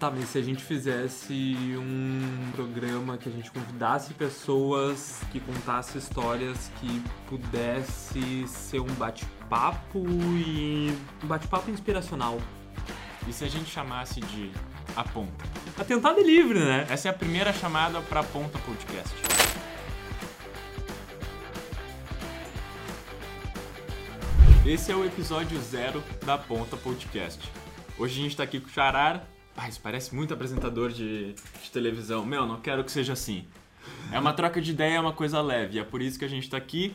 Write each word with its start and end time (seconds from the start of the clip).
Tá, 0.00 0.10
mas 0.10 0.30
se 0.30 0.38
a 0.38 0.42
gente 0.42 0.64
fizesse 0.64 1.54
um 1.76 2.50
programa 2.52 3.18
que 3.18 3.28
a 3.28 3.32
gente 3.32 3.50
convidasse 3.50 4.14
pessoas 4.14 5.20
que 5.30 5.38
contassem 5.38 5.98
histórias 5.98 6.72
que 6.80 7.02
pudesse 7.28 8.48
ser 8.48 8.80
um 8.80 8.94
bate-papo 8.94 10.02
e 10.08 10.96
um 11.22 11.26
bate-papo 11.26 11.70
inspiracional. 11.70 12.40
E 13.28 13.32
se 13.34 13.44
a 13.44 13.48
gente 13.48 13.68
chamasse 13.68 14.22
de 14.22 14.50
A 14.96 15.04
Ponta? 15.04 15.44
Atentado 15.78 16.18
é 16.18 16.22
livre, 16.22 16.60
né? 16.60 16.86
Essa 16.88 17.08
é 17.08 17.10
a 17.10 17.14
primeira 17.14 17.52
chamada 17.52 18.00
para 18.00 18.22
Ponta 18.22 18.58
Podcast. 18.60 19.14
Esse 24.64 24.90
é 24.90 24.96
o 24.96 25.04
episódio 25.04 25.60
zero 25.60 26.02
da 26.24 26.38
Ponta 26.38 26.74
Podcast. 26.78 27.46
Hoje 27.98 28.18
a 28.18 28.22
gente 28.22 28.34
tá 28.34 28.44
aqui 28.44 28.58
com 28.60 28.66
o 28.66 28.70
Charar. 28.70 29.28
Isso 29.68 29.80
parece 29.80 30.14
muito 30.14 30.32
apresentador 30.32 30.90
de, 30.90 31.34
de 31.34 31.70
televisão. 31.72 32.24
Meu, 32.24 32.46
não 32.46 32.60
quero 32.60 32.82
que 32.82 32.90
seja 32.90 33.12
assim. 33.12 33.44
É 34.12 34.18
uma 34.18 34.32
troca 34.32 34.60
de 34.60 34.70
ideia, 34.70 34.96
é 34.96 35.00
uma 35.00 35.12
coisa 35.12 35.40
leve. 35.40 35.78
É 35.78 35.84
por 35.84 36.00
isso 36.00 36.18
que 36.18 36.24
a 36.24 36.28
gente 36.28 36.48
tá 36.48 36.56
aqui 36.56 36.94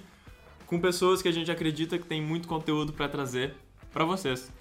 com 0.66 0.80
pessoas 0.80 1.22
que 1.22 1.28
a 1.28 1.32
gente 1.32 1.52
acredita 1.52 1.98
que 1.98 2.06
tem 2.06 2.22
muito 2.22 2.48
conteúdo 2.48 2.92
para 2.92 3.08
trazer 3.08 3.54
para 3.94 4.04
vocês. 4.04 4.52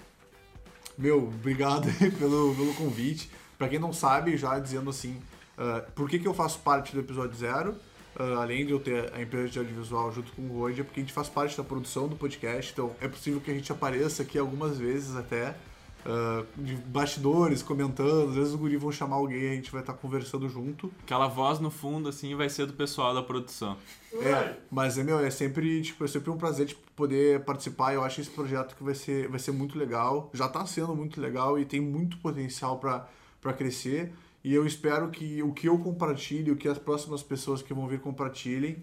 Meu, 0.97 1.25
obrigado 1.25 1.88
pelo, 2.19 2.55
pelo 2.55 2.75
convite. 2.75 3.30
Pra 3.59 3.69
quem 3.69 3.79
não 3.79 3.93
sabe, 3.93 4.37
já 4.37 4.59
dizendo 4.59 4.91
assim, 4.91 5.21
uh, 5.59 5.91
por 5.93 6.09
que, 6.09 6.19
que 6.19 6.29
eu 6.29 6.35
faço 6.35 6.59
parte 6.61 6.93
do 6.93 7.01
episódio 7.01 7.37
zero? 7.37 7.74
Uh, 8.19 8.38
além 8.38 8.65
de 8.65 8.73
eu 8.73 8.79
ter 8.79 9.13
a 9.13 9.21
empresa 9.21 9.49
de 9.49 9.59
audiovisual 9.59 10.13
junto 10.13 10.33
com 10.33 10.43
o 10.43 10.59
Roger, 10.61 10.80
é 10.80 10.85
porque 10.85 11.01
a 11.01 11.02
gente 11.02 11.13
faz 11.13 11.29
parte 11.29 11.57
da 11.57 11.65
produção 11.65 12.07
do 12.07 12.15
podcast, 12.15 12.73
então 12.73 12.95
é 13.01 13.09
possível 13.09 13.41
que 13.41 13.51
a 13.51 13.55
gente 13.55 13.73
apareça 13.73 14.23
aqui 14.23 14.38
algumas 14.38 14.79
vezes 14.79 15.16
até, 15.16 15.57
uh, 16.05 16.47
de 16.57 16.75
bastidores, 16.75 17.63
comentando, 17.63 18.29
às 18.29 18.35
vezes 18.35 18.55
o 18.55 18.59
guri 18.59 18.77
vão 18.77 18.93
chamar 18.93 19.16
alguém 19.16 19.43
e 19.43 19.51
a 19.51 19.55
gente 19.55 19.71
vai 19.71 19.80
estar 19.80 19.95
conversando 19.95 20.49
junto. 20.49 20.91
Aquela 21.02 21.29
voz 21.29 21.59
no 21.59 21.71
fundo, 21.71 22.09
assim, 22.09 22.35
vai 22.35 22.49
ser 22.49 22.66
do 22.66 22.73
pessoal 22.73 23.15
da 23.15 23.23
produção. 23.23 23.77
É, 24.15 24.55
mas 24.71 24.96
é, 24.96 25.02
meu, 25.02 25.19
é 25.19 25.30
sempre, 25.30 25.83
tipo, 25.83 26.05
é 26.05 26.09
sempre 26.09 26.30
um 26.30 26.37
prazer 26.37 26.66
tipo, 26.66 26.80
poder 26.95 27.45
participar. 27.45 27.95
Eu 27.95 28.05
acho 28.05 28.21
esse 28.21 28.30
projeto 28.30 28.77
que 28.77 28.85
vai 28.85 28.95
ser, 28.95 29.29
vai 29.29 29.38
ser 29.38 29.52
muito 29.52 29.79
legal. 29.79 30.30
Já 30.33 30.46
está 30.46 30.65
sendo 30.66 30.95
muito 30.95 31.21
legal 31.21 31.59
e 31.59 31.65
tem 31.65 31.80
muito 31.80 32.18
potencial 32.18 32.79
para 32.79 33.52
crescer. 33.52 34.13
E 34.43 34.55
eu 34.55 34.66
espero 34.66 35.11
que 35.11 35.43
o 35.43 35.52
que 35.52 35.68
eu 35.68 35.79
compartilhe, 35.79 36.51
o 36.51 36.57
que 36.57 36.68
as 36.68 36.79
próximas 36.79 37.23
pessoas 37.23 37.63
que 37.63 37.73
vão 37.73 37.89
vir 37.89 38.01
compartilhem 38.01 38.77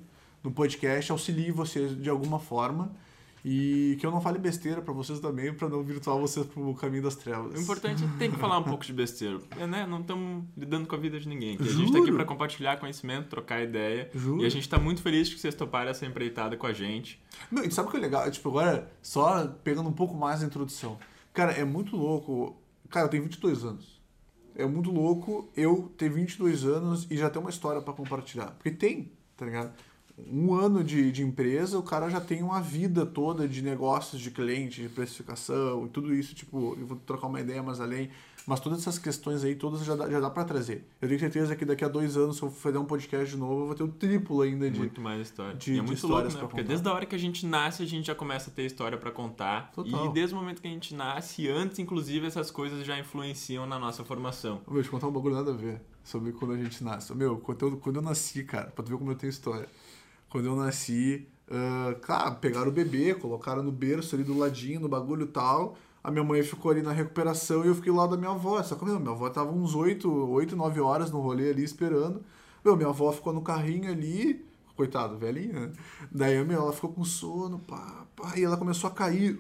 no 0.44 0.52
podcast 0.52 1.12
auxilie 1.12 1.52
vocês 1.52 1.96
de 2.02 2.10
alguma 2.10 2.40
forma. 2.40 2.92
E 3.44 3.98
que 4.00 4.06
eu 4.06 4.12
não 4.12 4.22
fale 4.22 4.38
besteira 4.38 4.82
para 4.82 4.94
vocês 4.94 5.20
também, 5.20 5.54
para 5.54 5.68
não 5.68 5.84
virtuar 5.84 6.16
vocês 6.18 6.46
pro 6.46 6.74
caminho 6.76 7.04
das 7.04 7.16
trevas. 7.16 7.58
O 7.58 7.62
importante 7.62 8.04
é 8.04 8.08
que 8.08 8.18
tem 8.18 8.32
que 8.32 8.38
falar 8.38 8.60
um 8.60 8.64
pouco 8.64 8.86
de 8.86 8.94
besteira. 8.94 9.40
É, 9.60 9.66
né? 9.66 9.86
Não 9.88 10.02
estamos 10.02 10.46
lidando 10.56 10.88
com 10.88 10.96
a 10.96 10.98
vida 10.98 11.20
de 11.20 11.28
ninguém. 11.28 11.56
aqui. 11.56 11.68
A 11.68 11.72
gente 11.72 11.92
tá 11.92 12.00
aqui 12.00 12.12
para 12.12 12.26
compartilhar 12.26 12.78
conhecimento, 12.78 13.30
trocar 13.30 13.64
ideia. 13.64 14.10
Juro. 14.14 14.44
E 14.44 14.46
a 14.46 14.50
gente 14.50 14.70
tá 14.70 14.78
muito 14.78 15.02
feliz 15.02 15.28
que 15.30 15.40
vocês 15.40 15.56
toparam 15.56 15.90
essa 15.90 16.06
empreitada 16.06 16.56
com 16.56 16.68
a 16.68 16.74
gente. 16.74 17.22
Meu, 17.50 17.64
e 17.64 17.72
sabe 17.72 17.88
o 17.88 17.92
que 17.92 17.98
é 17.98 18.00
legal? 18.00 18.30
Tipo, 18.30 18.50
agora, 18.50 18.92
só 19.02 19.48
pegando 19.64 19.90
um 19.90 19.94
pouco 19.94 20.16
mais 20.16 20.44
a 20.44 20.46
introdução. 20.46 20.98
Cara, 21.34 21.52
é 21.52 21.64
muito 21.64 21.96
louco. 21.96 22.56
Cara, 22.90 23.06
eu 23.06 23.10
tenho 23.10 23.24
22 23.24 23.64
anos. 23.66 24.02
É 24.56 24.66
muito 24.66 24.92
louco 24.92 25.50
eu 25.56 25.92
ter 25.98 26.10
22 26.10 26.66
anos 26.66 27.08
e 27.10 27.18
já 27.18 27.30
ter 27.30 27.40
uma 27.40 27.50
história 27.50 27.82
pra 27.82 27.94
compartilhar. 27.94 28.52
Porque 28.52 28.70
tem, 28.70 29.12
tá 29.36 29.46
ligado? 29.46 29.72
Um 30.30 30.54
ano 30.54 30.84
de, 30.84 31.12
de 31.12 31.24
empresa, 31.24 31.78
o 31.78 31.84
cara 31.84 32.10
já 32.10 32.20
tem 32.20 32.44
uma 32.44 32.62
vida 32.62 33.06
toda 33.06 33.48
de 33.48 33.62
negócios, 33.62 34.22
de 34.22 34.32
cliente, 34.32 34.82
de 34.82 34.90
precificação 34.90 35.86
e 35.86 35.90
tudo 35.90 36.14
isso. 36.14 36.34
Tipo, 36.36 36.76
eu 36.80 36.86
vou 36.86 36.98
trocar 37.06 37.28
uma 37.28 37.40
ideia 37.40 37.62
mais 37.64 37.80
além. 37.80 38.10
Mas 38.48 38.60
todas 38.60 38.80
essas 38.80 38.98
questões 38.98 39.44
aí, 39.44 39.54
todas 39.54 39.86
já 39.86 39.96
dá, 39.96 40.10
já 40.10 40.20
dá 40.20 40.28
pra 40.28 40.44
trazer. 40.44 40.84
Eu 41.00 41.08
tenho 41.08 41.20
certeza 41.20 41.56
que 41.56 41.64
daqui 41.64 41.86
a 41.86 41.88
dois 41.88 42.18
anos, 42.18 42.38
se 42.38 42.42
eu 42.44 42.50
fazer 42.50 42.80
um 42.80 42.86
podcast 42.86 43.30
de 43.30 43.38
novo, 43.38 43.62
eu 43.62 43.66
vou 43.68 43.76
ter 43.76 43.84
o 43.84 43.88
triplo 43.88 44.42
ainda 44.42 44.70
de. 44.70 44.80
Muito 44.80 45.00
mais 45.00 45.22
história. 45.22 45.54
de- 45.56 45.74
e 45.74 45.78
é 45.78 45.82
muito 45.82 45.94
histórias 45.94 46.34
louco, 46.34 46.38
né? 46.38 46.42
Porque 46.50 46.62
contar. 46.64 46.68
desde 46.68 46.88
a 46.90 46.92
hora 46.92 47.06
que 47.06 47.14
a 47.14 47.20
gente 47.20 47.46
nasce, 47.46 47.84
a 47.84 47.86
gente 47.86 48.08
já 48.08 48.16
começa 48.16 48.50
a 48.50 48.54
ter 48.54 48.66
história 48.66 48.98
para 48.98 49.12
contar. 49.12 49.72
Total. 49.72 50.08
E 50.08 50.14
desde 50.14 50.34
o 50.34 50.40
momento 50.40 50.60
que 50.60 50.68
a 50.68 50.72
gente 50.72 50.96
nasce, 50.96 51.48
antes, 51.50 51.78
inclusive, 51.78 52.26
essas 52.26 52.50
coisas 52.50 52.84
já 52.84 52.98
influenciam 53.00 53.68
na 53.68 53.78
nossa 53.78 54.04
formação. 54.04 54.62
Meu, 54.68 54.82
eu 54.82 54.90
contar 54.90 55.08
um 55.08 55.12
bagulho 55.12 55.36
nada 55.36 55.52
a 55.52 55.56
ver 55.56 55.80
sobre 56.04 56.32
quando 56.32 56.56
a 56.56 56.58
gente 56.58 56.84
nasce. 56.84 57.14
Meu, 57.14 57.38
quando 57.38 57.64
eu, 57.68 57.78
quando 57.78 57.98
eu 57.98 58.02
nasci, 58.02 58.44
cara, 58.44 58.72
pra 58.72 58.84
tu 58.84 58.90
ver 58.90 58.98
como 58.98 59.12
eu 59.12 59.16
tenho 59.16 59.30
história. 59.30 59.70
Quando 60.32 60.46
eu 60.46 60.56
nasci, 60.56 61.28
ah, 61.52 61.94
claro, 62.02 62.36
pegaram 62.36 62.70
o 62.70 62.72
bebê, 62.72 63.14
colocaram 63.14 63.62
no 63.62 63.72
berço 63.72 64.16
ali 64.16 64.24
do 64.24 64.38
ladinho, 64.38 64.80
no 64.80 64.88
bagulho 64.88 65.26
e 65.26 65.28
tal. 65.28 65.78
A 66.02 66.10
minha 66.10 66.24
mãe 66.24 66.42
ficou 66.42 66.72
ali 66.72 66.82
na 66.82 66.94
recuperação 66.94 67.64
e 67.64 67.68
eu 67.68 67.76
fiquei 67.76 67.92
lá 67.92 68.08
da 68.08 68.16
minha 68.16 68.32
avó. 68.32 68.62
Só 68.64 68.76
que, 68.76 68.86
meu, 68.86 69.00
minha 69.00 69.12
avó 69.12 69.30
tava 69.30 69.52
uns 69.52 69.76
8, 69.76 70.10
8 70.10 70.56
9 70.56 70.80
horas 70.80 71.12
no 71.12 71.20
rolê 71.20 71.50
ali 71.52 71.64
esperando. 71.64 72.24
Meu, 72.64 72.78
minha 72.78 72.90
avó 72.90 73.12
ficou 73.12 73.34
no 73.34 73.42
carrinho 73.42 73.92
ali, 73.92 74.46
coitado, 74.76 75.18
velhinha, 75.18 75.68
né? 75.68 75.72
Daí, 76.12 76.44
meu, 76.46 76.62
ela 76.62 76.74
ficou 76.74 76.92
com 76.92 77.04
sono, 77.04 77.60
pá, 77.60 78.06
pá, 78.16 78.34
e 78.38 78.44
ela 78.44 78.58
começou 78.58 78.90
a 78.90 78.94
cair 78.94 79.38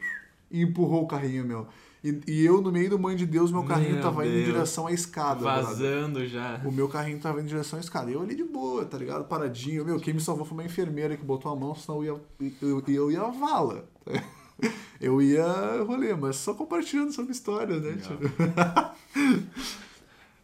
e 0.51 0.61
empurrou 0.61 1.03
o 1.03 1.07
carrinho, 1.07 1.45
meu. 1.45 1.67
E, 2.03 2.19
e 2.27 2.45
eu, 2.45 2.61
no 2.61 2.71
meio 2.71 2.89
do 2.89 2.97
mãe 2.97 3.15
de 3.15 3.25
Deus, 3.27 3.51
meu 3.51 3.63
carrinho 3.63 3.93
Meu 3.93 4.01
tava 4.01 4.25
indo 4.25 4.33
em 4.33 4.43
Deus. 4.43 4.53
direção 4.53 4.87
à 4.87 4.91
escada. 4.91 5.41
brother. 5.41 5.63
Vazando 5.65 6.25
já. 6.27 6.59
O 6.65 6.71
meu 6.71 6.87
carrinho 6.89 7.19
tava 7.19 7.39
indo 7.39 7.45
em 7.45 7.49
direção 7.49 7.77
à 7.77 7.79
escada. 7.79 8.09
Eu 8.09 8.21
ali 8.21 8.33
de 8.35 8.43
boa, 8.43 8.85
tá 8.85 8.97
ligado? 8.97 9.25
Paradinho. 9.25 9.85
Meu, 9.85 9.99
quem 9.99 10.13
me 10.13 10.19
salvou 10.19 10.43
foi 10.43 10.57
uma 10.57 10.63
enfermeira 10.65 11.15
que 11.15 11.23
botou 11.23 11.51
a 11.51 11.55
mão, 11.55 11.75
senão 11.75 12.03
eu 12.03 12.19
ia, 12.39 12.51
eu, 12.61 12.83
eu 12.87 13.11
ia 13.11 13.23
vala. 13.29 13.87
Eu 14.99 15.19
ia 15.19 15.81
rolê, 15.87 16.13
mas 16.13 16.35
só 16.35 16.53
compartilhando 16.53 17.11
sobre 17.11 17.31
história, 17.31 17.79
né? 17.79 17.97
Tipo, 17.97 18.19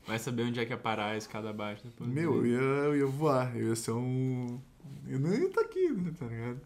Vai 0.07 0.17
saber 0.17 0.44
onde 0.44 0.59
é 0.59 0.66
que 0.66 0.73
é 0.73 0.78
parar 0.78 1.07
a 1.12 1.17
escada 1.17 1.50
abaixo 1.51 1.84
depois. 1.84 2.09
Meu, 2.09 2.38
eu 2.38 2.46
ia, 2.47 2.57
eu 2.59 2.97
ia 2.97 3.06
voar. 3.06 3.56
Eu 3.56 3.67
ia 3.67 3.75
ser 3.75 3.91
um. 3.91 4.59
Eu 5.07 5.19
não 5.19 5.31
ia 5.34 5.46
estar 5.46 5.62
aqui, 5.62 5.90
né? 5.90 6.12
Tá 6.17 6.25
ligado? 6.25 6.62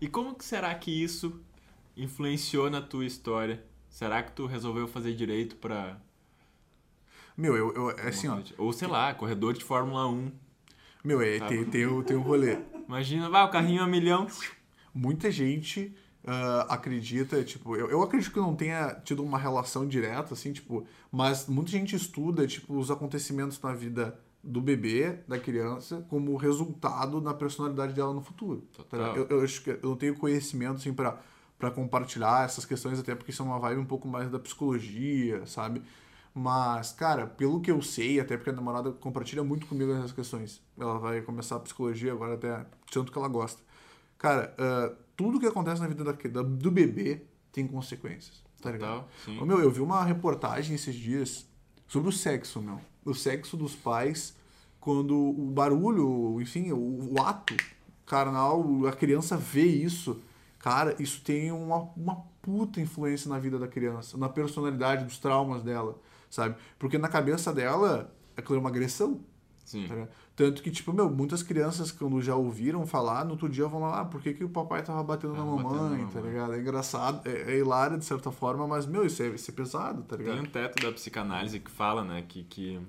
E 0.00 0.08
como 0.08 0.34
que 0.34 0.44
será 0.44 0.74
que 0.74 0.90
isso 0.90 1.40
influenciou 1.96 2.68
na 2.68 2.82
tua 2.82 3.06
história? 3.06 3.64
Será 3.90 4.22
que 4.22 4.32
tu 4.32 4.46
resolveu 4.46 4.88
fazer 4.88 5.12
direito 5.14 5.56
pra. 5.56 5.98
Meu, 7.36 7.56
eu, 7.56 7.74
eu 7.74 7.90
é 7.90 8.08
assim, 8.08 8.28
ó. 8.28 8.38
Ou 8.58 8.72
sei 8.72 8.88
lá, 8.88 9.12
corredor 9.14 9.52
de 9.52 9.62
Fórmula 9.64 10.06
1. 10.08 10.30
Meu, 11.04 11.20
é, 11.20 11.38
Tá. 11.38 11.46
tem, 11.48 11.64
tem, 11.64 11.86
o- 11.86 12.02
tem 12.02 12.16
um 12.16 12.20
rolê. 12.22 12.58
Imagina, 12.86 13.28
vai, 13.30 13.44
o 13.44 13.50
carrinho 13.50 13.80
é 13.82 13.84
um 13.84 13.88
milhão. 13.88 14.26
muita 14.94 15.30
gente 15.30 15.94
ah, 16.26 16.66
acredita, 16.68 17.42
tipo, 17.42 17.74
eu, 17.76 17.88
eu 17.88 18.02
acredito 18.02 18.32
que 18.32 18.38
não 18.40 18.54
tenha 18.54 18.94
tido 19.04 19.22
uma 19.22 19.38
relação 19.38 19.86
direta, 19.88 20.34
assim, 20.34 20.52
tipo, 20.52 20.86
mas 21.10 21.46
muita 21.46 21.70
gente 21.70 21.96
estuda, 21.96 22.46
tipo, 22.46 22.76
os 22.76 22.90
acontecimentos 22.90 23.58
na 23.60 23.72
vida 23.72 24.18
do 24.42 24.60
bebê, 24.60 25.18
da 25.28 25.38
criança, 25.38 26.04
como 26.10 26.36
resultado 26.36 27.20
na 27.22 27.32
personalidade 27.32 27.94
dela 27.94 28.12
no 28.12 28.20
futuro. 28.20 28.66
tá 28.76 28.82
Total. 28.84 29.16
Eu, 29.16 29.26
eu 29.28 29.42
acho 29.42 29.62
que 29.62 29.70
eu 29.70 29.78
não 29.82 29.96
tenho 29.96 30.14
conhecimento, 30.14 30.76
assim, 30.76 30.92
pra, 30.92 31.18
pra 31.60 31.70
compartilhar 31.70 32.44
essas 32.44 32.64
questões, 32.64 32.98
até 32.98 33.14
porque 33.14 33.30
isso 33.30 33.42
é 33.42 33.44
uma 33.44 33.58
vibe 33.60 33.78
um 33.80 33.84
pouco 33.84 34.08
mais 34.08 34.28
da 34.30 34.38
psicologia, 34.40 35.46
sabe? 35.46 35.82
Mas, 36.34 36.92
cara, 36.92 37.26
pelo 37.26 37.60
que 37.60 37.70
eu 37.70 37.82
sei, 37.82 38.18
até 38.18 38.36
porque 38.36 38.50
a 38.50 38.52
namorada 38.52 38.90
compartilha 38.92 39.44
muito 39.44 39.66
comigo 39.66 39.92
essas 39.92 40.12
questões. 40.12 40.60
Ela 40.78 40.98
vai 40.98 41.20
começar 41.20 41.56
a 41.56 41.60
psicologia 41.60 42.12
agora, 42.12 42.34
até 42.34 42.64
tanto 42.90 43.12
que 43.12 43.18
ela 43.18 43.28
gosta. 43.28 43.60
Cara, 44.16 44.54
ah, 44.58 44.92
tudo 45.16 45.38
que 45.38 45.46
acontece 45.46 45.80
na 45.80 45.86
vida 45.88 46.02
da, 46.02 46.12
da- 46.12 46.42
do 46.42 46.70
bebê 46.70 47.22
tem 47.52 47.66
consequências, 47.66 48.42
tá 48.62 48.70
ligado? 48.70 49.04
Ô, 49.42 49.44
meu, 49.44 49.60
eu 49.60 49.70
vi 49.70 49.80
uma 49.80 50.02
reportagem 50.04 50.74
esses 50.74 50.94
dias 50.94 51.46
sobre 51.86 52.08
o 52.08 52.12
sexo, 52.12 52.62
meu. 52.62 52.80
O 53.04 53.12
sexo 53.14 53.56
dos 53.56 53.74
pais 53.74 54.34
quando 54.78 55.14
o 55.14 55.50
barulho, 55.50 56.40
enfim, 56.40 56.72
o, 56.72 57.12
o 57.14 57.20
ato 57.20 57.54
carnal, 58.06 58.64
a 58.86 58.92
criança 58.92 59.36
vê 59.36 59.64
isso. 59.66 60.20
Cara, 60.60 60.94
isso 60.98 61.22
tem 61.22 61.50
uma, 61.50 61.88
uma 61.96 62.16
puta 62.42 62.80
influência 62.80 63.28
na 63.28 63.38
vida 63.38 63.58
da 63.58 63.66
criança, 63.66 64.16
na 64.16 64.28
personalidade, 64.28 65.04
dos 65.04 65.18
traumas 65.18 65.62
dela, 65.62 65.98
sabe? 66.28 66.54
Porque 66.78 66.98
na 66.98 67.08
cabeça 67.08 67.52
dela, 67.52 68.14
aquilo 68.36 68.56
é 68.56 68.60
uma 68.60 68.68
agressão, 68.68 69.20
Sim. 69.64 69.88
tá? 69.88 70.06
Tanto 70.36 70.62
que, 70.62 70.70
tipo, 70.70 70.92
meu, 70.92 71.10
muitas 71.10 71.42
crianças, 71.42 71.90
quando 71.90 72.20
já 72.22 72.34
ouviram 72.34 72.86
falar, 72.86 73.24
no 73.24 73.32
outro 73.32 73.48
dia 73.48 73.66
vão 73.66 73.80
lá, 73.80 74.00
ah, 74.00 74.04
por 74.04 74.22
que, 74.22 74.32
que 74.32 74.44
o 74.44 74.48
papai 74.48 74.82
tava 74.82 75.02
batendo 75.02 75.32
na 75.32 75.38
Tava 75.40 75.56
batendo 75.56 75.74
na 75.74 75.82
mamãe, 75.82 76.06
tá 76.06 76.14
mamãe. 76.14 76.30
ligado? 76.32 76.54
É 76.54 76.60
engraçado, 76.60 77.28
é, 77.28 77.52
é 77.52 77.58
hilário 77.58 77.98
de 77.98 78.04
certa 78.04 78.30
forma, 78.30 78.66
mas, 78.66 78.86
meu, 78.86 79.04
isso 79.04 79.22
é, 79.22 79.28
isso 79.28 79.50
é 79.50 79.54
pesado, 79.54 80.02
tá 80.02 80.16
ligado? 80.16 80.34
Tem 80.34 80.42
um 80.42 80.46
teto 80.50 80.82
da 80.82 80.92
psicanálise 80.92 81.58
que 81.60 81.70
fala, 81.70 82.04
né, 82.04 82.22
que, 82.26 82.44
que 82.44 82.80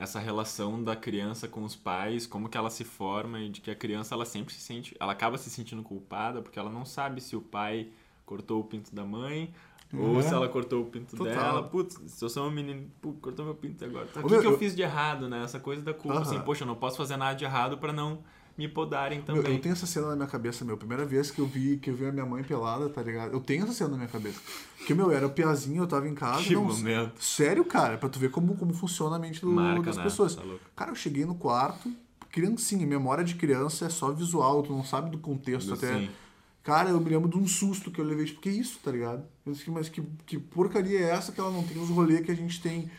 essa 0.00 0.18
relação 0.18 0.82
da 0.82 0.96
criança 0.96 1.46
com 1.46 1.62
os 1.62 1.76
pais, 1.76 2.26
como 2.26 2.48
que 2.48 2.56
ela 2.56 2.70
se 2.70 2.82
forma 2.84 3.38
e 3.40 3.48
de 3.50 3.60
que 3.60 3.70
a 3.70 3.74
criança 3.76 4.14
ela 4.14 4.24
sempre 4.24 4.52
se 4.54 4.60
sente, 4.60 4.96
ela 4.98 5.12
acaba 5.12 5.36
se 5.38 5.50
sentindo 5.50 5.82
culpada 5.82 6.40
porque 6.40 6.58
ela 6.58 6.70
não 6.70 6.84
sabe 6.86 7.20
se 7.20 7.36
o 7.36 7.40
pai 7.40 7.88
cortou 8.24 8.60
o 8.60 8.64
pinto 8.64 8.94
da 8.94 9.04
mãe 9.04 9.52
ou 9.92 9.98
Uhum. 10.14 10.22
se 10.22 10.32
ela 10.32 10.48
cortou 10.48 10.82
o 10.82 10.86
pinto 10.86 11.16
Total. 11.16 11.32
dela. 11.34 11.62
Putz, 11.64 12.00
se 12.06 12.24
eu 12.24 12.28
sou 12.30 12.46
um 12.46 12.50
menino, 12.50 12.88
pô, 13.00 13.12
cortou 13.14 13.44
meu 13.44 13.54
pinto 13.54 13.84
agora. 13.84 14.06
Tá, 14.06 14.20
o 14.20 14.22
que, 14.24 14.30
meu, 14.30 14.40
que 14.40 14.46
eu 14.46 14.52
eu- 14.52 14.58
fiz 14.58 14.74
de 14.74 14.82
errado, 14.82 15.28
né? 15.28 15.42
Essa 15.44 15.60
coisa 15.60 15.82
da 15.82 15.92
culpa, 15.92 16.18
Aham. 16.18 16.22
assim, 16.22 16.40
poxa, 16.40 16.62
eu 16.62 16.66
não 16.66 16.76
posso 16.76 16.96
fazer 16.96 17.16
nada 17.16 17.34
de 17.34 17.44
errado 17.44 17.76
pra 17.76 17.92
não 17.92 18.20
me 18.58 18.68
podarem 18.68 19.18
Meu, 19.18 19.26
também. 19.26 19.54
eu 19.54 19.60
tenho 19.60 19.72
essa 19.72 19.86
cena 19.86 20.08
na 20.08 20.16
minha 20.16 20.28
cabeça, 20.28 20.64
meu. 20.64 20.76
Primeira 20.76 21.04
vez 21.04 21.30
que 21.30 21.38
eu 21.40 21.46
vi 21.46 21.78
que 21.78 21.90
eu 21.90 21.94
vi 21.96 22.06
a 22.06 22.12
minha 22.12 22.26
mãe 22.26 22.42
pelada, 22.42 22.88
tá 22.88 23.02
ligado? 23.02 23.32
Eu 23.32 23.40
tenho 23.40 23.64
essa 23.64 23.72
cena 23.72 23.90
na 23.90 23.96
minha 23.96 24.08
cabeça. 24.08 24.38
Porque, 24.76 24.92
meu, 24.94 25.06
eu 25.10 25.16
era 25.16 25.28
piazinho, 25.28 25.82
eu 25.82 25.86
tava 25.86 26.06
em 26.08 26.14
casa. 26.14 26.42
Que 26.42 26.54
não, 26.54 26.64
momento. 26.64 27.22
Sério, 27.22 27.64
cara, 27.64 27.96
pra 27.96 28.08
tu 28.08 28.18
ver 28.18 28.30
como, 28.30 28.54
como 28.56 28.72
funciona 28.74 29.16
a 29.16 29.18
mente 29.18 29.40
do- 29.40 29.50
Marca, 29.50 29.82
das 29.84 29.96
né? 29.96 30.02
pessoas. 30.04 30.34
Tá. 30.34 30.42
Cara, 30.76 30.90
eu 30.90 30.94
cheguei 30.94 31.24
no 31.24 31.34
quarto, 31.34 31.90
criancinha, 32.30 32.86
memória 32.86 33.24
de 33.24 33.34
criança 33.34 33.86
é 33.86 33.88
só 33.88 34.10
visual, 34.12 34.62
tu 34.62 34.72
não 34.72 34.84
sabe 34.84 35.10
do 35.10 35.18
contexto 35.18 35.72
até. 35.74 36.08
Cara, 36.62 36.90
eu 36.90 37.00
me 37.00 37.08
lembro 37.08 37.28
de 37.30 37.38
um 37.38 37.48
susto 37.48 37.90
que 37.90 37.98
eu 37.98 38.04
levei, 38.04 38.26
tipo, 38.26 38.40
que 38.42 38.50
isso, 38.50 38.78
tá 38.84 38.92
ligado? 38.92 39.24
Eu 39.46 39.52
disse, 39.52 39.70
mas 39.70 39.88
que, 39.88 40.02
que 40.26 40.38
porcaria 40.38 40.98
é 41.00 41.10
essa 41.10 41.32
que 41.32 41.40
ela 41.40 41.50
não 41.50 41.62
tem 41.62 41.80
os 41.82 41.88
rolês 41.88 42.20
que 42.24 42.30
a 42.30 42.36
gente 42.36 42.60
tem? 42.60 42.90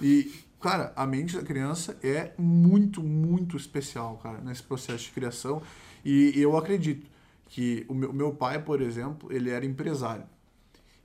E, 0.00 0.32
cara, 0.60 0.92
a 0.96 1.06
mente 1.06 1.36
da 1.36 1.42
criança 1.42 1.96
é 2.02 2.32
muito, 2.38 3.02
muito 3.02 3.56
especial, 3.56 4.18
cara, 4.22 4.38
nesse 4.38 4.62
processo 4.62 5.04
de 5.04 5.10
criação. 5.10 5.62
E 6.04 6.32
eu 6.36 6.56
acredito 6.56 7.06
que 7.46 7.84
o 7.88 7.94
meu, 7.94 8.12
meu 8.12 8.32
pai, 8.32 8.62
por 8.62 8.80
exemplo, 8.80 9.32
ele 9.32 9.50
era 9.50 9.64
empresário. 9.64 10.24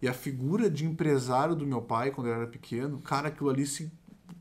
E 0.01 0.07
a 0.07 0.13
figura 0.13 0.69
de 0.69 0.85
empresário 0.85 1.55
do 1.55 1.65
meu 1.65 1.81
pai, 1.81 2.11
quando 2.11 2.27
eu 2.27 2.33
era 2.33 2.47
pequeno, 2.47 2.99
cara, 2.99 3.29
aquilo 3.29 3.49
ali 3.49 3.65
se 3.65 3.89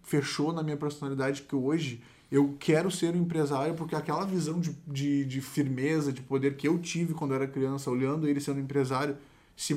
fechou 0.02 0.52
na 0.52 0.62
minha 0.62 0.76
personalidade, 0.76 1.42
que 1.42 1.54
hoje 1.54 2.02
eu 2.30 2.56
quero 2.58 2.90
ser 2.90 3.14
um 3.14 3.20
empresário, 3.20 3.74
porque 3.74 3.94
aquela 3.94 4.24
visão 4.24 4.58
de, 4.58 4.72
de, 4.86 5.24
de 5.24 5.40
firmeza, 5.40 6.12
de 6.12 6.22
poder 6.22 6.56
que 6.56 6.66
eu 6.66 6.78
tive 6.78 7.14
quando 7.14 7.32
eu 7.32 7.36
era 7.36 7.46
criança, 7.46 7.90
olhando 7.90 8.26
ele 8.26 8.40
sendo 8.40 8.58
empresário, 8.58 9.16
se 9.56 9.74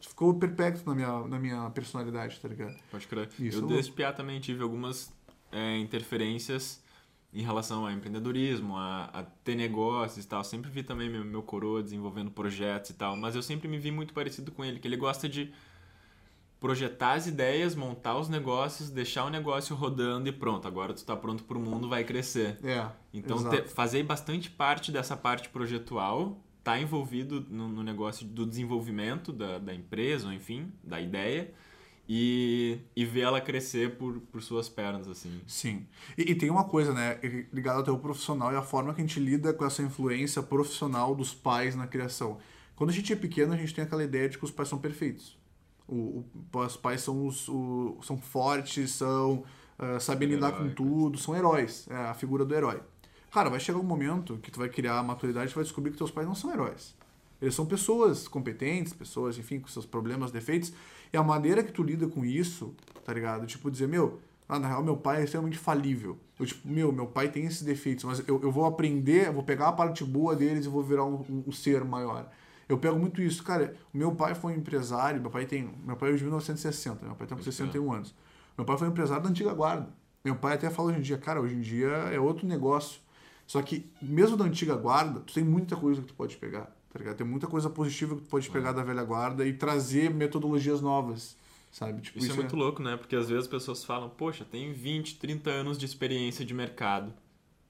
ficou 0.00 0.34
perpétuo 0.34 0.82
na 0.86 0.94
minha, 0.94 1.28
na 1.28 1.38
minha 1.38 1.70
personalidade, 1.70 2.38
tá 2.40 2.48
ligado? 2.48 2.76
Pode 2.90 3.06
crer. 3.06 3.28
Isso 3.38 3.58
eu 3.58 3.64
é 3.66 3.68
desde 3.68 3.92
piá 3.92 4.12
também 4.12 4.40
tive 4.40 4.62
algumas 4.62 5.12
é, 5.50 5.78
interferências 5.78 6.82
em 7.32 7.42
relação 7.42 7.86
a 7.86 7.92
empreendedorismo, 7.92 8.76
a, 8.76 9.04
a 9.04 9.22
ter 9.22 9.54
negócios 9.54 10.24
e 10.24 10.28
tal. 10.28 10.42
Sempre 10.44 10.70
vi 10.70 10.82
também 10.82 11.08
meu, 11.08 11.24
meu 11.24 11.42
coroa 11.42 11.82
desenvolvendo 11.82 12.30
projetos 12.30 12.90
e 12.90 12.94
tal, 12.94 13.16
mas 13.16 13.34
eu 13.34 13.42
sempre 13.42 13.68
me 13.68 13.78
vi 13.78 13.90
muito 13.90 14.12
parecido 14.12 14.50
com 14.52 14.64
ele, 14.64 14.78
que 14.78 14.86
ele 14.86 14.96
gosta 14.96 15.28
de 15.28 15.52
projetar 16.60 17.14
as 17.14 17.26
ideias, 17.26 17.74
montar 17.74 18.16
os 18.16 18.28
negócios, 18.28 18.88
deixar 18.88 19.24
o 19.24 19.30
negócio 19.30 19.74
rodando 19.74 20.28
e 20.28 20.32
pronto, 20.32 20.68
agora 20.68 20.94
tu 20.94 21.04
tá 21.04 21.16
pronto 21.16 21.42
pro 21.42 21.58
mundo, 21.58 21.88
vai 21.88 22.04
crescer. 22.04 22.56
É. 22.62 22.86
Então, 23.12 23.50
te- 23.50 23.62
fazer 23.62 24.04
bastante 24.04 24.48
parte 24.48 24.92
dessa 24.92 25.16
parte 25.16 25.48
projetual, 25.48 26.38
tá 26.64 26.78
envolvido 26.80 27.44
no, 27.50 27.68
no 27.68 27.82
negócio 27.82 28.26
do 28.26 28.46
desenvolvimento 28.46 29.32
da, 29.32 29.58
da 29.58 29.74
empresa, 29.74 30.26
ou 30.28 30.32
enfim, 30.32 30.72
da 30.82 31.00
ideia, 31.00 31.52
e, 32.08 32.78
e 32.96 33.04
ver 33.04 33.20
ela 33.22 33.40
crescer 33.40 33.96
por, 33.96 34.20
por 34.20 34.42
suas 34.42 34.68
pernas, 34.68 35.08
assim. 35.08 35.40
Sim. 35.46 35.86
E, 36.18 36.32
e 36.32 36.34
tem 36.34 36.50
uma 36.50 36.64
coisa, 36.64 36.92
né, 36.92 37.18
ligado 37.52 37.78
ao 37.78 37.82
teu 37.84 37.98
profissional 37.98 38.52
e 38.52 38.56
a 38.56 38.62
forma 38.62 38.92
que 38.94 39.00
a 39.00 39.04
gente 39.06 39.18
lida 39.20 39.52
com 39.52 39.64
essa 39.64 39.82
influência 39.82 40.42
profissional 40.42 41.14
dos 41.14 41.32
pais 41.32 41.74
na 41.74 41.86
criação. 41.86 42.38
Quando 42.76 42.90
a 42.90 42.92
gente 42.92 43.12
é 43.12 43.16
pequeno, 43.16 43.52
a 43.52 43.56
gente 43.56 43.74
tem 43.74 43.84
aquela 43.84 44.02
ideia 44.04 44.28
de 44.28 44.36
que 44.38 44.44
os 44.44 44.50
pais 44.50 44.68
são 44.68 44.78
perfeitos. 44.78 45.38
O, 45.86 46.24
o- 46.52 46.58
os 46.58 46.76
pais 46.76 47.00
são, 47.00 47.26
os, 47.26 47.48
o- 47.48 47.98
são 48.02 48.16
fortes, 48.18 48.90
são 48.92 49.44
ah, 49.78 49.98
sabem 50.00 50.28
lidar 50.28 50.50
com 50.52 50.58
Heróicos. 50.64 50.74
tudo, 50.76 51.18
são 51.18 51.34
heróis. 51.36 51.86
É 51.90 51.94
a 51.96 52.14
figura 52.14 52.44
do 52.44 52.54
herói. 52.54 52.80
Cara, 53.32 53.48
vai 53.48 53.58
chegar 53.60 53.78
um 53.78 53.82
momento 53.84 54.36
que 54.38 54.50
tu 54.50 54.58
vai 54.58 54.68
criar 54.68 54.98
a 54.98 55.02
maturidade 55.02 55.50
e 55.50 55.54
vai 55.54 55.64
descobrir 55.64 55.90
que 55.92 55.96
teus 55.98 56.10
pais 56.10 56.26
não 56.26 56.34
são 56.34 56.52
heróis. 56.52 56.94
Eles 57.40 57.54
são 57.54 57.66
pessoas 57.66 58.28
competentes, 58.28 58.92
pessoas, 58.92 59.36
enfim, 59.38 59.58
com 59.58 59.68
seus 59.68 59.86
problemas, 59.86 60.30
defeitos. 60.30 60.72
E 61.12 61.16
a 61.16 61.22
maneira 61.22 61.62
que 61.62 61.72
tu 61.72 61.82
lida 61.82 62.06
com 62.06 62.24
isso, 62.24 62.74
tá 63.04 63.12
ligado? 63.12 63.46
Tipo, 63.46 63.70
dizer, 63.70 63.88
meu, 63.88 64.20
ah, 64.48 64.58
na 64.58 64.68
real, 64.68 64.84
meu 64.84 64.96
pai 64.96 65.22
é 65.22 65.24
extremamente 65.24 65.58
falível. 65.58 66.18
Eu, 66.38 66.46
tipo, 66.46 66.68
meu, 66.68 66.92
meu 66.92 67.06
pai 67.06 67.28
tem 67.30 67.44
esses 67.46 67.62
defeitos, 67.62 68.04
mas 68.04 68.22
eu, 68.28 68.40
eu 68.42 68.52
vou 68.52 68.64
aprender, 68.66 69.26
eu 69.28 69.32
vou 69.32 69.42
pegar 69.42 69.68
a 69.68 69.72
parte 69.72 70.04
boa 70.04 70.36
deles 70.36 70.66
e 70.66 70.68
vou 70.68 70.82
virar 70.82 71.04
um, 71.04 71.14
um- 71.28 71.44
um 71.48 71.52
ser 71.52 71.84
maior. 71.84 72.30
Eu 72.68 72.78
pego 72.78 72.98
muito 72.98 73.20
isso. 73.20 73.42
Cara, 73.42 73.74
o 73.92 73.96
meu 73.98 74.14
pai 74.14 74.34
foi 74.34 74.52
um 74.52 74.56
empresário, 74.56 75.20
meu 75.20 75.30
pai 75.30 75.46
tem. 75.46 75.74
Meu 75.84 75.96
pai 75.96 76.10
é 76.12 76.16
de 76.16 76.22
1960, 76.22 77.04
meu 77.06 77.14
pai 77.16 77.26
tem 77.26 77.36
Pode 77.36 77.44
61 77.52 77.92
anos. 77.92 78.14
Meu 78.56 78.64
pai 78.64 78.78
foi 78.78 78.86
um 78.88 78.90
empresário 78.90 79.22
da 79.24 79.30
antiga 79.30 79.52
guarda. 79.52 79.88
Meu 80.24 80.36
pai 80.36 80.54
até 80.54 80.70
fala 80.70 80.90
hoje 80.90 80.98
em 80.98 81.02
dia, 81.02 81.18
cara, 81.18 81.40
hoje 81.40 81.54
em 81.54 81.60
dia 81.60 81.88
é 81.88 82.20
outro 82.20 82.46
negócio. 82.46 83.00
Só 83.52 83.60
que, 83.60 83.84
mesmo 84.00 84.34
da 84.34 84.46
antiga 84.46 84.74
guarda, 84.74 85.20
tu 85.20 85.34
tem 85.34 85.44
muita 85.44 85.76
coisa 85.76 86.00
que 86.00 86.06
tu 86.06 86.14
pode 86.14 86.38
pegar, 86.38 86.74
tá 86.90 86.98
ligado? 86.98 87.18
Tem 87.18 87.26
muita 87.26 87.46
coisa 87.46 87.68
positiva 87.68 88.16
que 88.16 88.22
tu 88.22 88.30
pode 88.30 88.48
pegar 88.48 88.72
da 88.72 88.82
velha 88.82 89.04
guarda 89.04 89.46
e 89.46 89.52
trazer 89.52 90.08
metodologias 90.08 90.80
novas, 90.80 91.36
sabe? 91.70 92.00
Tipo, 92.00 92.18
Isso, 92.18 92.32
é 92.32 92.34
muito 92.34 92.56
louco, 92.56 92.82
né? 92.82 92.96
Porque 92.96 93.14
às 93.14 93.28
vezes 93.28 93.44
as 93.44 93.50
pessoas 93.50 93.84
falam, 93.84 94.08
poxa, 94.08 94.42
tem 94.42 94.72
20, 94.72 95.18
30 95.18 95.50
anos 95.50 95.76
de 95.76 95.84
experiência 95.84 96.46
de 96.46 96.54
mercado. 96.54 97.12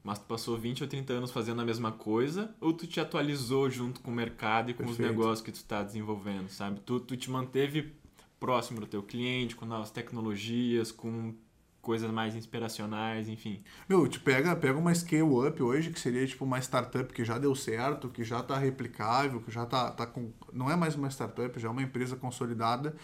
Mas 0.05 0.21
tu 0.21 0.27
passou 0.27 0.57
20 0.57 0.85
ou 0.85 0.89
30 0.89 1.15
anos 1.15 1.33
fazendo 1.33 1.61
a 1.61 1.65
mesma 1.65 1.91
coisa, 1.91 2.55
ou 2.61 2.73
tu 2.73 2.87
te 2.87 3.01
atualizou 3.01 3.69
junto 3.69 4.01
com 4.03 4.13
o 4.13 4.15
mercado 4.15 4.71
e 4.71 4.75
com 4.75 4.85
os 4.85 4.91
Perfeito. 4.97 5.11
negócios 5.11 5.41
que 5.41 5.51
tu 5.51 5.57
está 5.57 5.83
desenvolvendo, 5.83 6.49
sabe? 6.49 6.79
Tu, 6.87 7.01
tu 7.01 7.17
te 7.17 7.29
manteve 7.29 7.93
próximo 8.39 8.79
do 8.79 8.87
teu 8.87 9.03
cliente, 9.03 9.57
com 9.57 9.67
novas 9.67 9.91
tecnologias, 9.91 10.93
com 10.93 11.35
coisas 11.83 12.11
mais 12.13 12.37
inspiracionais, 12.37 13.29
enfim. 13.29 13.61
Meu, 13.89 14.07
te 14.07 14.21
pega, 14.21 14.55
pega 14.55 14.79
uma 14.79 14.95
scale 14.95 15.23
up 15.25 15.61
hoje, 15.61 15.91
que 15.91 15.99
seria 15.99 16.25
tipo 16.25 16.45
uma 16.45 16.59
startup 16.61 17.13
que 17.13 17.25
já 17.25 17.37
deu 17.37 17.55
certo, 17.57 18.09
que 18.09 18.23
já 18.23 18.41
tá 18.41 18.57
replicável, 18.57 19.41
que 19.43 19.51
já 19.51 19.67
tá, 19.67 19.91
tá 19.91 20.07
com. 20.07 20.31
Não 20.53 20.71
é 20.71 20.77
mais 20.77 20.95
uma 20.95 21.11
startup, 21.11 21.59
já 21.59 21.69
é 21.69 21.71
uma 21.71 21.83
empresa 21.83 22.17
consolidada. 22.17 22.95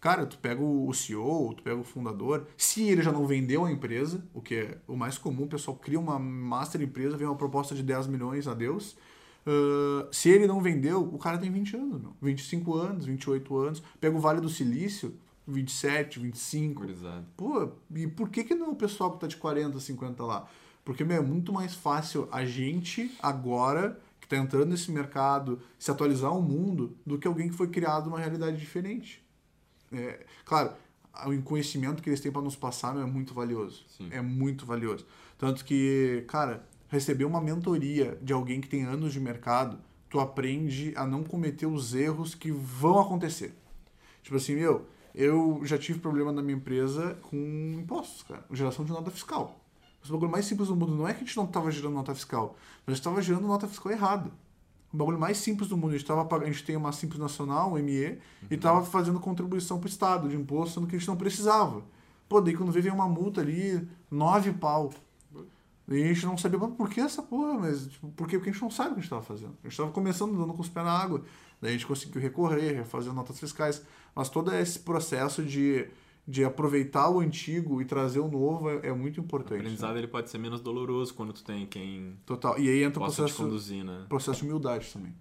Cara, 0.00 0.26
tu 0.26 0.36
pega 0.38 0.60
o 0.60 0.92
CEO, 0.92 1.54
tu 1.54 1.62
pega 1.62 1.76
o 1.76 1.84
fundador, 1.84 2.48
se 2.56 2.88
ele 2.88 3.02
já 3.02 3.12
não 3.12 3.24
vendeu 3.24 3.64
a 3.64 3.70
empresa, 3.70 4.26
o 4.34 4.40
que 4.40 4.56
é 4.56 4.78
o 4.88 4.96
mais 4.96 5.16
comum, 5.16 5.44
o 5.44 5.48
pessoal 5.48 5.76
cria 5.76 6.00
uma 6.00 6.18
master 6.18 6.82
empresa, 6.82 7.16
vem 7.16 7.28
uma 7.28 7.36
proposta 7.36 7.72
de 7.72 7.84
10 7.84 8.08
milhões, 8.08 8.48
adeus. 8.48 8.96
Uh, 9.46 10.08
se 10.10 10.28
ele 10.28 10.48
não 10.48 10.60
vendeu, 10.60 11.02
o 11.02 11.18
cara 11.18 11.38
tem 11.38 11.52
20 11.52 11.76
anos, 11.76 12.00
meu. 12.00 12.16
25 12.20 12.74
anos, 12.74 13.04
28 13.04 13.56
anos. 13.56 13.82
Pega 14.00 14.16
o 14.16 14.20
Vale 14.20 14.40
do 14.40 14.48
Silício, 14.48 15.14
27, 15.46 16.20
25. 16.20 16.80
Gurizada. 16.80 17.24
Pô, 17.36 17.72
e 17.94 18.06
por 18.06 18.28
que, 18.28 18.44
que 18.44 18.54
não 18.54 18.70
o 18.72 18.76
pessoal 18.76 19.12
que 19.12 19.20
tá 19.20 19.26
de 19.26 19.36
40, 19.36 19.78
50 19.78 20.24
lá? 20.24 20.48
Porque, 20.84 21.04
meu, 21.04 21.18
é 21.18 21.20
muito 21.20 21.52
mais 21.52 21.74
fácil 21.74 22.28
a 22.32 22.44
gente, 22.44 23.14
agora, 23.20 24.00
que 24.20 24.26
tá 24.26 24.36
entrando 24.36 24.66
nesse 24.66 24.90
mercado, 24.90 25.60
se 25.78 25.90
atualizar 25.90 26.30
ao 26.30 26.42
mundo, 26.42 26.96
do 27.06 27.18
que 27.18 27.26
alguém 27.26 27.48
que 27.48 27.56
foi 27.56 27.68
criado 27.68 28.06
numa 28.06 28.18
realidade 28.18 28.56
diferente. 28.56 29.22
É, 29.92 30.24
claro, 30.44 30.72
o 31.26 31.42
conhecimento 31.42 32.02
que 32.02 32.08
eles 32.08 32.20
têm 32.20 32.32
para 32.32 32.42
nos 32.42 32.56
passar 32.56 32.94
meu, 32.94 33.02
é 33.02 33.06
muito 33.06 33.34
valioso. 33.34 33.84
Sim. 33.88 34.08
É 34.10 34.20
muito 34.20 34.64
valioso. 34.64 35.06
Tanto 35.38 35.64
que, 35.64 36.24
cara, 36.28 36.66
receber 36.88 37.24
uma 37.24 37.40
mentoria 37.40 38.18
de 38.22 38.32
alguém 38.32 38.60
que 38.60 38.68
tem 38.68 38.84
anos 38.84 39.12
de 39.12 39.20
mercado, 39.20 39.78
tu 40.08 40.18
aprende 40.18 40.92
a 40.96 41.06
não 41.06 41.22
cometer 41.22 41.66
os 41.66 41.94
erros 41.94 42.34
que 42.34 42.50
vão 42.50 42.98
acontecer. 42.98 43.54
Tipo 44.22 44.36
assim, 44.36 44.54
meu, 44.54 44.86
eu 45.14 45.60
já 45.64 45.78
tive 45.78 45.98
problema 45.98 46.32
na 46.32 46.42
minha 46.42 46.56
empresa 46.56 47.18
com 47.22 47.36
impostos, 47.78 48.22
cara. 48.22 48.44
Geração 48.52 48.84
de 48.84 48.92
nota 48.92 49.10
fiscal. 49.10 49.58
O 50.04 50.12
bagulho 50.12 50.30
mais 50.30 50.46
simples 50.46 50.68
do 50.68 50.74
mundo 50.74 50.94
não 50.96 51.06
é 51.06 51.14
que 51.14 51.22
a 51.22 51.26
gente 51.26 51.36
não 51.36 51.44
estava 51.44 51.70
gerando 51.70 51.94
nota 51.94 52.14
fiscal, 52.14 52.56
mas 52.84 52.88
a 52.88 52.90
gente 52.92 53.00
estava 53.00 53.22
gerando 53.22 53.46
nota 53.46 53.68
fiscal 53.68 53.92
errada. 53.92 54.30
O 54.92 54.96
bagulho 54.96 55.18
mais 55.18 55.38
simples 55.38 55.68
do 55.68 55.76
mundo. 55.76 55.94
A 55.94 55.96
gente, 55.96 56.06
tava, 56.06 56.36
a 56.36 56.44
gente 56.46 56.64
tem 56.64 56.76
uma 56.76 56.92
Simples 56.92 57.18
Nacional, 57.18 57.72
um 57.72 57.78
ME, 57.78 58.18
e 58.50 58.54
estava 58.54 58.84
fazendo 58.84 59.18
contribuição 59.18 59.78
para 59.78 59.86
o 59.86 59.88
Estado 59.88 60.28
de 60.28 60.36
imposto, 60.36 60.74
sendo 60.74 60.86
que 60.86 60.96
a 60.96 60.98
gente 60.98 61.08
não 61.08 61.16
precisava. 61.16 61.82
Pô, 62.28 62.40
daí 62.40 62.54
quando 62.54 62.70
veio, 62.70 62.82
veio 62.82 62.94
uma 62.94 63.08
multa 63.08 63.40
ali, 63.40 63.88
nove 64.10 64.52
pau. 64.52 64.92
E 65.88 66.02
a 66.02 66.06
gente 66.06 66.24
não 66.26 66.38
sabia, 66.38 66.58
"Mas 66.58 66.74
por 66.74 66.88
que 66.88 67.00
essa 67.00 67.22
porra? 67.22 67.54
Mas 67.54 67.86
tipo, 67.86 68.08
por 68.10 68.28
quê? 68.28 68.36
Porque 68.38 68.50
a 68.50 68.52
gente 68.52 68.62
não 68.62 68.70
sabe 68.70 68.90
o 68.90 68.94
que 68.94 69.00
a 69.00 69.02
gente 69.02 69.12
estava 69.12 69.22
fazendo. 69.22 69.52
A 69.60 69.64
gente 69.64 69.72
estava 69.72 69.90
começando 69.90 70.36
dando 70.36 70.54
com 70.54 70.60
os 70.60 70.68
pés 70.68 70.86
na 70.86 70.92
água. 70.92 71.22
Daí 71.60 71.70
a 71.70 71.72
gente 71.72 71.86
conseguiu 71.86 72.20
recorrer, 72.20 72.72
refazer 72.72 73.12
notas 73.12 73.38
fiscais. 73.38 73.82
Mas 74.14 74.28
todo 74.28 74.54
esse 74.54 74.78
processo 74.80 75.42
de, 75.42 75.88
de 76.26 76.44
aproveitar 76.44 77.08
o 77.08 77.20
antigo 77.20 77.80
e 77.80 77.84
trazer 77.84 78.20
o 78.20 78.28
novo 78.28 78.68
é, 78.68 78.88
é 78.88 78.92
muito 78.92 79.20
O 79.20 79.24
importante. 79.24 79.58
aprendizado 79.58 79.94
né? 79.94 80.00
ele 80.00 80.08
pode 80.08 80.28
ser 80.30 80.38
menos 80.38 80.60
doloroso 80.60 81.14
quando 81.14 81.32
tu 81.32 81.42
tem 81.42 81.66
quem 81.66 82.16
Total. 82.26 82.58
E 82.58 82.68
aí 82.68 82.82
entra 82.82 83.00
o 83.00 83.04
processo, 83.06 83.42
conduzir, 83.42 83.84
né? 83.84 84.04
processo 84.08 84.40
de 84.40 84.44
humildade 84.46 84.92
também. 84.92 85.14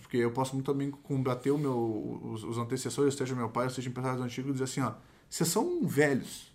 Porque 0.00 0.16
eu 0.16 0.30
posso 0.30 0.54
muito 0.54 0.72
também 0.72 0.90
combater 0.90 1.50
o 1.50 1.58
meu, 1.58 2.20
os, 2.22 2.44
os 2.44 2.56
antecessores, 2.58 3.14
seja 3.14 3.34
meu 3.34 3.48
pai, 3.50 3.68
seja 3.68 3.88
empresários 3.88 4.22
antigos, 4.22 4.50
e 4.50 4.52
dizer 4.52 4.64
assim, 4.64 4.80
ó, 4.80 4.92
vocês 5.28 5.48
são 5.48 5.86
velhos, 5.86 6.52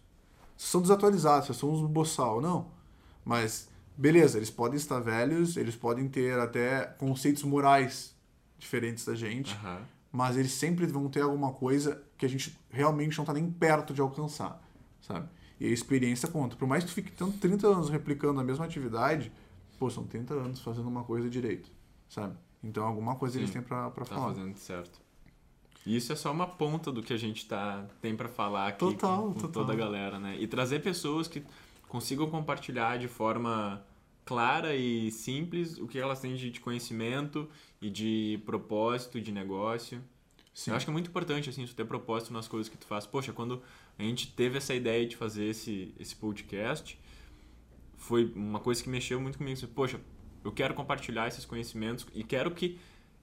vocês 0.58 0.70
são 0.72 0.82
desatualizados, 0.82 1.48
vocês 1.48 1.58
são 1.58 1.70
uns 1.72 1.88
boçal. 1.90 2.42
Não. 2.42 2.72
Mas, 3.26 3.70
beleza, 3.96 4.38
eles 4.38 4.50
podem 4.50 4.78
estar 4.78 5.00
velhos, 5.00 5.58
eles 5.58 5.76
podem 5.76 6.08
ter 6.08 6.40
até 6.40 6.86
conceitos 6.98 7.44
morais 7.44 8.16
diferentes 8.58 9.06
da 9.06 9.14
gente, 9.16 9.54
Aham. 9.56 9.82
Mas 10.12 10.38
eles 10.38 10.52
sempre 10.52 10.86
vão 10.86 11.08
ter 11.10 11.22
alguma 11.22 11.52
coisa 11.54 12.02
que 12.18 12.26
a 12.26 12.30
gente 12.30 12.58
realmente 12.70 13.18
não 13.18 13.24
está 13.24 13.34
nem 13.34 13.50
perto 13.50 13.94
de 13.94 14.02
alcançar, 14.02 14.62
sabe? 15.02 15.28
E 15.60 15.66
a 15.66 15.70
experiência 15.70 16.28
conta. 16.30 16.56
Por 16.56 16.68
mais 16.68 16.84
que 16.84 16.90
tu 16.90 16.94
fique 16.94 17.12
tanto 17.12 17.38
30 17.38 17.68
anos 17.68 17.90
replicando 17.90 18.40
a 18.40 18.44
mesma 18.44 18.66
atividade, 18.66 19.32
pô, 19.78 19.90
são 19.90 20.06
30 20.06 20.34
anos 20.34 20.62
fazendo 20.62 20.88
uma 20.88 21.04
coisa 21.04 21.30
direito, 21.30 21.70
sabe? 22.08 22.36
Então 22.64 22.86
alguma 22.86 23.16
coisa 23.16 23.34
Sim, 23.36 23.40
eles 23.42 23.52
têm 23.52 23.62
pra, 23.62 23.90
pra 23.92 24.06
Tá 24.06 24.16
falar. 24.16 24.34
fazendo 24.34 24.56
certo. 24.58 25.00
E 25.86 25.96
isso 25.96 26.12
é 26.12 26.16
só 26.16 26.32
uma 26.32 26.46
ponta 26.48 26.92
do 26.92 27.02
que 27.02 27.14
a 27.14 27.18
gente 27.18 27.48
tá, 27.48 27.86
tem 28.02 28.16
pra 28.16 28.28
falar 28.28 28.68
aqui 28.68 28.80
Total, 28.80 29.18
com, 29.24 29.28
com 29.34 29.40
total. 29.40 29.50
toda 29.52 29.74
a 29.74 29.76
galera, 29.76 30.20
né? 30.20 30.36
E 30.40 30.46
trazer 30.48 30.82
pessoas 30.82 31.28
que 31.28 31.44
consigam 31.88 32.30
compartilhar 32.30 32.98
de 33.00 33.08
forma 33.08 33.82
clara 34.26 34.76
e 34.76 35.10
simples 35.12 35.78
o 35.80 35.88
que 35.88 35.98
elas 35.98 36.20
têm 36.20 36.36
de 36.36 36.60
conhecimento 36.60 37.50
e 37.82 37.90
de 37.90 38.42
propósito 38.46 39.20
de 39.20 39.32
negócio. 39.32 40.02
Sim. 40.54 40.72
Eu 40.72 40.78
acho 40.78 40.86
que 40.86 40.90
é 40.90 40.94
muito 40.94 41.10
importante, 41.10 41.50
assim, 41.50 41.66
ter 41.66 41.86
propósito 41.86 42.34
nas 42.34 42.48
coisas 42.48 42.70
que 42.70 42.78
tu 42.78 42.86
faz. 42.86 43.06
Poxa, 43.06 43.32
quando 43.32 43.62
a 43.98 44.04
gente 44.04 44.32
teve 44.34 44.58
essa 44.58 44.74
ideia 44.74 45.06
de 45.08 45.16
fazer 45.16 45.46
esse, 45.46 45.94
esse 46.00 46.16
podcast, 46.16 47.00
foi 47.98 48.32
uma 48.36 48.60
coisa 48.60 48.84
que 48.84 48.90
mexeu 48.90 49.22
muito 49.22 49.38
comigo. 49.38 49.66
Poxa, 49.68 50.00
eu 50.44 50.52
quero 50.52 50.74
compartilhar 50.74 51.28
esses 51.28 51.46
conhecimentos 51.46 52.06
e 52.14 52.24
quero 52.24 52.52
que 52.52 52.80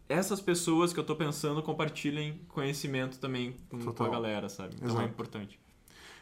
essas 0.09 0.41
pessoas 0.41 0.93
que 0.93 1.01
eu 1.01 1.05
tô 1.05 1.17
pensando 1.17 1.63
compartilhem 1.63 2.41
conhecimento 2.49 3.19
também 3.19 3.57
com, 3.69 3.93
com 3.93 4.05
a 4.05 4.09
galera, 4.09 4.49
sabe? 4.49 4.75
Então 4.77 4.89
Exato. 4.89 5.03
é 5.03 5.05
importante. 5.07 5.59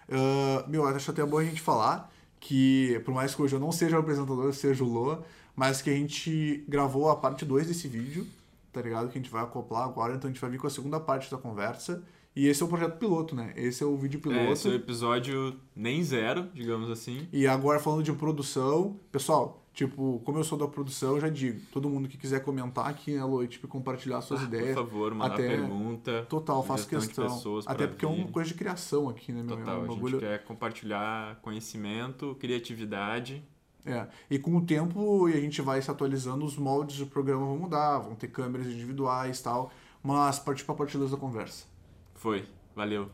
Ah, 0.09 0.65
meu, 0.69 0.87
acho 0.87 1.11
até 1.11 1.25
bom 1.25 1.39
a 1.39 1.45
gente 1.45 1.61
falar 1.61 2.13
que, 2.45 3.01
por 3.07 3.15
mais 3.15 3.35
que 3.35 3.41
hoje 3.41 3.57
eu 3.57 3.61
não 3.61 3.73
seja 3.73 3.97
o 3.97 4.01
apresentador, 4.01 4.45
eu 4.45 4.53
seja 4.53 4.85
o 4.85 4.87
Lô, 4.87 5.17
mas 5.57 5.81
que 5.81 5.89
a 5.89 5.95
gente 5.95 6.63
gravou 6.69 7.09
a 7.09 7.17
parte 7.17 7.43
2 7.43 7.69
desse 7.69 7.89
vídeo, 7.89 8.27
tá 8.71 8.83
ligado? 8.83 9.11
Que 9.11 9.19
a 9.19 9.21
gente 9.21 9.31
vai 9.31 9.43
acoplar 9.43 9.85
agora, 9.85 10.15
então 10.15 10.29
a 10.29 10.33
gente 10.33 10.41
vai 10.41 10.51
vir 10.51 10.61
com 10.61 10.67
a 10.67 10.71
segunda 10.71 11.01
parte 11.01 11.31
da 11.31 11.39
conversa. 11.39 12.05
E 12.37 12.47
esse 12.47 12.63
é 12.63 12.67
o 12.67 12.69
projeto 12.69 12.99
piloto, 12.99 13.35
né? 13.35 13.55
Esse 13.57 13.83
é 13.83 13.87
o 13.87 13.97
vídeo 13.97 14.21
piloto. 14.21 14.41
É, 14.41 14.53
esse 14.53 14.69
é 14.69 14.73
o 14.73 14.75
episódio 14.75 15.59
nem 15.75 16.05
zero, 16.05 16.51
digamos 16.53 16.91
assim. 16.91 17.27
E 17.33 17.47
agora 17.47 17.81
falando 17.81 18.03
de 18.03 18.13
produção, 18.13 19.01
pessoal, 19.11 19.64
tipo, 19.75 20.23
como 20.25 20.39
eu 20.39 20.45
sou 20.45 20.57
da 20.57 20.69
produção, 20.69 21.17
eu 21.17 21.21
já 21.21 21.29
digo, 21.29 21.61
todo 21.73 21.91
mundo 21.91 22.09
que 22.09 22.17
quiser 22.17 22.41
comentar 22.45 22.87
aqui, 22.87 23.17
né, 23.17 23.23
e, 23.43 23.49
tipo, 23.49 23.67
compartilhar 23.69 24.21
suas 24.23 24.41
Ah, 24.41 24.45
ideias. 24.45 24.75
Por 24.77 24.85
favor, 24.87 25.15
mandar 25.15 25.35
até- 25.35 25.49
pergunta. 25.49 26.25
Total, 26.29 26.63
faço 26.63 26.87
questão. 26.89 27.27
Até 27.67 27.87
porque 27.89 28.05
é 28.05 28.09
uma 28.09 28.25
vir. 28.25 28.31
coisa 28.33 28.49
de 28.49 28.55
criação 28.55 29.09
aqui, 29.09 29.33
né, 29.33 29.43
meu? 29.43 29.57
Total, 29.59 29.75
é 29.75 29.79
um 29.91 29.93
a 30.07 30.09
gente 30.11 30.19
quer 30.21 30.45
compartilhar 30.45 31.37
conhecimento, 31.43 32.37
criatividade. 32.39 33.43
É, 33.87 34.07
e 34.31 34.39
com 34.39 34.57
o 34.57 34.63
tempo 34.65 35.29
e 35.29 35.35
a 35.35 35.41
gente 35.41 35.61
vai 35.61 35.83
se 35.83 35.91
atualizando, 35.91 36.43
os 36.47 36.57
moldes 36.57 36.97
do 36.99 37.07
programa 37.07 37.45
vão 37.45 37.59
mudar, 37.59 37.99
vão 37.99 38.15
ter 38.15 38.29
câmeras 38.29 38.67
individuais 38.67 39.41
e 39.41 39.43
tal, 39.43 39.71
mas 40.03 40.39
partir 40.39 40.65
pra 40.65 40.75
parte 40.75 40.97
2 40.97 41.11
da 41.11 41.19
conversa. 41.19 41.67
Foi, 42.15 42.47
valeu. 42.75 43.11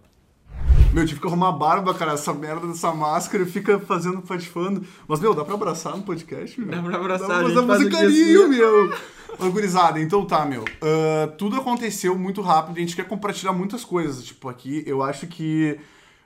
Meu, 0.93 1.05
eu 1.05 1.07
tive 1.07 1.21
que 1.21 1.27
arrumar 1.29 1.53
barba, 1.53 1.95
cara, 1.95 2.15
essa 2.15 2.35
merda 2.35 2.67
dessa 2.67 2.93
máscara 2.93 3.47
fica 3.47 3.79
fazendo 3.79 4.21
patifando. 4.23 4.85
Mas, 5.07 5.21
meu, 5.21 5.33
dá 5.33 5.45
pra 5.45 5.55
abraçar 5.55 5.97
no 5.97 6.03
podcast, 6.03 6.61
meu? 6.61 6.69
Dá 6.69 6.83
pra 6.83 6.97
abraçar, 6.97 7.29
dá 7.29 7.53
pra 7.53 7.63
a 7.63 7.67
faz 7.67 7.67
fazer 7.69 7.87
o 7.87 7.91
carinho, 7.91 8.49
meu. 8.49 8.93
Ô, 9.39 9.51
gurizada, 9.53 10.01
então 10.01 10.27
tá, 10.27 10.45
meu. 10.45 10.65
Ah, 10.83 11.29
tudo 11.39 11.57
aconteceu 11.57 12.19
muito 12.19 12.41
rápido 12.41 12.79
a 12.79 12.81
gente 12.81 12.97
quer 12.97 13.07
compartilhar 13.07 13.53
muitas 13.53 13.85
coisas. 13.85 14.25
Tipo, 14.25 14.49
aqui, 14.49 14.83
eu 14.85 15.01
acho 15.01 15.29
que 15.29 15.79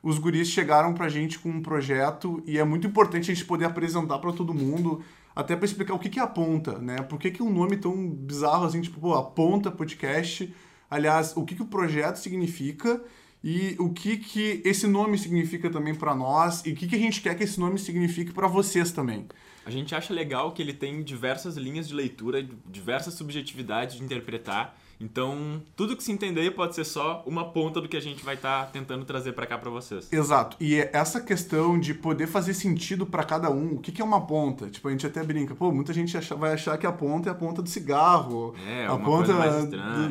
os 0.03 0.19
guris 0.19 0.49
chegaram 0.49 0.95
pra 0.95 1.11
gente 1.11 1.39
com 1.39 1.51
um 1.51 1.61
projeto 1.61 2.43
e 2.47 2.59
é 2.59 2.65
muito 2.65 2.87
importante 2.87 3.31
a 3.31 3.35
gente 3.35 3.45
poder 3.45 3.67
apresentar 3.67 4.19
pra 4.19 4.33
todo 4.33 4.55
mundo, 4.55 5.03
até 5.37 5.55
pra 5.55 5.67
explicar 5.67 5.93
o 5.93 5.99
que 5.99 6.09
que 6.09 6.19
é 6.19 6.23
a 6.23 6.27
Ponta, 6.27 6.79
né? 6.79 7.03
Por 7.03 7.19
que 7.19 7.31
que 7.31 7.43
um 7.43 7.53
nome 7.53 7.77
tão 7.77 8.09
bizarro 8.09 8.65
assim, 8.65 8.81
tipo, 8.81 8.99
pô, 8.99 9.13
a 9.13 9.23
Ponta 9.23 9.71
Podcast. 9.71 10.51
Aliás, 10.91 11.37
o 11.37 11.45
que 11.45 11.55
que 11.55 11.63
o 11.63 11.67
projeto 11.67 12.17
significa 12.17 13.03
e 13.47 13.77
o 13.79 13.91
que 13.91 14.17
que 14.17 14.63
esse 14.65 14.87
nome 14.87 15.19
significa 15.19 15.69
também 15.69 15.95
pra 15.95 16.15
nós 16.15 16.65
e 16.65 16.73
o 16.73 16.75
que 16.75 16.87
que 16.89 16.97
a 16.97 16.99
gente 16.99 17.21
quer 17.21 17.37
que 17.37 17.45
esse 17.45 17.61
nome 17.61 17.79
signifique 17.79 18.33
pra 18.33 18.49
vocês 18.49 18.91
também. 18.91 19.27
A 19.67 19.71
gente 19.71 19.95
acha 19.95 20.13
legal 20.15 20.53
que 20.53 20.63
ele 20.63 20.73
tem 20.73 21.03
diversas 21.03 21.57
linhas 21.57 21.87
de 21.87 21.95
leitura, 21.95 22.43
diversas 22.67 23.15
subjetividades 23.15 23.97
de 23.97 24.03
interpretar. 24.03 24.77
Então, 25.01 25.61
tudo 25.75 25.97
que 25.97 26.05
se 26.05 26.13
entender 26.13 26.53
pode 26.53 26.75
ser 26.75 26.85
só 26.85 27.23
uma 27.27 27.51
ponta 27.51 27.81
do 27.81 27.89
que 27.89 27.97
a 27.97 28.01
gente 28.01 28.25
vai 28.25 28.37
estar 28.37 28.67
tentando 28.71 29.05
trazer 29.05 29.33
pra 29.33 29.45
cá 29.47 29.59
pra 29.59 29.69
vocês. 29.69 30.11
Exato. 30.13 30.57
E 30.61 30.77
é 30.77 30.89
essa 30.93 31.21
questão 31.21 31.79
de 31.79 31.93
poder 31.93 32.27
fazer 32.29 32.55
sentido 32.55 33.05
pra 33.05 33.25
cada 33.25 33.51
um, 33.51 33.75
o 33.75 33.79
que, 33.81 33.91
que 33.91 34.01
é 34.01 34.05
uma 34.05 34.25
ponta? 34.25 34.71
Tipo, 34.71 34.89
a 34.89 34.91
gente 34.93 35.07
até 35.07 35.23
brinca, 35.25 35.55
pô, 35.55 35.73
muita 35.73 35.93
gente 35.93 36.17
acha- 36.17 36.35
vai 36.37 36.53
achar 36.53 36.79
que 36.79 36.87
a 36.87 36.93
ponta 36.93 37.29
é 37.29 37.33
a 37.33 37.35
ponta 37.35 37.61
do 37.61 37.69
cigarro, 37.69 38.55
É, 38.67 38.87
a 38.87 38.97
ponta 38.97 39.33
mais 39.35 39.65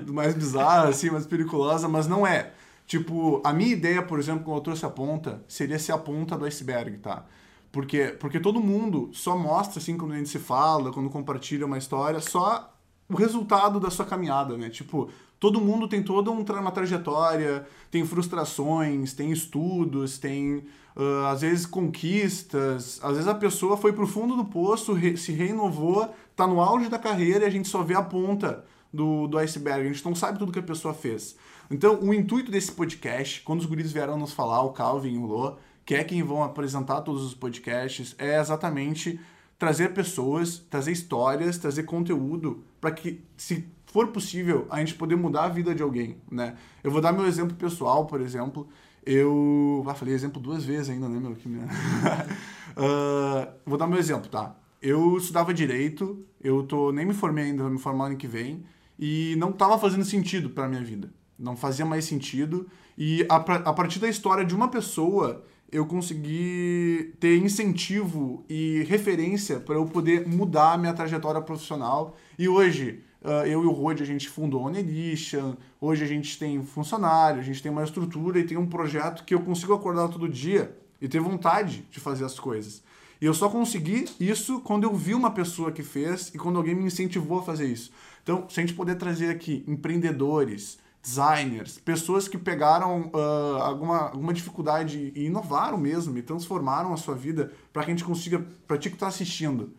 do 0.04 0.14
mais 0.14 0.34
bizarra, 0.36 0.90
assim, 0.90 1.10
mais 1.10 1.26
periculosa, 1.26 1.88
mas 1.88 2.06
não 2.08 2.28
é. 2.28 2.52
Tipo, 2.94 3.42
a 3.44 3.52
minha 3.52 3.72
ideia, 3.72 4.04
por 4.04 4.20
exemplo, 4.20 4.44
quando 4.44 4.58
eu 4.58 4.62
trouxe 4.62 4.86
a 4.86 4.90
ponta, 4.90 5.44
seria 5.48 5.80
ser 5.80 5.94
a 5.94 5.98
ponta 5.98 6.38
do 6.38 6.46
iceberg, 6.46 6.98
tá? 7.00 7.26
Porque, 7.72 8.16
porque 8.20 8.40
todo 8.40 8.60
mundo 8.62 9.10
só 9.14 9.36
mostra, 9.36 9.80
assim, 9.80 9.98
quando 9.98 10.12
a 10.14 10.18
gente 10.18 10.30
se 10.30 10.38
fala, 10.38 10.92
quando 10.94 11.10
compartilha 11.10 11.66
uma 11.66 11.80
história, 11.80 12.20
só 12.20 12.72
o 13.10 13.16
resultado 13.16 13.80
da 13.80 13.90
sua 13.90 14.06
caminhada, 14.06 14.56
né? 14.58 14.70
Tipo, 14.70 15.10
todo 15.40 15.60
mundo 15.60 15.88
tem 15.88 16.04
toda 16.04 16.30
um 16.30 16.44
uma 16.44 16.72
trajetória, 16.72 17.66
tem 17.90 18.06
frustrações, 18.06 19.14
tem 19.14 19.32
estudos, 19.32 20.20
tem 20.20 20.64
ah, 20.96 21.32
às 21.32 21.42
vezes 21.42 21.66
conquistas, 21.66 23.00
às 23.04 23.14
vezes 23.14 23.28
a 23.28 23.34
pessoa 23.36 23.76
foi 23.76 23.92
pro 23.92 24.06
fundo 24.06 24.36
do 24.36 24.46
poço, 24.46 24.94
re- 24.94 25.18
se 25.18 25.32
reinovou, 25.32 26.14
tá 26.36 26.46
no 26.46 26.62
auge 26.62 26.90
da 26.90 27.00
carreira 27.00 27.46
e 27.46 27.48
a 27.48 27.50
gente 27.50 27.68
só 27.68 27.82
vê 27.82 27.96
a 27.96 28.04
ponta 28.04 28.64
do, 28.94 29.28
do 29.28 29.38
iceberg, 29.40 29.82
a 29.82 29.92
gente 29.92 30.06
não 30.06 30.14
sabe 30.14 30.38
tudo 30.38 30.52
que 30.52 30.60
a 30.60 30.64
pessoa 30.64 30.94
fez. 30.94 31.36
Então, 31.74 32.00
o 32.02 32.14
intuito 32.14 32.52
desse 32.52 32.72
podcast, 32.72 33.42
quando 33.42 33.62
os 33.62 33.66
guris 33.66 33.92
vieram 33.92 34.16
nos 34.16 34.32
falar, 34.32 34.62
o 34.62 34.74
Calvin 34.74 35.16
e 35.16 35.18
o 35.18 35.26
Lô, 35.26 35.56
que 35.84 35.96
é 35.96 36.04
quem 36.04 36.22
vão 36.22 36.44
apresentar 36.44 37.02
todos 37.02 37.24
os 37.24 37.34
podcasts, 37.34 38.14
é 38.20 38.40
exatamente 38.40 39.20
trazer 39.58 39.92
pessoas, 39.92 40.60
trazer 40.70 40.92
histórias, 40.92 41.58
trazer 41.58 41.82
conteúdo 41.82 42.64
para 42.80 42.92
que, 42.92 43.24
se 43.36 43.66
for 43.88 44.10
possível, 44.10 44.68
a 44.70 44.78
gente 44.78 44.94
poder 44.94 45.16
mudar 45.16 45.46
a 45.46 45.50
vida 45.50 45.74
de 45.74 45.82
alguém, 45.82 46.18
né? 46.32 46.56
Eu 46.84 46.92
vou 46.92 47.02
dar 47.02 47.12
meu 47.12 47.26
exemplo 47.26 47.56
pessoal, 47.58 48.06
por 48.06 48.22
exemplo. 48.22 48.68
Eu... 49.04 49.84
Ah, 49.88 49.96
falei 49.96 50.14
exemplo 50.14 50.40
duas 50.40 50.64
vezes 50.64 50.92
ainda, 50.92 51.10
né, 51.10 51.20
meu? 51.20 51.36
Ah, 52.78 53.52
vou 53.66 53.80
dar 53.80 53.88
meu 53.88 53.98
exemplo, 53.98 54.30
tá? 54.30 54.56
Eu 54.80 55.18
estudava 55.18 55.52
Direito, 55.52 56.24
eu 56.40 56.62
tô... 56.62 56.92
nem 56.92 57.04
me 57.04 57.16
formei 57.16 57.46
ainda, 57.46 57.64
vou 57.64 57.72
me 57.72 57.80
formar 57.80 58.08
ano 58.08 58.18
que 58.18 58.28
vem, 58.28 58.64
e 59.00 59.36
não 59.40 59.52
tava 59.52 59.80
fazendo 59.80 60.06
sentido 60.06 60.52
pra 60.52 60.70
minha 60.70 60.84
vida. 60.84 61.10
Não 61.38 61.56
fazia 61.56 61.86
mais 61.86 62.06
sentido. 62.06 62.68
E 62.98 63.26
a, 63.30 63.36
a 63.36 63.74
partir 63.74 64.00
da 64.00 64.08
história 64.08 64.46
de 64.46 64.56
uma 64.56 64.68
pessoa, 64.68 65.44
eu 65.72 65.86
consegui 65.86 67.14
ter 67.20 67.38
incentivo 67.38 68.46
e 68.48 68.84
referência 68.88 69.60
para 69.60 69.76
eu 69.76 69.86
poder 69.86 70.28
mudar 70.28 70.74
a 70.74 70.78
minha 70.78 70.94
trajetória 70.94 71.42
profissional. 71.42 72.16
E 72.38 72.48
hoje, 72.48 73.02
ah, 73.24 73.48
eu 73.48 73.64
e 73.64 73.66
o 73.66 73.72
Rod, 73.72 74.02
a 74.02 74.06
gente 74.06 74.30
fundou 74.30 74.62
a 74.62 74.66
Onedition, 74.66 75.56
hoje 75.80 76.04
a 76.04 76.08
gente 76.08 76.38
tem 76.38 76.62
funcionário, 76.64 77.40
a 77.40 77.44
gente 77.44 77.64
tem 77.64 77.72
uma 77.72 77.84
estrutura 77.84 78.40
e 78.40 78.44
tem 78.44 78.58
um 78.58 78.68
projeto 78.68 79.24
que 79.24 79.34
eu 79.34 79.40
consigo 79.40 79.74
acordar 79.74 80.10
todo 80.10 80.28
dia 80.28 80.78
e 81.02 81.08
ter 81.08 81.20
vontade 81.20 81.88
de 81.90 82.00
fazer 82.00 82.26
as 82.26 82.38
coisas. 82.38 82.84
E 83.22 83.26
eu 83.26 83.34
só 83.34 83.48
consegui 83.48 84.06
isso 84.20 84.60
quando 84.60 84.84
eu 84.84 84.94
vi 84.94 85.14
uma 85.14 85.32
pessoa 85.32 85.72
que 85.72 85.82
fez 85.82 86.30
e 86.36 86.38
quando 86.38 86.58
alguém 86.58 86.76
me 86.76 86.84
incentivou 86.84 87.40
a 87.40 87.44
fazer 87.44 87.66
isso. 87.66 87.92
Então, 88.22 88.46
se 88.50 88.60
a 88.60 88.64
gente 88.64 88.76
puder 88.76 88.96
trazer 88.96 89.30
aqui 89.30 89.64
empreendedores, 89.66 90.78
designers, 91.04 91.78
pessoas 91.80 92.28
que 92.30 92.38
pegaram 92.38 93.12
ah, 93.14 93.64
alguma, 93.66 94.00
alguma 94.10 94.34
dificuldade 94.34 95.12
e 95.14 95.26
inovaram 95.26 95.78
mesmo, 95.78 96.18
e 96.18 96.22
transformaram 96.22 96.94
a 96.94 96.98
sua 96.98 97.14
vida 97.14 97.52
para 97.74 97.84
que 97.84 97.92
a 97.92 97.94
gente 97.94 98.06
consiga, 98.06 98.46
para 98.66 98.78
ti 98.78 98.90
que 98.90 98.98
tá 98.98 99.08
assistindo, 99.08 99.74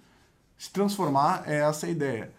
se 0.59 0.71
transformar 0.71 1.43
é 1.47 1.61
essa 1.61 1.87
a 1.87 1.91
ideia. 1.91 2.31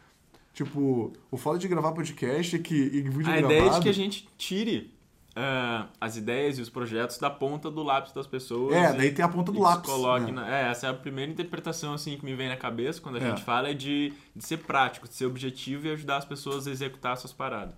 Tipo, 0.54 1.12
o 1.30 1.36
foda 1.36 1.58
de 1.60 1.68
gravar 1.68 1.92
podcast 1.92 2.56
é 2.56 2.60
que 2.60 2.76
e 2.76 3.02
vídeo 3.02 3.28
A 3.28 3.36
gravado... 3.38 3.54
ideia 3.54 3.72
é 3.72 3.80
que 3.82 3.90
a 3.90 3.94
gente 3.94 4.26
tire 4.38 4.94
ah, 5.36 5.88
as 6.00 6.16
ideias 6.16 6.58
e 6.58 6.62
os 6.62 6.70
projetos 6.70 7.18
da 7.18 7.30
ponta 7.30 7.70
do 7.70 7.84
lápis 7.84 8.14
das 8.14 8.26
pessoas. 8.28 8.74
É, 8.74 8.94
e- 8.94 8.98
daí 8.98 9.12
tem 9.12 9.26
a 9.26 9.28
ponta 9.28 9.52
do 9.52 9.58
e 9.58 9.62
lápis. 9.62 9.90
Coloque 9.92 10.28
né? 10.28 10.32
na- 10.32 10.56
é, 10.58 10.70
essa 10.70 10.88
é 10.88 10.90
a 10.92 10.94
primeira 10.94 11.30
interpretação 11.30 11.94
assim 11.94 12.18
que 12.18 12.24
me 12.24 12.34
vem 12.36 12.48
na 12.48 12.56
cabeça 12.56 13.02
quando 13.02 13.18
a 13.18 13.20
É. 13.20 13.30
gente 13.32 13.44
fala 13.44 13.70
é 13.70 13.74
de, 13.74 14.14
de 14.34 14.46
ser 14.46 14.58
prático, 14.58 15.10
de 15.10 15.14
ser 15.16 15.26
objetivo 15.26 15.88
e 15.88 15.92
ajudar 15.92 16.18
as 16.18 16.26
pessoas 16.26 16.68
a 16.68 16.72
executar 16.72 17.18
suas 17.18 17.34
paradas. 17.34 17.74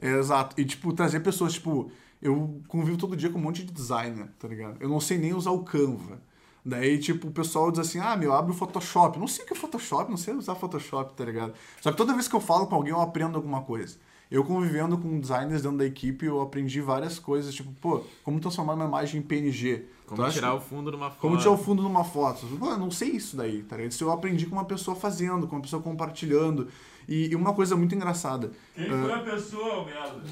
É, 0.00 0.18
exato. 0.18 0.58
E, 0.60 0.64
tipo, 0.64 0.92
trazer 0.92 1.20
pessoas, 1.20 1.54
tipo, 1.54 1.90
eu 2.20 2.60
convivo 2.68 2.96
todo 2.96 3.16
dia 3.16 3.30
com 3.30 3.38
um 3.38 3.42
monte 3.42 3.64
de 3.64 3.72
designer, 3.72 4.28
tá 4.38 4.48
ligado? 4.48 4.76
Eu 4.80 4.88
não 4.88 5.00
sei 5.00 5.18
nem 5.18 5.34
usar 5.34 5.50
o 5.50 5.62
Canva. 5.62 6.20
Daí, 6.64 6.98
tipo, 6.98 7.28
o 7.28 7.30
pessoal 7.30 7.70
diz 7.70 7.78
assim, 7.80 8.00
ah, 8.00 8.16
meu, 8.16 8.32
abre 8.32 8.50
o 8.50 8.54
Photoshop. 8.54 9.18
Não 9.18 9.28
sei 9.28 9.44
o 9.44 9.48
que 9.48 9.54
é 9.54 9.56
Photoshop, 9.56 10.10
não 10.10 10.16
sei 10.16 10.34
usar 10.34 10.56
Photoshop, 10.56 11.14
tá 11.14 11.24
ligado? 11.24 11.52
Só 11.80 11.92
que 11.92 11.96
toda 11.96 12.12
vez 12.12 12.26
que 12.26 12.34
eu 12.34 12.40
falo 12.40 12.66
com 12.66 12.74
alguém, 12.74 12.92
eu 12.92 13.00
aprendo 13.00 13.36
alguma 13.36 13.62
coisa. 13.62 13.96
Eu 14.28 14.42
convivendo 14.42 14.98
com 14.98 15.20
designers 15.20 15.62
dentro 15.62 15.78
da 15.78 15.86
equipe, 15.86 16.26
eu 16.26 16.40
aprendi 16.40 16.80
várias 16.80 17.20
coisas, 17.20 17.54
tipo, 17.54 17.72
pô, 17.80 18.02
como 18.24 18.40
transformar 18.40 18.74
uma 18.74 18.86
imagem 18.86 19.20
em 19.20 19.22
PNG. 19.22 19.86
Como 20.04 20.20
Tu 20.24 20.32
tirar 20.32 20.54
o 20.54 20.60
fundo 20.60 20.90
de 20.90 20.96
uma 20.96 21.10
foto. 21.10 21.20
como 21.20 21.38
tirar 21.38 21.52
o 21.52 21.56
fundo 21.56 21.82
numa 21.84 22.02
foto. 22.02 22.44
Pô, 22.58 22.70
eu 22.70 22.78
não 22.78 22.90
sei 22.90 23.10
isso 23.10 23.36
daí, 23.36 23.62
tá 23.62 23.76
ligado? 23.76 23.92
Isso 23.92 24.02
eu 24.02 24.10
aprendi 24.10 24.46
com 24.46 24.56
uma 24.56 24.64
pessoa 24.64 24.96
fazendo, 24.96 25.46
com 25.46 25.54
uma 25.54 25.62
pessoa 25.62 25.80
compartilhando. 25.80 26.66
E, 27.08 27.28
e 27.30 27.36
uma 27.36 27.54
coisa 27.54 27.76
muito 27.76 27.94
engraçada, 27.94 28.50
Quem 28.74 28.88
foi 28.88 29.12
a 29.12 29.18
pessoa, 29.20 29.84
merda? 29.84 30.22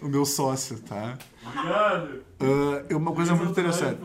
o 0.00 0.08
meu 0.08 0.24
sócio, 0.24 0.78
tá? 0.80 1.18
Obrigado. 1.46 2.22
É 2.88 2.96
uma 2.96 3.12
coisa 3.12 3.34
muito 3.34 3.50
interessante. 3.50 4.00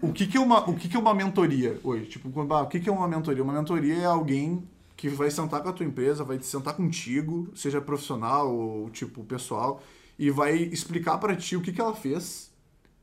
O 0.00 0.12
que, 0.12 0.26
que, 0.26 0.36
é, 0.36 0.40
uma, 0.40 0.68
o 0.68 0.74
que, 0.74 0.88
que 0.88 0.96
é 0.96 1.00
uma 1.00 1.14
mentoria 1.14 1.78
hoje? 1.84 2.06
Tipo, 2.06 2.52
ah, 2.52 2.62
o 2.62 2.66
que, 2.66 2.80
que 2.80 2.88
é 2.88 2.92
uma 2.92 3.06
mentoria? 3.06 3.42
Uma 3.42 3.52
mentoria 3.52 3.94
é 3.98 4.04
alguém 4.04 4.68
que 4.96 5.08
vai 5.08 5.30
sentar 5.30 5.62
com 5.62 5.68
a 5.68 5.72
tua 5.72 5.86
empresa, 5.86 6.24
vai 6.24 6.40
sentar 6.40 6.74
contigo, 6.74 7.48
seja 7.54 7.80
profissional 7.80 8.52
ou 8.52 8.90
tipo 8.90 9.24
pessoal, 9.24 9.82
e 10.18 10.30
vai 10.30 10.56
explicar 10.56 11.18
pra 11.18 11.34
ti 11.34 11.56
o 11.56 11.60
que, 11.60 11.72
que 11.72 11.80
ela 11.80 11.94
fez 11.94 12.52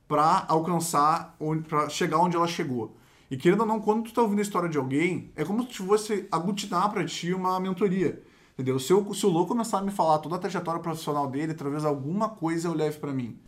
pra 0.08 0.46
alcançar, 0.48 1.36
pra 1.68 1.88
chegar 1.90 2.18
onde 2.20 2.36
ela 2.36 2.48
chegou. 2.48 2.96
E 3.30 3.38
querendo 3.38 3.62
ou 3.62 3.66
não, 3.66 3.80
quando 3.80 4.06
tu 4.06 4.14
tá 4.14 4.22
ouvindo 4.22 4.40
a 4.40 4.42
história 4.42 4.68
de 4.68 4.78
alguém, 4.78 5.32
é 5.36 5.46
como 5.46 5.62
se 5.64 5.70
tu 5.70 5.86
fosse 5.86 6.28
aglutinar 6.32 6.92
pra 6.92 7.06
ti 7.06 7.34
uma 7.34 7.60
mentoria. 7.60 8.24
Entendeu? 8.54 8.80
Se, 8.80 8.92
eu, 8.92 9.14
se 9.14 9.26
o 9.26 9.30
Lô 9.30 9.46
começar 9.46 9.78
a 9.78 9.82
me 9.82 9.92
falar 9.92 10.18
toda 10.18 10.36
a 10.36 10.40
trajetória 10.40 10.82
profissional 10.82 11.30
dele, 11.30 11.54
talvez 11.54 11.86
alguma 11.86 12.30
coisa 12.30 12.68
eu 12.68 12.74
leve 12.74 12.98
pra 12.98 13.14
mim. 13.14 13.40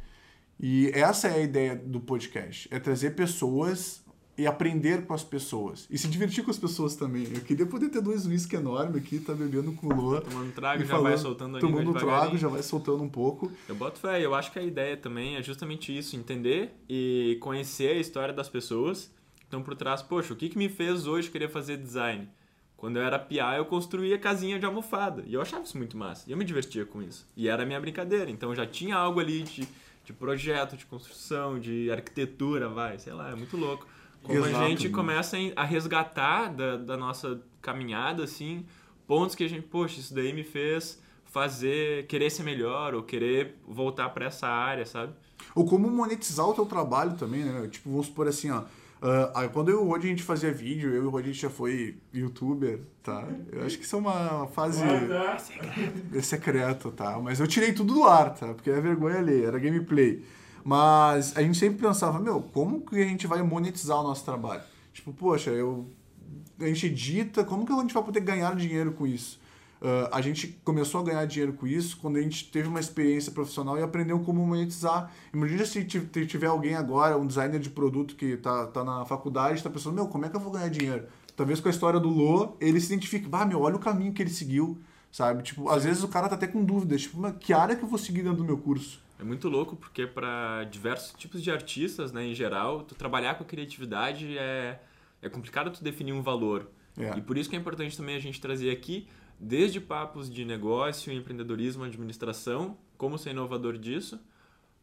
E 0.60 0.90
essa 0.94 1.28
é 1.28 1.34
a 1.34 1.40
ideia 1.40 1.76
do 1.76 2.00
podcast, 2.00 2.68
é 2.72 2.80
trazer 2.80 3.16
pessoas 3.16 4.02
e 4.38 4.48
aprender 4.48 5.06
com 5.06 5.14
as 5.14 5.24
pessoas. 5.24 5.88
E 5.90 5.98
se 5.98 6.08
divertir 6.08 6.44
com 6.44 6.52
as 6.52 6.58
pessoas 6.58 6.96
também. 6.96 7.28
Eu 7.34 7.42
queria 7.42 7.66
poder 7.66 7.90
ter 7.90 8.02
dois 8.02 8.26
whisky 8.26 8.56
enormes 8.56 8.96
aqui, 8.96 9.20
tá 9.20 9.34
bebendo 9.34 9.74
com 9.74 9.88
o 9.88 9.94
Lô. 9.94 10.22
Tomando 10.22 10.54
trago, 10.54 10.84
e 10.84 10.86
já 10.86 10.98
vai 10.98 11.18
soltando 11.18 11.58
a 11.58 11.60
Tomando 11.60 11.90
um 11.90 11.94
trago, 11.94 12.38
já 12.38 12.48
vai 12.48 12.64
soltando 12.64 13.04
um 13.04 13.10
pouco. 13.10 13.52
Eu 13.68 13.76
boto 13.76 14.00
fé, 14.00 14.24
eu 14.24 14.34
acho 14.36 14.52
que 14.52 14.60
a 14.60 14.64
ideia 14.64 14.96
também 14.96 15.36
é 15.36 15.44
justamente 15.44 15.96
isso, 15.96 16.16
entender 16.16 16.72
e 16.88 17.38
conhecer 17.42 17.98
a 17.98 18.00
história 18.00 18.34
das 18.34 18.48
pessoas 18.48 19.12
estão 19.52 19.62
por 19.62 19.76
trás. 19.76 20.02
Poxa, 20.02 20.34
o 20.34 20.36
que, 20.36 20.50
que 20.50 20.58
me 20.58 20.70
fez 20.70 21.06
hoje 21.06 21.30
querer 21.30 21.50
fazer 21.50 21.78
design? 21.78 22.28
Quando 22.78 22.98
eu 22.98 23.04
era 23.04 23.20
piá, 23.20 23.56
eu 23.56 23.66
construía 23.66 24.18
casinha 24.18 24.58
de 24.58 24.66
almofada. 24.66 25.24
E 25.28 25.34
eu 25.36 25.42
achava 25.42 25.64
isso 25.64 25.78
muito 25.78 25.96
massa. 25.96 26.28
E 26.28 26.32
eu 26.32 26.38
me 26.38 26.44
divertia 26.44 26.84
com 26.86 27.02
isso. 27.02 27.28
E 27.38 27.48
era 27.48 27.62
a 27.62 27.66
minha 27.66 27.80
brincadeira. 27.80 28.32
Então 28.32 28.50
eu 28.50 28.56
já 28.56 28.66
tinha 28.66 28.96
algo 28.96 29.20
ali 29.20 29.44
de, 29.44 29.68
de 30.04 30.14
projeto, 30.14 30.76
de 30.76 30.86
construção, 30.86 31.60
de 31.60 31.92
arquitetura, 31.92 32.70
vai. 32.70 32.98
Sei 32.98 33.14
lá, 33.14 33.30
é 33.30 33.36
muito 33.36 33.56
louco. 33.56 33.86
Como 34.24 34.44
a 34.44 34.50
Exato, 34.50 34.68
gente 34.68 34.84
mano. 34.86 34.96
começa 34.96 35.38
a 35.56 35.64
resgatar 35.64 36.48
da, 36.54 36.78
da 36.78 36.98
nossa 36.98 37.42
caminhada, 37.62 38.24
assim, 38.24 38.66
pontos 39.08 39.36
que 39.36 39.44
a 39.44 39.50
gente, 39.50 39.64
poxa, 39.68 40.00
isso 40.00 40.14
daí 40.14 40.32
me 40.32 40.44
fez 40.44 41.02
fazer, 41.26 42.06
querer 42.08 42.30
ser 42.30 42.44
melhor 42.44 42.94
ou 42.94 43.04
querer 43.04 43.56
voltar 43.68 44.10
pra 44.10 44.26
essa 44.26 44.48
área, 44.48 44.86
sabe? 44.86 45.14
Ou 45.56 45.66
como 45.66 45.90
monetizar 45.90 46.48
o 46.48 46.54
teu 46.54 46.66
trabalho 46.66 47.16
também, 47.16 47.44
né? 47.44 47.68
Tipo, 47.68 47.90
vamos 47.90 48.08
supor 48.08 48.28
assim, 48.28 48.52
ó. 48.52 48.64
Aí 49.34 49.50
quando 49.50 49.70
eu 49.70 49.80
e 49.80 49.84
o 49.84 49.88
Rod 49.88 50.04
a 50.04 50.08
gente 50.08 50.24
fazia 50.24 50.52
vídeo, 50.52 50.94
eu 50.94 51.04
e 51.04 51.06
o 51.08 51.10
Rod 51.10 51.24
a 51.24 51.28
gente 51.28 51.42
já 51.42 51.50
foi 51.50 51.98
youtuber, 52.14 52.82
tá? 53.02 53.28
Eu 53.52 53.66
acho 53.66 53.78
que 53.78 53.84
isso 53.84 53.96
é 53.96 54.00
uma 54.00 54.48
fase 54.48 54.82
tá. 54.82 55.38
é 56.16 56.22
secreto, 56.22 56.92
tá? 56.92 57.20
Mas 57.20 57.40
eu 57.40 57.48
tirei 57.48 57.74
tudo 57.74 57.94
do 57.94 58.04
ar, 58.04 58.34
tá? 58.34 58.54
Porque 58.54 58.70
é 58.70 58.80
vergonha 58.80 59.18
ali, 59.18 59.44
era 59.44 59.58
gameplay. 59.58 60.24
Mas 60.64 61.36
a 61.36 61.42
gente 61.42 61.58
sempre 61.58 61.82
pensava, 61.82 62.20
meu, 62.20 62.42
como 62.42 62.82
que 62.82 63.02
a 63.02 63.06
gente 63.08 63.26
vai 63.26 63.42
monetizar 63.42 64.00
o 64.00 64.04
nosso 64.04 64.24
trabalho? 64.24 64.62
Tipo, 64.94 65.12
poxa, 65.12 65.50
eu 65.50 65.90
a 66.60 66.68
gente 66.68 66.86
edita, 66.86 67.44
como 67.44 67.66
que 67.66 67.74
a 67.74 67.78
gente 67.78 67.94
vai 67.94 68.04
poder 68.04 68.20
ganhar 68.20 68.56
dinheiro 68.56 68.92
com 68.92 69.08
isso? 69.08 69.41
Ah, 69.82 70.10
a 70.18 70.22
gente 70.22 70.48
começou 70.64 71.02
a 71.02 71.04
ganhar 71.04 71.26
dinheiro 71.26 71.54
com 71.54 71.66
isso 71.66 71.98
quando 71.98 72.18
a 72.18 72.22
gente 72.22 72.52
teve 72.52 72.68
uma 72.68 72.80
experiência 72.80 73.32
profissional 73.32 73.78
e 73.80 73.82
aprendeu 73.82 74.20
como 74.20 74.46
monetizar. 74.46 75.12
Imagina 75.34 75.66
se 75.66 75.84
ti- 75.84 76.02
ti- 76.02 76.26
tiver 76.28 76.48
alguém 76.48 76.76
agora, 76.76 77.18
um 77.18 77.26
designer 77.26 77.60
de 77.60 77.70
produto 77.70 78.16
que 78.16 78.38
tá, 78.38 78.68
tá 78.68 78.84
na 78.84 79.06
faculdade, 79.06 79.56
está 79.56 79.70
pensando, 79.70 79.96
meu, 79.96 80.08
como 80.08 80.26
é 80.26 80.30
que 80.30 80.36
eu 80.36 80.40
vou 80.40 80.52
ganhar 80.52 80.70
dinheiro? 80.70 81.06
Talvez 81.36 81.60
com 81.60 81.68
a 81.68 81.72
história 81.72 82.00
do 82.00 82.10
Lô, 82.10 82.56
ele 82.60 82.80
se 82.80 82.94
identifique, 82.94 83.28
bah, 83.28 83.46
meu, 83.46 83.62
olha 83.62 83.76
o 83.76 83.80
caminho 83.80 84.14
que 84.14 84.22
ele 84.22 84.30
seguiu, 84.30 84.78
sabe? 85.12 85.42
Tipo, 85.42 85.68
às 85.70 85.84
vezes 85.84 86.04
o 86.04 86.08
cara 86.08 86.30
tá 86.30 86.36
até 86.36 86.46
com 86.46 86.64
dúvidas, 86.64 87.02
tipo, 87.02 87.20
mas 87.20 87.36
que 87.40 87.52
área 87.52 87.76
que 87.76 87.84
eu 87.84 87.88
vou 87.90 87.98
seguir 87.98 88.22
dentro 88.22 88.38
do 88.38 88.46
meu 88.46 88.58
curso? 88.60 89.02
É 89.20 89.24
muito 89.24 89.50
louco 89.50 89.76
porque 89.76 90.06
para 90.06 90.64
diversos 90.66 91.14
tipos 91.18 91.42
de 91.42 91.50
artistas, 91.50 92.12
né, 92.12 92.26
em 92.26 92.36
geral, 92.36 92.84
tu 92.84 92.94
trabalhar 92.94 93.36
com 93.36 93.44
a 93.44 93.48
criatividade 93.48 94.38
é, 94.38 94.80
é 95.22 95.30
complicado 95.30 95.72
tu 95.72 95.84
definir 95.84 96.14
um 96.14 96.22
valor. 96.22 96.70
É. 96.98 97.18
E 97.18 97.22
por 97.22 97.38
isso 97.38 97.50
que 97.50 97.56
é 97.56 97.60
importante 97.60 97.96
também 97.98 98.16
a 98.16 98.20
gente 98.20 98.40
trazer 98.42 98.70
aqui 98.70 99.08
desde 99.42 99.82
papos 99.82 100.30
de 100.30 100.46
negócio, 100.46 101.12
empreendedorismo, 101.12 101.84
administração, 101.84 102.78
como 102.96 103.18
ser 103.18 103.32
inovador 103.32 103.76
disso, 103.78 104.20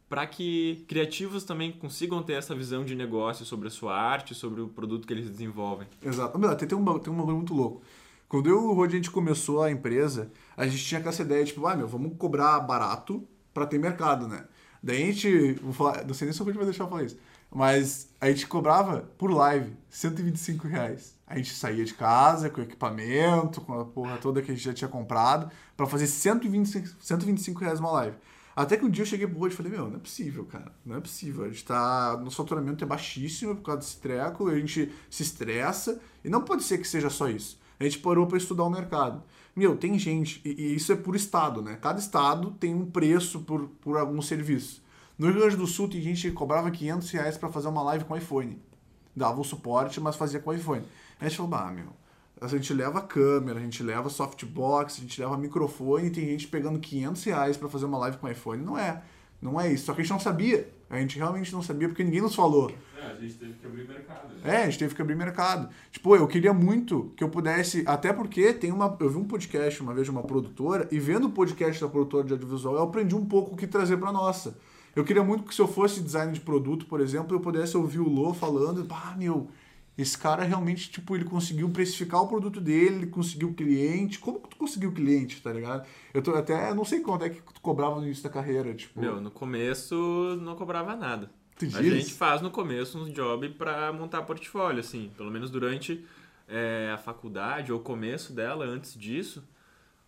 para 0.08 0.26
que 0.26 0.84
criativos 0.88 1.44
também 1.44 1.70
consigam 1.70 2.22
ter 2.22 2.32
essa 2.32 2.54
visão 2.54 2.84
de 2.84 2.96
negócio 2.96 3.44
sobre 3.44 3.68
a 3.68 3.70
sua 3.70 3.96
arte, 3.96 4.34
sobre 4.34 4.60
o 4.60 4.68
produto 4.68 5.06
que 5.06 5.12
eles 5.12 5.30
desenvolvem. 5.30 5.86
Exato. 6.02 6.44
Até 6.46 6.66
tem 6.66 6.76
um, 6.76 6.98
tem 6.98 7.12
um 7.12 7.16
bagulho 7.16 7.36
muito 7.36 7.54
louco. 7.54 7.82
Quando 8.28 8.48
eu 8.48 8.56
e 8.56 8.64
o 8.64 8.72
Rod 8.72 8.92
a 8.92 8.96
gente 8.96 9.10
começou 9.10 9.62
a 9.62 9.70
empresa, 9.70 10.30
a 10.56 10.66
gente 10.66 10.84
tinha 10.84 11.00
essa 11.00 11.22
ideia, 11.22 11.44
tipo, 11.44 11.64
ah, 11.66 11.76
meu, 11.76 11.86
vamos 11.86 12.16
cobrar 12.18 12.58
barato 12.60 13.26
pra 13.54 13.64
ter 13.64 13.78
mercado, 13.78 14.26
né? 14.26 14.44
Daí 14.82 15.02
a 15.02 15.06
gente, 15.06 15.52
vou 15.54 15.72
falar, 15.72 16.04
não 16.04 16.14
sei 16.14 16.26
nem 16.26 16.32
se 16.34 16.42
o 16.42 16.44
Rod 16.44 16.56
vai 16.56 16.64
deixar 16.64 16.84
eu 16.84 16.88
falar 16.88 17.04
isso, 17.04 17.18
mas 17.50 18.10
a 18.20 18.28
gente 18.28 18.46
cobrava 18.46 19.08
por 19.16 19.30
live 19.30 19.72
125 19.88 20.66
reais. 20.66 21.17
A 21.28 21.36
gente 21.36 21.54
saía 21.54 21.84
de 21.84 21.92
casa 21.92 22.48
com 22.48 22.62
equipamento, 22.62 23.60
com 23.60 23.78
a 23.78 23.84
porra 23.84 24.16
toda 24.16 24.40
que 24.40 24.50
a 24.50 24.54
gente 24.54 24.64
já 24.64 24.72
tinha 24.72 24.88
comprado, 24.88 25.50
pra 25.76 25.86
fazer 25.86 26.06
125, 26.06 26.88
125 27.00 27.60
reais 27.60 27.78
uma 27.78 27.90
live. 27.92 28.16
Até 28.56 28.76
que 28.76 28.84
um 28.84 28.90
dia 28.90 29.02
eu 29.02 29.06
cheguei 29.06 29.26
pro 29.26 29.38
Rod 29.38 29.52
e 29.52 29.54
falei, 29.54 29.70
meu, 29.70 29.88
não 29.88 29.98
é 29.98 30.00
possível, 30.00 30.44
cara. 30.44 30.72
Não 30.84 30.96
é 30.96 31.00
possível. 31.00 31.44
A 31.44 31.48
gente 31.48 31.64
tá. 31.64 32.18
Nosso 32.20 32.36
faturamento 32.36 32.82
é 32.82 32.86
baixíssimo 32.86 33.54
por 33.54 33.62
causa 33.62 33.82
desse 33.82 33.98
treco, 33.98 34.48
a 34.48 34.58
gente 34.58 34.92
se 35.08 35.22
estressa. 35.22 36.00
E 36.24 36.28
não 36.28 36.42
pode 36.42 36.64
ser 36.64 36.78
que 36.78 36.88
seja 36.88 37.08
só 37.08 37.28
isso. 37.28 37.60
A 37.78 37.84
gente 37.84 38.00
parou 38.00 38.26
para 38.26 38.36
estudar 38.36 38.64
o 38.64 38.70
mercado. 38.70 39.22
Meu, 39.54 39.76
tem 39.76 39.96
gente, 39.98 40.40
e, 40.44 40.50
e 40.50 40.74
isso 40.74 40.92
é 40.92 40.96
por 40.96 41.14
estado, 41.14 41.62
né? 41.62 41.78
Cada 41.80 42.00
estado 42.00 42.50
tem 42.58 42.74
um 42.74 42.86
preço 42.86 43.40
por, 43.40 43.68
por 43.80 43.96
algum 43.96 44.20
serviço. 44.20 44.82
No 45.16 45.28
Rio 45.28 45.40
Grande 45.40 45.56
do 45.56 45.66
Sul 45.66 45.88
tem 45.88 46.00
gente 46.00 46.28
que 46.28 46.34
cobrava 46.34 46.70
500 46.70 47.10
reais 47.10 47.36
para 47.36 47.48
fazer 47.48 47.68
uma 47.68 47.82
live 47.82 48.04
com 48.04 48.16
iPhone. 48.16 48.60
Dava 49.14 49.40
o 49.40 49.44
suporte, 49.44 50.00
mas 50.00 50.16
fazia 50.16 50.40
com 50.40 50.52
iPhone. 50.52 50.84
A 51.20 51.24
gente 51.24 51.36
falou, 51.36 51.50
bah, 51.50 51.70
meu, 51.70 51.88
a 52.40 52.46
gente 52.46 52.72
leva 52.72 53.00
câmera, 53.00 53.58
a 53.58 53.62
gente 53.62 53.82
leva 53.82 54.08
softbox, 54.08 54.98
a 54.98 55.00
gente 55.00 55.20
leva 55.20 55.36
microfone 55.36 56.06
e 56.06 56.10
tem 56.10 56.24
gente 56.26 56.46
pegando 56.46 56.78
500 56.78 57.24
reais 57.24 57.56
para 57.56 57.68
fazer 57.68 57.84
uma 57.86 57.98
live 57.98 58.18
com 58.18 58.28
iPhone. 58.28 58.62
Não 58.62 58.78
é. 58.78 59.02
Não 59.40 59.60
é 59.60 59.72
isso. 59.72 59.86
Só 59.86 59.94
que 59.94 60.00
a 60.00 60.04
gente 60.04 60.12
não 60.12 60.20
sabia. 60.20 60.68
A 60.90 60.98
gente 60.98 61.16
realmente 61.16 61.52
não 61.52 61.62
sabia 61.62 61.88
porque 61.88 62.02
ninguém 62.02 62.20
nos 62.20 62.34
falou. 62.34 62.72
É, 62.96 63.06
a 63.06 63.14
gente 63.14 63.34
teve 63.34 63.52
que 63.54 63.66
abrir 63.66 63.86
mercado. 63.86 64.34
É, 64.42 64.56
a 64.56 64.64
gente 64.64 64.78
teve 64.78 64.94
que 64.94 65.02
abrir 65.02 65.14
mercado. 65.14 65.68
Tipo, 65.92 66.16
eu 66.16 66.26
queria 66.26 66.52
muito 66.52 67.12
que 67.16 67.22
eu 67.22 67.28
pudesse. 67.28 67.84
Até 67.86 68.12
porque 68.12 68.52
tem 68.52 68.72
uma. 68.72 68.96
Eu 68.98 69.10
vi 69.10 69.16
um 69.16 69.24
podcast 69.24 69.80
uma 69.82 69.94
vez 69.94 70.06
de 70.06 70.10
uma 70.10 70.22
produtora, 70.22 70.88
e 70.90 70.98
vendo 70.98 71.26
o 71.26 71.30
podcast 71.30 71.80
da 71.80 71.88
produtora 71.88 72.24
de 72.24 72.32
audiovisual, 72.32 72.74
eu 72.74 72.82
aprendi 72.82 73.14
um 73.14 73.26
pouco 73.26 73.54
o 73.54 73.56
que 73.56 73.66
trazer 73.66 73.96
pra 73.96 74.10
nossa. 74.10 74.56
Eu 74.96 75.04
queria 75.04 75.22
muito 75.22 75.44
que 75.44 75.54
se 75.54 75.60
eu 75.60 75.68
fosse 75.68 76.00
design 76.00 76.32
de 76.32 76.40
produto, 76.40 76.86
por 76.86 77.00
exemplo, 77.00 77.36
eu 77.36 77.40
pudesse 77.40 77.76
ouvir 77.76 78.00
o 78.00 78.08
Lô 78.08 78.34
falando, 78.34 78.86
ah, 78.90 79.14
meu, 79.16 79.46
esse 79.98 80.16
cara 80.16 80.44
realmente, 80.44 80.88
tipo, 80.88 81.16
ele 81.16 81.24
conseguiu 81.24 81.68
precificar 81.70 82.22
o 82.22 82.28
produto 82.28 82.60
dele, 82.60 82.94
ele 82.94 83.06
conseguiu 83.08 83.52
cliente. 83.52 84.20
Como 84.20 84.38
que 84.38 84.48
tu 84.50 84.56
conseguiu 84.56 84.92
cliente, 84.92 85.42
tá 85.42 85.52
ligado? 85.52 85.84
Eu 86.14 86.22
tô 86.22 86.32
até. 86.36 86.72
não 86.72 86.84
sei 86.84 87.00
quanto 87.00 87.24
é 87.24 87.30
que 87.30 87.42
tu 87.52 87.60
cobrava 87.60 87.96
no 87.96 88.04
início 88.04 88.22
da 88.22 88.30
carreira, 88.30 88.72
tipo. 88.72 89.00
Meu, 89.00 89.20
no 89.20 89.28
começo 89.28 90.38
não 90.40 90.54
cobrava 90.54 90.94
nada. 90.94 91.28
Tu 91.58 91.64
A 91.64 91.82
diz? 91.82 91.92
gente 91.92 92.14
faz 92.14 92.40
no 92.40 92.48
começo 92.48 92.96
um 92.96 93.10
job 93.10 93.48
para 93.48 93.92
montar 93.92 94.22
portfólio, 94.22 94.78
assim, 94.78 95.10
pelo 95.16 95.32
menos 95.32 95.50
durante 95.50 96.06
é, 96.46 96.92
a 96.94 96.96
faculdade 96.96 97.72
ou 97.72 97.80
começo 97.80 98.32
dela, 98.32 98.64
antes 98.64 98.96
disso, 98.96 99.42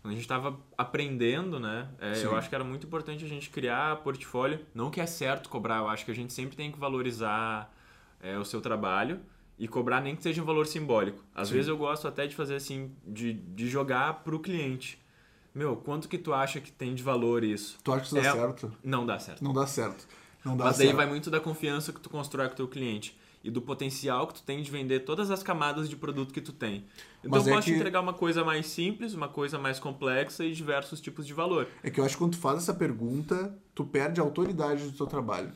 quando 0.01 0.13
a 0.13 0.15
gente 0.15 0.23
estava 0.23 0.57
aprendendo, 0.79 1.59
né? 1.59 1.89
é, 2.01 2.25
eu 2.25 2.37
acho 2.37 2.49
que 2.49 2.55
era 2.55 2.63
muito 2.63 2.87
importante 2.87 3.25
a 3.25 3.29
gente 3.29 3.51
criar 3.51 3.97
portfólio. 3.97 4.61
Não 4.73 4.89
que 4.89 5.01
é 5.01 5.07
certo 5.07 5.49
cobrar, 5.49 5.79
eu 5.79 5.89
acho 5.89 6.05
que 6.05 6.13
a 6.13 6.15
gente 6.15 6.33
sempre 6.33 6.57
tem 6.57 6.71
que 6.71 6.79
valorizar 6.79 7.75
é, 8.23 8.39
o 8.39 8.45
seu 8.45 8.61
trabalho 8.61 9.21
e 9.61 9.69
cobrar 9.69 10.01
nem 10.01 10.17
que 10.17 10.23
seja 10.23 10.43
um 10.43 10.45
valor 10.47 10.67
simbólico. 10.67 11.23
Às 11.35 11.49
Sim. 11.49 11.55
vezes 11.55 11.69
eu 11.69 11.77
gosto 11.77 12.09
até 12.09 12.27
de 12.27 12.35
fazer 12.35 12.55
assim, 12.57 12.91
de, 13.07 13.35
de 13.35 13.69
jogar 13.69 14.25
pro 14.25 14.41
cliente. 14.41 14.99
Meu, 15.55 15.77
quanto 15.77 16.09
que 16.09 16.17
tu 16.17 16.33
acha 16.33 16.61
que 16.61 16.73
tem 16.73 16.95
de 16.95 17.03
valor 17.03 17.45
isso? 17.45 17.77
Tu 17.85 17.93
acha 17.93 18.01
que 18.01 18.07
isso 18.07 18.15
dá 18.15 18.23
É- 18.23 18.33
certo? 18.33 18.73
Não 18.83 19.05
dá 19.05 19.19
certo. 19.19 19.45
Não 19.45 19.53
dá 19.53 19.67
certo. 19.67 20.09
Não 20.43 20.57
dá 20.57 20.65
Mas 20.65 20.79
daí 20.79 20.87
certo. 20.87 20.97
vai 20.97 21.07
muito 21.07 21.31
da 21.31 21.39
confiança 21.39 21.93
que 21.93 22.01
tu 22.01 22.09
constrói 22.09 22.47
com 22.49 22.55
o 22.55 22.57
teu 22.57 22.69
cliente 22.69 23.15
e 23.45 23.51
do 23.51 23.61
potencial 23.61 24.27
que 24.27 24.35
tu 24.35 24.43
tem 24.43 24.63
de 24.63 24.71
vender 24.71 25.01
todas 25.01 25.31
as 25.31 25.43
camadas 25.43 25.89
de 25.91 25.97
produto 25.97 26.33
que 26.33 26.41
tu 26.41 26.53
tem. 26.53 26.85
Então 27.19 27.31
Mas 27.31 27.47
eu 27.47 27.53
é 27.53 27.57
posso 27.57 27.67
te 27.67 27.73
que- 27.73 27.77
entregar 27.79 28.01
uma 28.01 28.15
coisa 28.15 28.43
mais 28.43 28.67
simples, 28.67 29.13
uma 29.13 29.29
coisa 29.29 29.59
mais 29.59 29.79
complexa 29.79 30.43
e 30.45 30.53
diversos 30.55 31.01
tipos 31.03 31.27
de 31.27 31.35
valor. 31.35 31.67
É 31.83 31.91
que 31.91 32.01
eu 32.01 32.05
acho 32.05 32.15
que 32.15 32.19
quando 32.19 32.33
tu 32.33 32.39
faz 32.39 32.59
essa 32.59 32.73
pergunta, 32.73 33.55
tu 33.75 33.85
perde 33.85 34.21
a 34.21 34.25
autoridade 34.25 34.85
do 34.85 34.93
teu 34.93 35.07
trabalho. 35.07 35.53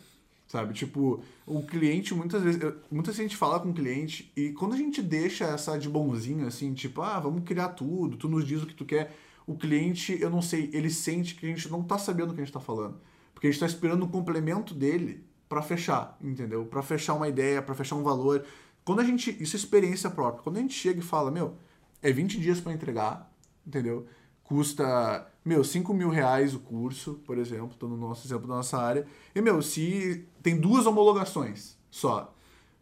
Sabe? 0.46 0.74
Tipo, 0.74 1.22
o 1.46 1.62
cliente, 1.62 2.14
muitas 2.14 2.42
vezes. 2.42 2.60
Muitas 2.90 3.16
vezes 3.16 3.20
a 3.20 3.22
gente 3.22 3.36
fala 3.36 3.58
com 3.58 3.70
o 3.70 3.74
cliente 3.74 4.30
e 4.36 4.50
quando 4.52 4.74
a 4.74 4.76
gente 4.76 5.02
deixa 5.02 5.44
essa 5.44 5.78
de 5.78 5.88
bonzinho, 5.88 6.46
assim, 6.46 6.72
tipo, 6.74 7.02
ah, 7.02 7.18
vamos 7.18 7.44
criar 7.44 7.70
tudo, 7.70 8.16
tu 8.16 8.28
nos 8.28 8.46
diz 8.46 8.62
o 8.62 8.66
que 8.66 8.74
tu 8.74 8.84
quer. 8.84 9.16
O 9.46 9.56
cliente, 9.56 10.16
eu 10.20 10.30
não 10.30 10.40
sei, 10.40 10.70
ele 10.72 10.90
sente 10.90 11.34
que 11.34 11.44
a 11.44 11.48
gente 11.48 11.68
não 11.70 11.82
tá 11.82 11.98
sabendo 11.98 12.30
o 12.30 12.34
que 12.34 12.40
a 12.40 12.44
gente 12.44 12.52
tá 12.52 12.60
falando. 12.60 12.98
Porque 13.34 13.46
a 13.46 13.50
gente 13.50 13.60
tá 13.60 13.66
esperando 13.66 14.04
o 14.04 14.08
complemento 14.08 14.72
dele 14.74 15.24
pra 15.48 15.60
fechar, 15.60 16.16
entendeu? 16.20 16.64
Pra 16.64 16.82
fechar 16.82 17.14
uma 17.14 17.28
ideia, 17.28 17.60
pra 17.60 17.74
fechar 17.74 17.96
um 17.96 18.02
valor. 18.02 18.44
Quando 18.84 19.00
a 19.00 19.04
gente. 19.04 19.30
Isso 19.42 19.56
é 19.56 19.58
experiência 19.58 20.10
própria. 20.10 20.42
Quando 20.42 20.56
a 20.58 20.60
gente 20.60 20.74
chega 20.74 21.00
e 21.00 21.02
fala, 21.02 21.30
meu, 21.30 21.56
é 22.02 22.12
20 22.12 22.38
dias 22.40 22.60
pra 22.60 22.72
entregar, 22.72 23.30
entendeu? 23.66 24.06
Custa, 24.42 25.26
meu, 25.44 25.62
5 25.62 25.92
mil 25.92 26.08
reais 26.08 26.54
o 26.54 26.58
curso, 26.60 27.20
por 27.26 27.36
exemplo, 27.38 27.70
tô 27.78 27.86
no 27.86 27.96
nosso 27.96 28.26
exemplo 28.26 28.48
da 28.48 28.54
nossa 28.54 28.78
área. 28.78 29.06
E, 29.34 29.40
meu, 29.40 29.60
se 29.60 30.24
tem 30.42 30.56
duas 30.58 30.86
homologações 30.86 31.76
só. 31.90 32.30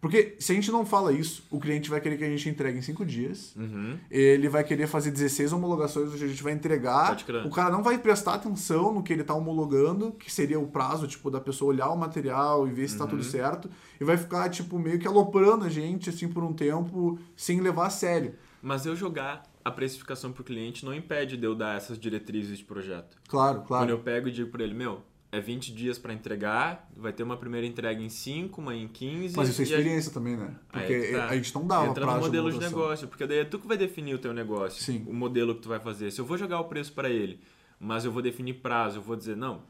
Porque 0.00 0.34
se 0.40 0.50
a 0.50 0.54
gente 0.56 0.68
não 0.72 0.84
fala 0.84 1.12
isso, 1.12 1.44
o 1.48 1.60
cliente 1.60 1.88
vai 1.88 2.00
querer 2.00 2.16
que 2.18 2.24
a 2.24 2.28
gente 2.28 2.48
entregue 2.48 2.76
em 2.76 2.82
5 2.82 3.06
dias. 3.06 3.54
Uhum. 3.54 3.96
Ele 4.10 4.48
vai 4.48 4.64
querer 4.64 4.88
fazer 4.88 5.12
16 5.12 5.52
homologações, 5.52 6.12
onde 6.12 6.24
a 6.24 6.26
gente 6.26 6.42
vai 6.42 6.52
entregar. 6.52 7.16
O 7.46 7.50
cara 7.50 7.70
não 7.70 7.84
vai 7.84 7.96
prestar 7.98 8.34
atenção 8.34 8.92
no 8.92 9.00
que 9.00 9.12
ele 9.12 9.22
tá 9.22 9.32
homologando, 9.32 10.10
que 10.10 10.32
seria 10.32 10.58
o 10.58 10.66
prazo, 10.66 11.06
tipo, 11.06 11.30
da 11.30 11.40
pessoa 11.40 11.68
olhar 11.72 11.88
o 11.90 11.96
material 11.96 12.66
e 12.66 12.72
ver 12.72 12.88
se 12.88 12.98
tá 12.98 13.04
Uhum. 13.04 13.10
tudo 13.10 13.22
certo. 13.22 13.70
E 14.00 14.02
vai 14.02 14.16
ficar, 14.16 14.48
tipo, 14.48 14.76
meio 14.76 14.98
que 14.98 15.06
aloprando 15.06 15.64
a 15.64 15.68
gente, 15.68 16.10
assim, 16.10 16.26
por 16.26 16.42
um 16.42 16.52
tempo, 16.52 17.16
sem 17.36 17.60
levar 17.60 17.86
a 17.86 17.90
sério. 17.90 18.34
Mas 18.60 18.84
eu 18.84 18.96
jogar 18.96 19.44
a 19.64 19.70
precificação 19.70 20.32
pro 20.32 20.42
cliente 20.44 20.84
não 20.84 20.94
impede 20.94 21.36
de 21.36 21.44
eu 21.46 21.54
dar 21.54 21.76
essas 21.76 21.98
diretrizes 21.98 22.58
de 22.58 22.64
projeto. 22.64 23.16
Claro, 23.28 23.58
Quando 23.58 23.66
claro. 23.68 23.90
eu 23.90 23.98
pego 23.98 24.28
e 24.28 24.32
digo 24.32 24.50
pra 24.50 24.62
ele, 24.62 24.74
meu, 24.74 25.02
é 25.30 25.40
20 25.40 25.72
dias 25.72 25.98
pra 25.98 26.12
entregar, 26.12 26.90
vai 26.96 27.12
ter 27.12 27.22
uma 27.22 27.36
primeira 27.36 27.66
entrega 27.66 28.02
em 28.02 28.08
5, 28.08 28.60
uma 28.60 28.74
em 28.74 28.86
15. 28.88 29.36
Mas 29.36 29.48
isso 29.48 29.62
é 29.62 29.64
e 29.64 29.68
a- 29.74 29.78
experiência 29.78 30.12
também, 30.12 30.36
né? 30.36 30.54
Porque 30.70 31.00
que 31.00 31.12
tá. 31.12 31.26
a 31.28 31.34
gente 31.36 31.54
não 31.54 31.66
dá 31.66 31.86
Entra 31.86 32.04
no 32.04 32.12
prazo 32.12 32.26
modelo 32.26 32.50
de 32.50 32.56
homologação. 32.56 32.78
negócio, 32.78 33.08
porque 33.08 33.26
daí 33.26 33.38
é 33.38 33.44
tu 33.44 33.58
que 33.58 33.66
vai 33.66 33.76
definir 33.78 34.14
o 34.14 34.18
teu 34.18 34.32
negócio, 34.34 34.82
Sim. 34.82 35.04
o 35.08 35.14
modelo 35.14 35.54
que 35.54 35.62
tu 35.62 35.68
vai 35.68 35.80
fazer. 35.80 36.10
Se 36.10 36.20
eu 36.20 36.24
vou 36.24 36.36
jogar 36.36 36.60
o 36.60 36.64
preço 36.64 36.92
para 36.92 37.08
ele, 37.08 37.40
mas 37.80 38.04
eu 38.04 38.12
vou 38.12 38.20
definir 38.22 38.54
prazo, 38.54 38.98
eu 38.98 39.02
vou 39.02 39.16
dizer, 39.16 39.36
não, 39.36 39.62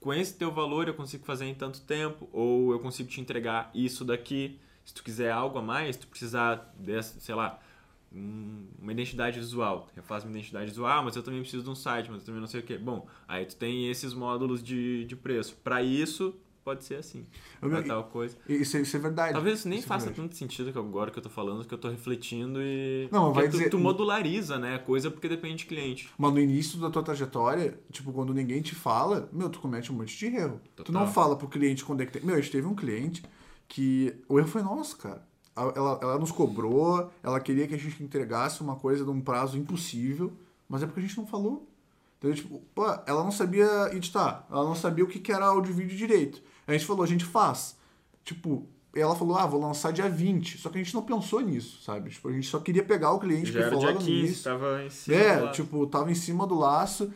com 0.00 0.12
esse 0.14 0.34
teu 0.36 0.50
valor 0.50 0.88
eu 0.88 0.94
consigo 0.94 1.24
fazer 1.24 1.44
em 1.44 1.54
tanto 1.54 1.80
tempo, 1.82 2.28
ou 2.32 2.72
eu 2.72 2.80
consigo 2.80 3.08
te 3.08 3.20
entregar 3.20 3.70
isso 3.74 4.04
daqui. 4.04 4.58
Se 4.84 4.92
tu 4.94 5.04
quiser 5.04 5.30
algo 5.30 5.58
a 5.58 5.62
mais, 5.62 5.96
tu 5.96 6.08
precisar 6.08 6.74
dessa, 6.76 7.20
sei 7.20 7.34
lá, 7.36 7.60
uma 8.14 8.92
identidade 8.92 9.38
visual. 9.38 9.88
Eu 9.96 10.02
faço 10.02 10.26
uma 10.26 10.32
identidade 10.36 10.66
visual, 10.66 11.04
mas 11.04 11.16
eu 11.16 11.22
também 11.22 11.40
preciso 11.40 11.62
de 11.64 11.70
um 11.70 11.74
site, 11.74 12.10
mas 12.10 12.20
eu 12.20 12.26
também 12.26 12.40
não 12.40 12.48
sei 12.48 12.60
o 12.60 12.62
que. 12.62 12.76
Bom, 12.76 13.06
aí 13.26 13.44
tu 13.46 13.56
tem 13.56 13.90
esses 13.90 14.12
módulos 14.14 14.62
de, 14.62 15.04
de 15.04 15.16
preço. 15.16 15.56
Para 15.64 15.82
isso, 15.82 16.34
pode 16.64 16.84
ser 16.84 16.96
assim. 16.96 17.26
Eu- 17.60 17.68
Pra 17.70 17.82
tal 17.82 18.04
coisa. 18.04 18.36
Isso, 18.48 18.76
isso 18.78 18.96
é 18.96 19.00
verdade. 19.00 19.32
Talvez 19.32 19.60
isso 19.60 19.68
nem 19.68 19.78
Isso 19.78 19.86
é 19.86 19.88
faça 19.88 20.06
verdade. 20.06 20.28
tanto 20.28 20.36
sentido 20.36 20.72
que 20.72 20.78
agora 20.78 21.10
que 21.10 21.18
eu 21.18 21.22
tô 21.22 21.28
falando, 21.30 21.64
que 21.64 21.72
eu 21.72 21.78
tô 21.78 21.88
refletindo 21.88 22.60
e. 22.62 23.08
Não, 23.10 23.32
vai 23.32 23.48
tu, 23.48 23.52
dizer- 23.52 23.70
tu 23.70 23.78
modulariza, 23.78 24.58
né? 24.58 24.74
a 24.76 24.78
Coisa 24.78 25.10
porque 25.10 25.28
depende 25.28 25.56
de 25.56 25.66
cliente. 25.66 26.08
Mas 26.18 26.32
no 26.32 26.40
início 26.40 26.78
da 26.78 26.90
tua 26.90 27.02
trajetória, 27.02 27.78
tipo, 27.90 28.12
quando 28.12 28.34
ninguém 28.34 28.60
te 28.62 28.74
fala, 28.74 29.28
meu, 29.32 29.48
tu 29.48 29.58
comete 29.60 29.90
um 29.90 29.96
monte 29.96 30.16
de 30.18 30.26
erro. 30.26 30.60
Tu 30.76 30.84
Total. 30.84 31.04
não 31.06 31.12
fala 31.12 31.36
pro 31.36 31.48
cliente 31.48 31.84
quando 31.84 32.02
é 32.02 32.06
que 32.06 32.12
tem. 32.12 32.22
Meu, 32.22 32.34
a 32.36 32.40
gente 32.40 32.52
teve 32.52 32.66
um 32.66 32.74
cliente 32.74 33.22
que 33.68 34.14
o 34.28 34.38
erro 34.38 34.48
foi 34.48 34.62
nosso, 34.62 34.98
cara. 34.98 35.26
Ela, 35.54 35.98
ela 36.00 36.18
nos 36.18 36.32
cobrou, 36.32 37.10
ela 37.22 37.38
queria 37.38 37.68
que 37.68 37.74
a 37.74 37.78
gente 37.78 38.02
entregasse 38.02 38.62
uma 38.62 38.76
coisa 38.76 39.04
num 39.04 39.20
prazo 39.20 39.58
impossível, 39.58 40.32
mas 40.68 40.82
é 40.82 40.86
porque 40.86 41.00
a 41.00 41.02
gente 41.02 41.18
não 41.18 41.26
falou. 41.26 41.68
Entendeu? 42.18 42.36
Tipo, 42.36 42.62
pô, 42.74 42.86
ela 43.04 43.22
não 43.22 43.32
sabia 43.32 43.90
editar, 43.92 44.46
ela 44.50 44.64
não 44.64 44.74
sabia 44.74 45.04
o 45.04 45.08
que 45.08 45.18
que 45.18 45.32
era 45.32 45.44
áudio 45.46 45.72
e 45.72 45.74
vídeo 45.74 45.96
direito. 45.96 46.40
A 46.66 46.72
gente 46.72 46.86
falou, 46.86 47.02
a 47.02 47.06
gente 47.06 47.24
faz. 47.24 47.76
Tipo, 48.24 48.66
ela 48.94 49.14
falou, 49.14 49.36
ah, 49.36 49.46
vou 49.46 49.60
lançar 49.60 49.92
dia 49.92 50.08
20. 50.08 50.58
Só 50.58 50.68
que 50.70 50.78
a 50.78 50.82
gente 50.82 50.94
não 50.94 51.02
pensou 51.02 51.40
nisso, 51.40 51.82
sabe? 51.82 52.10
Tipo, 52.10 52.28
a 52.28 52.32
gente 52.32 52.46
só 52.46 52.60
queria 52.60 52.82
pegar 52.82 53.12
o 53.12 53.18
cliente 53.18 53.50
Já 53.50 53.64
que 53.64 53.68
falou 53.70 53.80
dia 53.80 53.88
logo 53.88 54.00
no 54.00 54.06
15, 54.06 54.18
início. 54.20 54.44
tava 54.44 54.84
em 54.84 54.90
cima. 54.90 55.16
É, 55.16 55.48
tipo, 55.48 55.86
tava 55.86 56.10
em 56.10 56.14
cima 56.14 56.46
do 56.46 56.54
laço, 56.58 57.12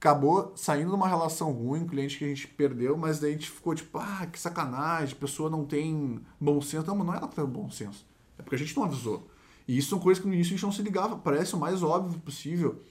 acabou 0.00 0.54
saindo 0.56 0.88
de 0.88 0.96
uma 0.96 1.06
relação 1.06 1.52
ruim, 1.52 1.80
um 1.80 1.86
cliente 1.86 2.16
que 2.16 2.24
a 2.24 2.28
gente 2.28 2.48
perdeu, 2.48 2.96
mas 2.96 3.20
daí 3.20 3.32
a 3.32 3.32
gente 3.34 3.50
ficou 3.50 3.74
tipo, 3.74 3.98
ah, 3.98 4.26
que 4.32 4.40
sacanagem, 4.40 5.14
a 5.14 5.20
pessoa 5.20 5.50
não 5.50 5.66
tem 5.66 6.18
bom 6.40 6.58
senso. 6.62 6.86
Não, 6.86 6.96
mas 6.96 7.06
não 7.06 7.14
é 7.14 7.18
ela 7.18 7.28
que 7.28 7.36
tem 7.36 7.44
bom 7.44 7.70
senso. 7.70 8.06
É 8.38 8.42
porque 8.42 8.56
a 8.56 8.58
gente 8.58 8.74
não 8.74 8.84
avisou. 8.84 9.28
E 9.68 9.76
isso 9.76 9.90
são 9.90 9.98
coisas 9.98 10.22
que 10.22 10.26
no 10.26 10.32
início 10.32 10.54
a 10.54 10.56
gente 10.56 10.64
não 10.64 10.72
se 10.72 10.80
ligava, 10.80 11.16
parece 11.16 11.54
o 11.54 11.58
mais 11.58 11.82
óbvio 11.82 12.18
possível. 12.20 12.82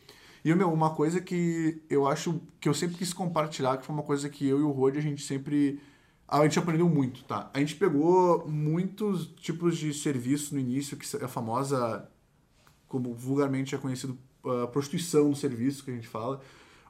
E, 0.46 0.54
meu, 0.54 0.72
uma 0.72 0.92
coisa 0.92 1.20
que 1.20 1.82
eu 1.90 2.08
acho 2.08 2.40
que 2.62 2.70
eu 2.70 2.76
sempre 2.76 2.96
quis 2.96 3.12
compartilhar, 3.12 3.78
que 3.78 3.86
foi 3.86 3.94
uma 3.94 4.04
coisa 4.04 4.30
que 4.30 4.48
eu 4.48 4.60
e 4.60 4.64
o 4.64 4.72
Rod 4.72 4.96
a 4.96 5.02
gente 5.02 5.24
sempre. 5.24 5.82
A 6.28 6.44
gente 6.44 6.60
aprendeu 6.60 6.88
muito, 6.88 7.24
tá? 7.24 7.50
A 7.52 7.60
gente 7.60 7.76
pegou 7.76 8.48
muitos 8.48 9.26
tipos 9.38 9.76
de 9.78 9.92
serviço 9.96 10.54
no 10.54 10.60
início, 10.60 10.96
que 10.96 11.18
é 11.18 11.26
a 11.26 11.28
famosa 11.28 12.08
como 12.88 13.16
vulgarmente 13.16 13.74
é 13.74 13.80
conhecido, 13.80 14.16
uh, 14.44 14.68
prostituição 14.68 15.32
do 15.32 15.36
serviço 15.36 15.84
que 15.84 15.90
a 15.90 15.94
gente 15.96 16.08
fala, 16.08 16.40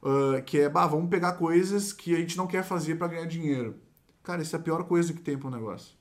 uh, 0.02 0.42
que 0.44 0.60
é, 0.60 0.70
bah, 0.70 0.88
vamos 0.88 1.10
pegar 1.10 1.34
coisas 1.34 1.94
que 1.94 2.16
a 2.16 2.18
gente 2.18 2.38
não 2.38 2.48
quer 2.48 2.64
fazer 2.64 2.96
para 2.96 3.08
ganhar 3.08 3.26
dinheiro. 3.26 3.76
Cara, 4.24 4.42
isso 4.42 4.56
é 4.56 4.60
a 4.60 4.62
pior 4.62 4.84
coisa 4.84 5.14
que 5.14 5.22
tem 5.22 5.38
para 5.38 5.48
um 5.48 5.52
negócio. 5.52 5.98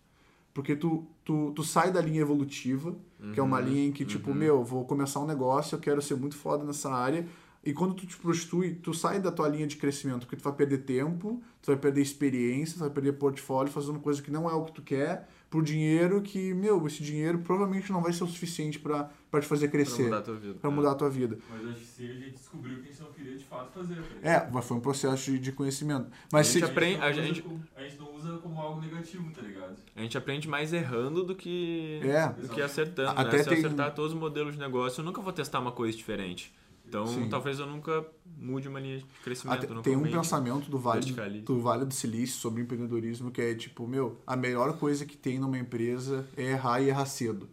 Porque 0.53 0.75
tu, 0.75 1.07
tu, 1.25 1.53
tu 1.55 1.63
sai 1.63 1.93
da 1.93 2.01
linha 2.01 2.21
evolutiva, 2.21 2.97
que 3.33 3.39
é 3.39 3.43
uma 3.43 3.61
linha 3.61 3.87
em 3.87 3.93
que, 3.93 4.05
tipo, 4.05 4.35
meu, 4.35 4.65
vou 4.65 4.85
começar 4.85 5.21
um 5.21 5.27
negócio, 5.27 5.77
eu 5.77 5.81
quero 5.81 6.03
ser 6.03 6.17
muito 6.17 6.37
foda 6.37 6.65
nessa 6.65 6.91
área, 6.91 7.27
e 7.65 7.73
quando 7.73 7.95
tu 7.95 8.07
te 8.07 8.17
prostitui, 8.17 8.75
tu 8.75 8.95
sai 8.95 9.21
da 9.21 9.31
tua 9.31 9.49
linha 9.49 9.67
de 9.67 9.77
crescimento, 9.77 10.21
porque 10.21 10.37
tu 10.37 10.43
vai 10.43 10.53
perder 10.53 10.79
tempo, 10.79 11.43
tu 11.61 11.67
vai 11.67 11.77
perder 11.77 12.01
experiência, 12.01 12.75
tu 12.75 12.81
vai 12.81 12.91
perder 12.91 13.13
portfólio 13.15 13.73
fazendo 13.73 14.01
coisa 14.01 14.23
que 14.23 14.31
não 14.31 14.49
é 14.49 14.55
o 14.55 14.65
que 14.65 14.73
tu 14.73 14.83
quer, 14.83 15.29
por 15.51 15.63
dinheiro 15.63 16.21
que, 16.21 16.53
meu, 16.55 16.87
esse 16.87 17.03
dinheiro 17.03 17.39
provavelmente 17.39 17.91
não 17.91 18.03
vai 18.03 18.13
ser 18.13 18.25
o 18.25 18.27
suficiente 18.27 18.79
pra 18.79 19.11
pra 19.31 19.41
te 19.41 19.47
fazer 19.47 19.69
Pra 19.69 19.73
crescer, 19.73 20.05
mudar 20.05 20.19
a 20.19 20.23
tua 20.23 20.35
vida. 20.37 20.55
pra 20.59 20.71
mudar 20.71 20.91
a 20.93 20.95
tua 20.95 21.11
vida. 21.11 21.39
Mas 21.51 21.67
acho 21.69 21.81
que 21.81 21.87
se 21.87 22.03
a 22.05 22.13
gente 22.15 22.31
descobriu 22.31 22.77
que 22.77 22.89
a 22.89 22.93
gente 22.93 23.01
não 23.03 23.13
queria 23.13 23.37
de 23.37 23.45
fato 23.45 23.71
fazer. 23.73 23.97
tá? 23.97 24.27
É, 24.31 24.49
mas 24.51 24.65
foi 24.65 24.77
um 24.79 24.81
processo 24.81 25.31
de, 25.31 25.39
de 25.39 25.53
conhecimento. 25.53 26.11
Mas 26.33 26.49
A 26.49 26.51
se, 26.51 26.61
gente 26.61 26.71
aprende- 26.71 26.97
não 26.99 27.07
a 27.07 27.11
usa 27.11 27.23
gente- 27.23 27.43
como- 27.43 27.63
a 27.77 27.83
gente 27.83 27.99
não 27.99 28.15
usa 28.17 28.39
como 28.39 28.59
algo 28.59 28.81
negativo, 28.81 29.31
tá 29.31 29.43
ligado? 29.43 29.77
A 29.95 30.01
gente 30.01 30.17
aprende 30.17 30.49
mais 30.49 30.73
errando 30.73 31.25
do 31.25 31.35
que, 31.35 32.01
É. 32.05 32.27
do 32.41 32.49
que 32.49 32.63
acertando. 32.63 33.21
Até 33.21 33.37
né? 33.37 33.43
Se 33.43 33.51
eu 33.51 33.55
tem- 33.55 33.65
acertar 33.67 33.95
todos 33.95 34.15
os 34.15 34.19
modelos 34.19 34.55
de 34.55 34.59
negócio, 34.59 35.03
eu 35.03 35.05
nunca 35.05 35.21
vou 35.21 35.33
testar 35.33 35.61
uma 35.61 35.73
coisa 35.73 35.95
diferente. 35.95 36.51
Então, 36.89 37.07
Sim. 37.07 37.29
talvez 37.29 37.59
eu 37.59 37.67
nunca 37.67 38.05
mude 38.39 38.67
uma 38.67 38.81
linha 38.81 38.99
de 38.99 39.05
crescimento. 39.23 39.65
Até- 39.65 39.83
tem 39.83 39.95
um 39.95 40.03
pensamento 40.03 40.71
do 40.71 40.79
vale, 40.79 41.13
do 41.43 41.61
vale 41.61 41.85
do 41.85 41.93
Silício 41.93 42.41
sobre 42.41 42.63
empreendedorismo 42.63 43.31
que 43.31 43.43
é 43.43 43.55
tipo, 43.55 43.87
meu, 43.87 44.19
a 44.27 44.35
melhor 44.35 44.79
coisa 44.79 45.05
que 45.05 45.17
tem 45.17 45.39
numa 45.39 45.59
empresa 45.59 46.27
é 46.35 46.45
errar 46.53 46.81
e 46.81 46.89
errar 46.89 47.05
cedo. 47.05 47.49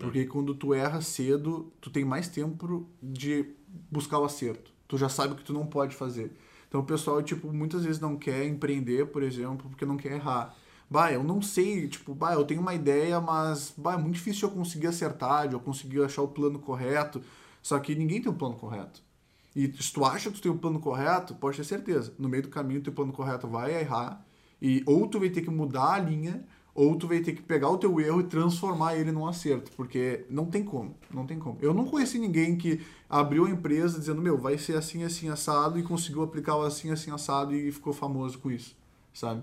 Porque 0.00 0.26
quando 0.26 0.54
tu 0.54 0.74
erra 0.74 1.00
cedo, 1.00 1.72
tu 1.80 1.90
tem 1.90 2.04
mais 2.04 2.28
tempo 2.28 2.86
de 3.02 3.46
buscar 3.90 4.18
o 4.18 4.24
acerto. 4.24 4.70
Tu 4.86 4.96
já 4.98 5.08
sabe 5.08 5.32
o 5.32 5.36
que 5.36 5.44
tu 5.44 5.52
não 5.52 5.66
pode 5.66 5.94
fazer. 5.96 6.36
Então 6.68 6.80
o 6.80 6.84
pessoal, 6.84 7.22
tipo, 7.22 7.52
muitas 7.52 7.84
vezes 7.84 8.00
não 8.00 8.16
quer 8.16 8.46
empreender, 8.46 9.06
por 9.06 9.22
exemplo, 9.22 9.68
porque 9.70 9.86
não 9.86 9.96
quer 9.96 10.12
errar. 10.12 10.54
Bah, 10.88 11.12
eu 11.12 11.24
não 11.24 11.42
sei, 11.42 11.88
tipo, 11.88 12.14
bah, 12.14 12.34
eu 12.34 12.44
tenho 12.44 12.60
uma 12.60 12.74
ideia, 12.74 13.20
mas 13.20 13.74
bah, 13.76 13.94
é 13.94 13.96
muito 13.96 14.14
difícil 14.14 14.48
eu 14.48 14.54
conseguir 14.54 14.86
acertar, 14.86 15.48
de 15.48 15.54
eu 15.54 15.60
conseguir 15.60 16.02
achar 16.04 16.22
o 16.22 16.28
plano 16.28 16.58
correto. 16.58 17.20
Só 17.66 17.80
que 17.80 17.96
ninguém 17.96 18.22
tem 18.22 18.30
um 18.30 18.36
plano 18.36 18.54
correto. 18.54 19.02
E 19.56 19.66
se 19.82 19.92
tu 19.92 20.04
acha 20.04 20.30
que 20.30 20.36
tu 20.36 20.42
tem 20.42 20.52
o 20.52 20.56
plano 20.56 20.78
correto, 20.78 21.34
pode 21.34 21.56
ter 21.56 21.64
certeza. 21.64 22.14
No 22.16 22.28
meio 22.28 22.44
do 22.44 22.48
caminho, 22.48 22.80
teu 22.80 22.92
plano 22.92 23.12
correto 23.12 23.48
vai 23.48 23.80
errar. 23.80 24.24
E 24.62 24.84
ou 24.86 25.08
tu 25.08 25.18
vai 25.18 25.30
ter 25.30 25.42
que 25.42 25.50
mudar 25.50 25.94
a 25.94 25.98
linha, 25.98 26.46
ou 26.72 26.94
tu 26.94 27.08
vai 27.08 27.18
ter 27.18 27.32
que 27.32 27.42
pegar 27.42 27.68
o 27.68 27.76
teu 27.76 27.98
erro 27.98 28.20
e 28.20 28.24
transformar 28.28 28.94
ele 28.94 29.10
num 29.10 29.26
acerto. 29.26 29.72
Porque 29.72 30.24
não 30.30 30.46
tem 30.46 30.62
como. 30.62 30.94
Não 31.12 31.26
tem 31.26 31.40
como. 31.40 31.58
Eu 31.60 31.74
não 31.74 31.86
conheci 31.86 32.20
ninguém 32.20 32.56
que 32.56 32.80
abriu 33.10 33.46
a 33.46 33.50
empresa 33.50 33.98
dizendo, 33.98 34.22
meu, 34.22 34.38
vai 34.38 34.56
ser 34.56 34.76
assim, 34.76 35.02
assim, 35.02 35.28
assado, 35.28 35.76
e 35.76 35.82
conseguiu 35.82 36.22
aplicar 36.22 36.54
o 36.54 36.62
assim, 36.62 36.92
assim, 36.92 37.10
assado 37.10 37.52
e 37.52 37.72
ficou 37.72 37.92
famoso 37.92 38.38
com 38.38 38.48
isso. 38.48 38.76
Sabe? 39.12 39.42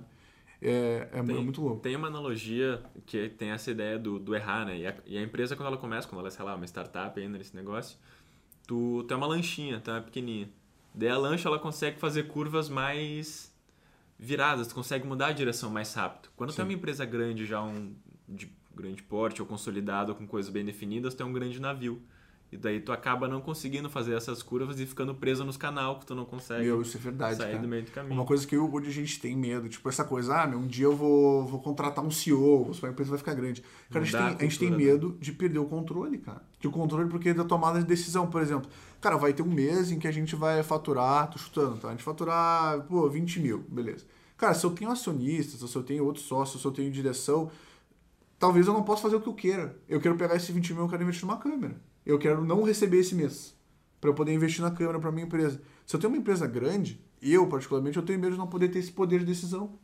É, 0.66 1.10
é, 1.12 1.24
Tem- 1.24 1.38
é 1.38 1.42
muito 1.42 1.62
louco. 1.62 1.82
Tem 1.82 1.94
uma 1.96 2.08
analogia 2.08 2.82
que 3.06 3.28
tem 3.28 3.50
essa 3.50 3.70
ideia 3.70 4.00
do, 4.00 4.18
do 4.18 4.34
errar, 4.34 4.66
né? 4.66 4.78
E 4.78 4.88
a, 4.88 4.96
e 5.06 5.18
a 5.18 5.22
empresa, 5.22 5.58
quando 5.58 5.68
ela 5.68 5.78
começa, 5.78 6.08
quando 6.08 6.20
ela 6.20 6.30
é, 6.30 6.32
sei 6.32 6.46
lá, 6.46 6.56
uma 6.56 6.66
startup 6.66 7.20
ainda 7.20 7.38
nesse 7.38 7.54
negócio, 7.54 7.98
tu, 8.66 9.04
tu 9.04 9.14
é 9.14 9.18
uma 9.18 9.28
lanchinha, 9.28 9.82
tá? 9.82 10.00
Pequenininha. 10.00 10.50
Daí 10.96 11.10
a 11.10 11.18
lancha, 11.18 11.50
ela 11.50 11.60
consegue 11.60 12.00
fazer 12.00 12.24
curvas 12.28 12.70
mais 12.70 13.54
viradas, 14.18 14.68
tu 14.68 14.76
consegue 14.76 15.06
mudar 15.06 15.28
a 15.28 15.32
direção 15.34 15.70
mais 15.70 15.94
rápido. 15.94 16.30
Quando 16.36 16.54
tu 16.54 16.62
é 16.62 16.64
uma 16.64 16.74
empresa 16.74 17.04
grande, 17.04 17.46
já 17.46 17.62
um 17.62 17.94
de 18.30 18.50
grande 18.74 19.04
porte 19.04 19.42
ou 19.42 19.48
consolidado, 19.48 20.16
com 20.16 20.26
coisas 20.26 20.52
bem 20.52 20.64
definidas, 20.64 21.14
tu 21.14 21.24
é 21.24 21.26
um 21.26 21.34
grande 21.34 21.60
navio. 21.60 22.02
E 22.54 22.58
daí 22.58 22.80
tu 22.80 22.92
acaba 22.92 23.28
não 23.28 23.42
conseguindo 23.42 23.90
fazer 23.90 24.14
essas 24.14 24.44
curvas 24.44 24.80
e 24.80 24.86
ficando 24.86 25.16
preso 25.16 25.44
nos 25.44 25.58
canal 25.58 25.98
que 25.98 26.06
tu 26.06 26.14
não 26.14 26.24
consegue 26.24 26.64
Meu, 26.64 26.84
isso 26.84 26.96
é 26.96 27.00
verdade, 27.00 27.38
sair 27.38 27.52
cara. 27.54 27.62
do 27.64 27.68
meio 27.68 27.82
do 27.82 27.92
caminho. 27.92 28.14
Uma 28.14 28.26
coisa 28.26 28.46
que 28.46 28.56
eu, 28.56 28.72
hoje 28.72 28.90
a 28.90 28.94
gente 28.94 29.20
tem 29.20 29.36
medo, 29.36 29.68
tipo 29.68 29.90
essa 29.90 30.04
coisa, 30.04 30.44
ah, 30.44 30.48
meu, 30.48 30.60
um 30.60 30.68
dia 30.68 30.86
eu 30.86 30.96
vou, 30.96 31.48
vou 31.48 31.60
contratar 31.60 32.06
um 32.06 32.12
CEO, 32.12 32.72
a 32.84 32.88
empresa 32.88 33.10
vai 33.10 33.18
ficar 33.18 33.34
grande. 33.34 33.64
Cara, 33.90 34.04
a 34.04 34.06
gente, 34.06 34.12
tem, 34.12 34.22
a 34.22 34.28
a 34.28 34.44
gente 34.44 34.60
tem 34.60 34.70
né? 34.70 34.78
medo 34.78 35.18
de 35.20 35.32
perder 35.32 35.58
o 35.58 35.66
controle, 35.66 36.20
cara. 36.20 36.44
De 36.60 36.68
o 36.68 36.72
controle 36.72 37.10
porque 37.10 37.34
da 37.34 37.44
tomada 37.44 37.80
de 37.80 37.86
decisão, 37.86 38.28
por 38.28 38.40
exemplo. 38.40 38.70
Cara, 39.02 39.18
vai 39.18 39.34
ter 39.34 39.42
um 39.42 39.52
mês 39.52 39.92
em 39.92 39.98
que 39.98 40.08
a 40.08 40.12
gente 40.12 40.36
vai 40.36 40.62
faturar, 40.62 41.32
tô 41.32 41.40
chutando, 41.40 41.78
tá? 41.78 41.88
A 41.88 41.92
gente 41.92 42.04
faturar, 42.04 42.82
pô, 42.84 43.10
20 43.10 43.40
mil, 43.40 43.66
beleza. 43.68 44.06
Cara, 44.38 44.54
se 44.54 44.64
eu 44.64 44.70
tenho 44.72 44.92
acionistas, 44.92 45.68
se 45.68 45.76
eu 45.76 45.84
tenho 45.84 46.06
outros 46.06 46.26
sócios, 46.26 46.62
se 46.62 46.68
eu 46.68 46.72
tenho 46.72 46.92
direção, 46.92 47.50
talvez 48.38 48.68
eu 48.68 48.74
não 48.74 48.84
possa 48.84 49.02
fazer 49.02 49.16
o 49.16 49.22
que 49.22 49.28
eu 49.28 49.34
queira. 49.34 49.76
Eu 49.90 50.00
quero 50.00 50.16
pegar 50.16 50.36
esse 50.36 50.52
20 50.52 50.74
mil 50.74 50.84
e 50.84 50.86
eu 50.86 50.90
quero 50.90 51.02
investir 51.02 51.26
numa 51.26 51.38
câmera. 51.38 51.76
Eu 52.06 52.20
quero 52.20 52.44
não 52.44 52.64
receber 52.64 52.98
esse 53.00 53.16
mês 53.16 53.56
para 54.00 54.10
eu 54.10 54.14
poder 54.14 54.34
investir 54.34 54.62
na 54.62 54.72
câmera 54.72 55.00
para 55.00 55.12
minha 55.12 55.26
empresa. 55.26 55.62
Se 55.86 55.96
eu 55.96 56.00
tenho 56.00 56.12
uma 56.12 56.20
empresa 56.20 56.46
grande, 56.46 57.00
eu 57.22 57.48
particularmente, 57.48 57.98
eu 57.98 58.04
tenho 58.04 58.20
medo 58.20 58.34
de 58.34 58.38
não 58.38 58.48
poder 58.48 58.70
ter 58.70 58.80
esse 58.80 58.92
poder 58.92 59.20
de 59.20 59.26
decisão. 59.26 59.80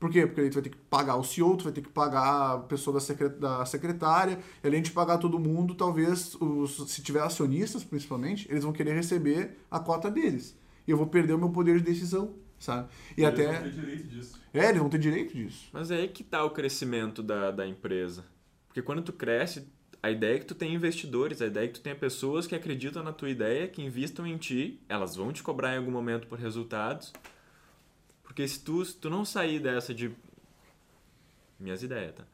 Por 0.00 0.10
quê? 0.10 0.26
Porque 0.26 0.40
aí 0.40 0.50
tu 0.50 0.54
vai 0.54 0.62
ter 0.62 0.70
que 0.70 0.76
pagar 0.76 1.16
o 1.16 1.22
CEO, 1.22 1.56
tu 1.56 1.64
vai 1.64 1.72
ter 1.72 1.82
que 1.82 1.90
pagar 1.90 2.54
a 2.54 2.58
pessoa 2.58 2.98
da, 2.98 3.28
da 3.28 3.66
secretária, 3.66 4.38
e 4.64 4.66
além 4.66 4.80
de 4.80 4.90
pagar 4.90 5.18
todo 5.18 5.38
mundo, 5.38 5.74
talvez, 5.74 6.34
os, 6.40 6.90
se 6.90 7.02
tiver 7.02 7.20
acionistas 7.20 7.84
principalmente, 7.84 8.50
eles 8.50 8.64
vão 8.64 8.72
querer 8.72 8.94
receber 8.94 9.58
a 9.70 9.78
cota 9.78 10.10
deles. 10.10 10.58
E 10.88 10.90
eu 10.90 10.96
vou 10.96 11.06
perder 11.06 11.34
o 11.34 11.38
meu 11.38 11.50
poder 11.50 11.76
de 11.78 11.84
decisão, 11.84 12.34
sabe? 12.58 12.88
E 13.16 13.22
Eles 13.22 13.34
até... 13.34 13.52
vão 13.52 13.62
ter 13.62 13.72
direito 13.72 14.08
disso. 14.08 14.40
É, 14.52 14.68
eles 14.68 14.80
vão 14.80 14.88
ter 14.88 14.98
direito 14.98 15.36
disso. 15.36 15.68
Mas 15.72 15.90
é 15.90 15.96
aí 15.96 16.08
que 16.08 16.24
tá 16.24 16.42
o 16.44 16.50
crescimento 16.50 17.22
da, 17.22 17.50
da 17.50 17.68
empresa. 17.68 18.24
Porque 18.66 18.80
quando 18.80 19.02
tu 19.02 19.12
cresce, 19.12 19.68
a 20.02 20.10
ideia 20.10 20.36
é 20.36 20.38
que 20.38 20.46
tu 20.46 20.54
tenha 20.54 20.74
investidores, 20.74 21.42
a 21.42 21.46
ideia 21.46 21.64
é 21.64 21.68
que 21.68 21.74
tu 21.74 21.82
tenha 21.82 21.94
pessoas 21.94 22.46
que 22.46 22.54
acreditam 22.54 23.02
na 23.02 23.12
tua 23.12 23.28
ideia, 23.28 23.68
que 23.68 23.82
investam 23.82 24.26
em 24.26 24.38
ti, 24.38 24.80
elas 24.88 25.14
vão 25.14 25.32
te 25.32 25.42
cobrar 25.42 25.74
em 25.74 25.78
algum 25.78 25.90
momento 25.90 26.26
por 26.26 26.38
resultados. 26.38 27.12
Porque 28.22 28.46
se 28.48 28.60
tu, 28.60 28.84
se 28.84 28.96
tu 28.96 29.10
não 29.10 29.24
sair 29.24 29.60
dessa 29.60 29.92
de. 29.92 30.10
Minhas 31.58 31.82
ideias, 31.82 32.14
tá? 32.14 32.24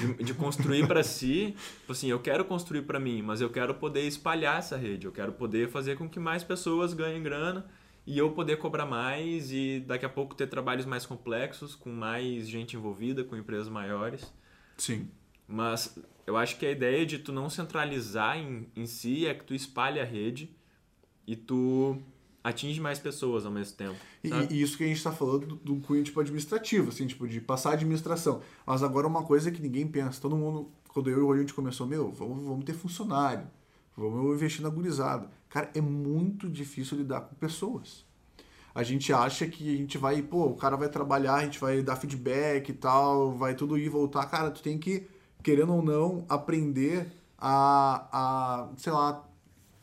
De, 0.00 0.24
de 0.24 0.34
construir 0.34 0.88
para 0.88 1.02
si, 1.04 1.54
tipo 1.80 1.92
assim, 1.92 2.08
eu 2.08 2.18
quero 2.18 2.44
construir 2.44 2.82
para 2.82 2.98
mim, 2.98 3.20
mas 3.20 3.40
eu 3.40 3.50
quero 3.50 3.74
poder 3.74 4.08
espalhar 4.08 4.58
essa 4.58 4.76
rede, 4.76 5.06
eu 5.06 5.12
quero 5.12 5.32
poder 5.32 5.68
fazer 5.68 5.96
com 5.98 6.08
que 6.08 6.18
mais 6.18 6.42
pessoas 6.42 6.94
ganhem 6.94 7.22
grana 7.22 7.66
e 8.06 8.16
eu 8.18 8.32
poder 8.32 8.56
cobrar 8.56 8.86
mais 8.86 9.52
e 9.52 9.84
daqui 9.86 10.06
a 10.06 10.08
pouco 10.08 10.34
ter 10.34 10.46
trabalhos 10.46 10.86
mais 10.86 11.04
complexos, 11.04 11.74
com 11.74 11.90
mais 11.90 12.48
gente 12.48 12.74
envolvida, 12.74 13.22
com 13.22 13.36
empresas 13.36 13.68
maiores. 13.68 14.32
Sim. 14.78 15.08
Mas 15.46 15.96
eu 16.26 16.36
acho 16.36 16.58
que 16.58 16.66
a 16.66 16.70
ideia 16.70 17.04
de 17.04 17.18
tu 17.18 17.32
não 17.32 17.50
centralizar 17.50 18.38
em, 18.38 18.66
em 18.76 18.86
si 18.86 19.26
é 19.26 19.34
que 19.34 19.44
tu 19.44 19.54
espalhe 19.54 20.00
a 20.00 20.04
rede 20.04 20.54
e 21.26 21.36
tu 21.36 21.98
atinge 22.42 22.80
mais 22.80 22.98
pessoas 22.98 23.46
ao 23.46 23.52
mesmo 23.52 23.76
tempo. 23.76 23.96
E, 24.22 24.30
e 24.54 24.62
isso 24.62 24.76
que 24.76 24.84
a 24.84 24.86
gente 24.86 24.96
está 24.96 25.12
falando 25.12 25.46
do, 25.46 25.56
do 25.56 25.76
cunho 25.80 26.02
tipo 26.02 26.20
administrativo, 26.20 26.90
assim, 26.90 27.06
tipo, 27.06 27.26
de 27.28 27.40
passar 27.40 27.70
a 27.70 27.72
administração. 27.74 28.42
Mas 28.66 28.82
agora 28.82 29.06
uma 29.06 29.22
coisa 29.22 29.50
que 29.50 29.62
ninguém 29.62 29.86
pensa, 29.86 30.20
todo 30.20 30.36
mundo, 30.36 30.70
quando 30.88 31.08
eu 31.08 31.18
e 31.18 31.20
o 31.20 31.26
Rodrigo 31.26 31.44
a 31.44 31.46
gente 31.46 31.54
começou, 31.54 31.86
meu, 31.86 32.10
vamos, 32.12 32.44
vamos 32.44 32.64
ter 32.64 32.74
funcionário, 32.74 33.46
vamos 33.96 34.34
investir 34.34 34.62
na 34.62 34.68
gurizada. 34.68 35.30
Cara, 35.48 35.70
é 35.74 35.80
muito 35.80 36.48
difícil 36.48 36.98
lidar 36.98 37.22
com 37.22 37.34
pessoas. 37.34 38.04
A 38.74 38.82
gente 38.82 39.12
acha 39.12 39.46
que 39.46 39.74
a 39.74 39.76
gente 39.76 39.98
vai, 39.98 40.22
pô, 40.22 40.46
o 40.46 40.56
cara 40.56 40.76
vai 40.76 40.88
trabalhar, 40.88 41.34
a 41.34 41.44
gente 41.44 41.60
vai 41.60 41.82
dar 41.82 41.96
feedback 41.96 42.70
e 42.70 42.72
tal, 42.72 43.32
vai 43.32 43.54
tudo 43.54 43.76
ir 43.76 43.84
e 43.84 43.88
voltar. 43.88 44.24
Cara, 44.26 44.50
tu 44.50 44.62
tem 44.62 44.78
que, 44.78 45.06
querendo 45.42 45.74
ou 45.74 45.82
não, 45.82 46.24
aprender 46.28 47.12
a, 47.38 48.08
a 48.12 48.68
sei 48.76 48.92
lá, 48.92 49.26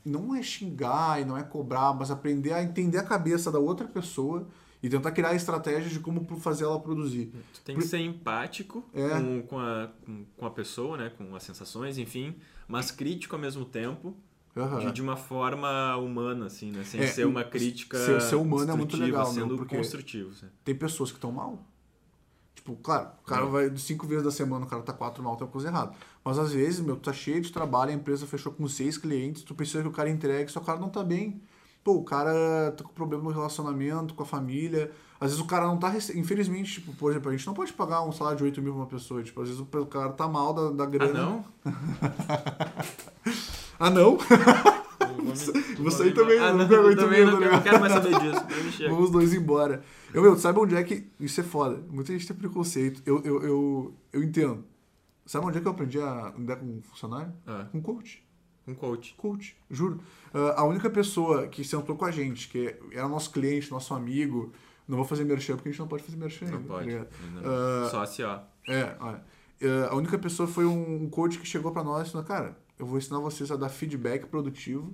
não 0.06 0.34
é 0.36 0.42
xingar 0.42 1.22
e 1.22 1.26
não 1.26 1.38
é 1.38 1.44
cobrar, 1.44 1.94
mas 1.94 2.10
aprender 2.10 2.54
a 2.54 2.64
entender 2.64 2.98
a 2.98 3.04
cabeça 3.04 3.52
da 3.52 3.60
outra 3.60 3.88
pessoa 3.88 4.48
e 4.82 4.88
tentar 4.90 5.12
criar 5.12 5.36
estratégias 5.36 5.92
de 5.92 6.00
como 6.00 6.26
fazer 6.40 6.64
ela 6.64 6.80
produzir. 6.80 7.34
Tu 7.54 7.62
tem 7.62 7.76
que 7.76 7.82
ser 7.82 8.00
empático 8.00 8.84
É. 8.94 9.10
com, 9.10 9.42
com, 9.44 9.60
a, 9.60 9.90
com, 10.38 10.46
a 10.46 10.50
pessoa, 10.50 10.96
né? 10.98 11.12
com 11.18 11.36
as 11.36 11.44
sensações, 11.44 11.98
enfim, 11.98 12.36
mas 12.68 12.90
crítico 12.90 13.36
ao 13.36 13.42
mesmo 13.42 13.66
tempo, 13.66 14.16
Aham. 14.56 14.80
de, 14.80 14.92
de 14.94 15.02
uma 15.02 15.18
forma 15.18 15.96
humana, 15.98 16.46
assim, 16.46 16.72
né? 16.72 16.84
Sem 16.86 17.02
É, 17.02 17.08
ser 17.08 17.26
uma 17.28 17.44
crítica 17.44 17.98
ser- 17.98 18.22
ser 18.22 18.36
humano 18.36 18.72
é 18.72 18.76
muito 18.76 18.96
legal, 18.96 19.28
né? 19.28 19.34
sendo 19.34 19.58
Porque- 19.58 19.76
construtivo. 19.76 20.30
né? 20.42 20.50
Tem 20.64 20.74
pessoas 20.74 21.12
que 21.12 21.18
estão 21.18 21.32
mal. 21.32 21.62
Tipo, 22.60 22.76
claro, 22.84 23.08
o 23.24 23.26
cara 23.26 23.44
É. 23.44 23.50
vai 23.50 23.78
cinco 23.78 24.06
vezes 24.06 24.26
da 24.26 24.32
semana, 24.32 24.66
o 24.66 24.68
cara 24.68 24.82
tá 24.82 24.92
quatro 24.92 25.24
mal, 25.24 25.38
tem 25.38 25.46
uma 25.48 25.52
coisa 25.52 25.70
errada. 25.70 25.94
Mas 26.26 26.38
às 26.38 26.52
vezes, 26.52 26.82
meu, 26.82 26.98
tu 26.98 27.04
tá 27.04 27.14
cheio 27.14 27.40
de 27.42 27.54
trabalho, 27.54 27.92
a 27.92 27.94
empresa 27.94 28.28
fechou 28.28 28.52
com 28.52 28.68
seis 28.68 28.98
clientes, 28.98 29.44
tu 29.44 29.56
precisa 29.56 29.82
que 29.82 29.88
o 29.88 29.92
cara 29.94 30.10
entregue, 30.10 30.52
só 30.52 30.60
o 30.60 30.64
cara 30.64 30.78
não 30.78 30.90
tá 30.90 31.02
bem. 31.02 31.42
Pô, 31.86 31.94
o 31.94 32.04
cara 32.04 32.74
tá 32.76 32.84
com 32.84 32.90
problema 32.92 33.24
no 33.24 33.30
relacionamento, 33.30 34.14
com 34.14 34.24
a 34.24 34.26
família. 34.26 34.92
Às 35.22 35.32
vezes 35.32 35.44
o 35.44 35.48
cara 35.48 35.68
não 35.68 35.78
tá. 35.78 35.88
rece- 35.88 36.20
Infelizmente, 36.20 36.74
tipo, 36.74 36.94
por 36.96 37.12
exemplo, 37.12 37.30
a 37.30 37.32
gente 37.36 37.48
não 37.48 37.54
pode 37.54 37.72
pagar 37.72 38.02
um 38.04 38.12
salário 38.12 38.38
de 38.38 38.44
8 38.44 38.62
mil 38.62 38.74
pra 38.74 38.82
uma 38.82 38.88
pessoa. 38.88 39.24
Tipo, 39.24 39.42
às 39.42 39.48
vezes 39.48 39.62
o 39.62 39.86
cara 39.86 40.10
tá 40.12 40.28
mal 40.28 40.54
da, 40.54 40.70
da 40.72 40.84
Ah, 40.84 40.88
grana. 40.88 41.14
não? 41.14 41.46
Ah, 43.80 43.90
não? 43.90 44.18
Vou, 45.24 45.36
Você 45.92 46.04
aí 46.04 46.14
também, 46.14 46.40
ah, 46.40 46.52
não 46.52 46.60
não, 46.60 46.68
pegou 46.68 46.86
muito 46.86 47.08
medo, 47.08 47.32
não, 47.32 47.40
né? 47.40 47.52
não 47.52 47.62
quero 47.62 47.80
mais 47.80 47.94
saber 47.94 48.20
disso. 48.20 48.88
Vamos 48.90 49.06
os 49.06 49.12
dois 49.12 49.34
embora. 49.34 49.84
Eu, 50.14 50.22
meu, 50.22 50.38
sabe 50.38 50.60
onde 50.60 50.76
é 50.76 50.84
que. 50.84 51.08
Isso 51.20 51.40
é 51.42 51.44
foda. 51.44 51.84
Muita 51.90 52.12
gente 52.12 52.28
tem 52.28 52.36
preconceito. 52.36 53.02
Eu, 53.06 53.22
eu, 53.24 53.42
eu, 53.44 53.94
eu 54.14 54.24
entendo. 54.24 54.64
Sabe 55.26 55.46
onde 55.46 55.58
é 55.58 55.62
que 55.62 55.68
eu 55.68 55.72
aprendi 55.72 56.00
a 56.00 56.34
lidar 56.38 56.56
com 56.58 56.66
um 56.66 56.82
funcionário? 56.82 57.32
Ah, 57.46 57.68
Com 57.72 57.82
coach. 57.82 58.24
um 58.68 58.74
coach. 58.74 59.14
Coach, 59.16 59.56
juro. 59.70 60.00
Ah, 60.34 60.62
a 60.62 60.64
única 60.66 60.90
pessoa 60.90 61.48
que 61.48 61.64
sentou 61.64 61.96
com 61.96 62.06
a 62.06 62.12
gente, 62.12 62.48
que 62.50 62.76
era 62.92 63.08
nosso 63.08 63.32
cliente, 63.32 63.70
nosso 63.72 63.94
amigo. 63.94 64.52
Não 64.88 64.96
vou 64.98 65.06
fazer 65.06 65.24
merchan 65.24 65.56
porque 65.56 65.70
a 65.70 65.72
gente 65.72 65.80
não 65.80 65.88
pode 65.88 66.02
fazer 66.02 66.18
merchan 66.18 66.46
Não 66.48 66.54
ainda, 66.56 66.68
tá 66.68 66.74
pode. 66.74 66.90
ainda 66.90 67.08
não. 67.36 67.42
Ah, 67.86 67.90
Só 67.92 68.06
se, 68.08 68.24
ó. 68.24 68.40
É, 68.68 68.96
olha. 69.00 69.24
Eh, 69.62 69.88
A 69.92 69.96
única 69.96 70.18
pessoa 70.18 70.48
foi 70.48 70.66
um 70.66 71.08
coach 71.10 71.38
que 71.38 71.46
chegou 71.46 71.72
pra 71.72 71.84
nós 71.84 72.08
e 72.08 72.12
falou: 72.12 72.26
Cara, 72.26 72.58
eu 72.80 72.88
vou 72.88 72.98
ensinar 72.98 73.20
vocês 73.20 73.52
a 73.52 73.56
dar 73.56 73.70
feedback 73.70 74.26
produtivo, 74.26 74.92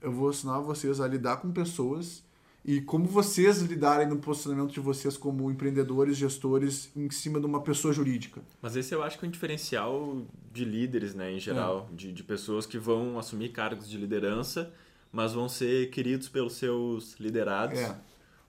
eu 0.00 0.12
vou 0.12 0.30
ensinar 0.30 0.58
vocês 0.60 1.00
a 1.00 1.06
lidar 1.06 1.38
com 1.38 1.50
pessoas 1.50 2.22
e 2.64 2.80
como 2.80 3.06
vocês 3.06 3.62
lidarem 3.62 4.06
no 4.06 4.18
posicionamento 4.18 4.72
de 4.72 4.80
vocês 4.80 5.16
como 5.16 5.50
empreendedores, 5.50 6.16
gestores, 6.16 6.90
em 6.94 7.10
cima 7.10 7.40
de 7.40 7.46
uma 7.46 7.62
pessoa 7.62 7.92
jurídica. 7.92 8.42
Mas 8.60 8.76
esse 8.76 8.94
eu 8.94 9.02
acho 9.02 9.18
que 9.18 9.24
é 9.24 9.28
um 9.28 9.30
diferencial 9.30 10.22
de 10.52 10.64
líderes, 10.64 11.14
né, 11.14 11.32
em 11.32 11.40
geral. 11.40 11.88
É. 11.90 11.96
De, 11.96 12.12
de 12.12 12.22
pessoas 12.22 12.66
que 12.66 12.78
vão 12.78 13.18
assumir 13.18 13.50
cargos 13.50 13.88
de 13.88 13.96
liderança, 13.96 14.72
mas 15.10 15.32
vão 15.32 15.48
ser 15.48 15.90
queridos 15.90 16.28
pelos 16.28 16.54
seus 16.54 17.18
liderados. 17.18 17.78
É, 17.78 17.96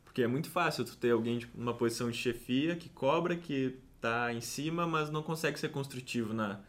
Porque 0.04 0.22
é 0.22 0.28
muito 0.28 0.50
fácil 0.50 0.84
tu 0.84 0.98
ter 0.98 1.12
alguém 1.12 1.38
de 1.38 1.50
uma 1.56 1.74
posição 1.74 2.12
de 2.12 2.18
chefia 2.18 2.76
que 2.76 2.90
cobra, 2.90 3.36
que 3.38 3.78
tá 4.02 4.34
em 4.34 4.42
cima, 4.42 4.86
mas 4.86 5.10
não 5.10 5.24
consegue 5.24 5.58
ser 5.58 5.70
construtivo 5.70 6.34
na, 6.34 6.60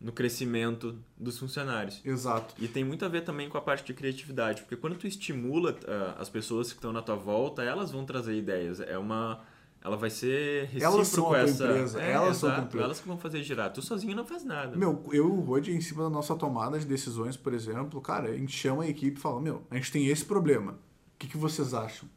no 0.00 0.12
crescimento 0.12 0.96
dos 1.16 1.38
funcionários. 1.38 2.00
exato. 2.04 2.54
E 2.58 2.68
tem 2.68 2.84
muito 2.84 3.04
a 3.04 3.08
ver 3.08 3.22
também 3.22 3.48
com 3.48 3.58
a 3.58 3.60
parte 3.60 3.84
de 3.84 3.94
criatividade, 3.94 4.62
porque 4.62 4.76
quando 4.76 4.96
tu 4.96 5.06
estimula 5.06 5.76
ah, 5.86 6.16
as 6.18 6.28
pessoas 6.28 6.68
que 6.68 6.78
estão 6.78 6.92
na 6.92 7.02
tua 7.02 7.16
volta, 7.16 7.62
elas 7.62 7.90
vão 7.90 8.04
trazer 8.04 8.36
ideias. 8.36 8.80
É 8.80 8.96
uma 8.96 9.40
ela 9.82 9.96
vai 9.96 10.10
ser 10.10 10.64
recíproco 10.66 10.96
Elas 10.96 11.08
são 11.08 11.36
essa. 11.36 11.64
empresa, 11.64 12.02
É, 12.02 12.10
elas 12.12 12.36
são 12.36 12.48
exato, 12.48 12.66
empresa. 12.66 12.84
Elas 12.84 13.00
que 13.00 13.08
vão 13.08 13.18
fazer 13.18 13.42
girar. 13.42 13.72
Tu 13.72 13.80
sozinho 13.80 14.14
não 14.16 14.24
faz 14.24 14.44
nada. 14.44 14.76
Meu, 14.76 15.04
eu 15.12 15.12
e 15.12 15.20
o 15.20 15.40
Rod, 15.40 15.68
em 15.68 15.80
cima 15.80 16.02
da 16.02 16.10
nossa 16.10 16.34
tomada 16.34 16.78
de 16.78 16.84
decisões, 16.84 17.36
por 17.36 17.54
exemplo, 17.54 18.00
cara, 18.00 18.28
a 18.28 18.36
gente 18.36 18.52
chama 18.52 18.82
a 18.82 18.88
equipe 18.88 19.18
e 19.18 19.20
fala: 19.20 19.40
Meu, 19.40 19.62
a 19.70 19.76
gente 19.76 19.92
tem 19.92 20.06
esse 20.08 20.24
problema. 20.24 20.72
O 20.72 21.18
que, 21.18 21.28
que 21.28 21.36
vocês 21.36 21.74
acham? 21.74 22.08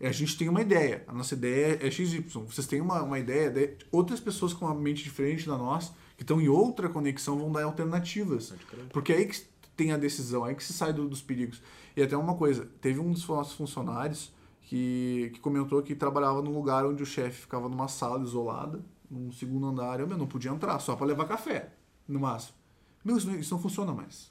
E 0.00 0.06
a 0.06 0.12
gente 0.12 0.38
tem 0.38 0.48
uma 0.48 0.62
ideia. 0.62 1.04
A 1.06 1.12
nossa 1.12 1.34
ideia 1.34 1.78
é 1.84 1.90
XY. 1.90 2.24
Vocês 2.46 2.66
têm 2.66 2.80
uma, 2.80 3.02
uma 3.02 3.18
ideia, 3.18 3.50
daí 3.50 3.76
outras 3.92 4.18
pessoas 4.18 4.52
com 4.52 4.64
uma 4.64 4.74
mente 4.74 5.02
diferente 5.04 5.46
da 5.46 5.58
nossa, 5.58 5.92
que 6.20 6.24
estão 6.24 6.38
em 6.38 6.48
outra 6.50 6.86
conexão, 6.90 7.38
vão 7.38 7.50
dar 7.50 7.64
alternativas. 7.64 8.52
Porque 8.92 9.10
é 9.10 9.16
aí 9.16 9.26
que 9.26 9.40
tem 9.74 9.90
a 9.90 9.96
decisão, 9.96 10.44
aí 10.44 10.54
que 10.54 10.62
se 10.62 10.74
sai 10.74 10.92
do- 10.92 11.08
dos 11.08 11.22
perigos. 11.22 11.62
E 11.96 12.02
até 12.02 12.14
uma 12.14 12.34
coisa: 12.34 12.68
teve 12.78 13.00
um 13.00 13.10
dos 13.10 13.26
nossos 13.26 13.54
funcionários 13.54 14.30
que, 14.64 15.30
que 15.32 15.40
comentou 15.40 15.82
que 15.82 15.94
trabalhava 15.94 16.42
num 16.42 16.52
lugar 16.52 16.84
onde 16.84 17.02
o 17.02 17.06
chefe 17.06 17.40
ficava 17.40 17.70
numa 17.70 17.88
sala 17.88 18.22
isolada, 18.22 18.84
num 19.10 19.32
segundo 19.32 19.66
andar, 19.66 19.98
eu 19.98 20.06
meu, 20.06 20.18
não 20.18 20.26
podia 20.26 20.50
entrar, 20.50 20.78
só 20.78 20.94
para 20.94 21.06
levar 21.06 21.24
café, 21.26 21.72
no 22.06 22.20
máximo. 22.20 22.54
Meu, 23.02 23.16
isso 23.16 23.26
não, 23.26 23.36
isso 23.36 23.54
não 23.54 23.62
funciona 23.62 23.94
mais. 23.94 24.30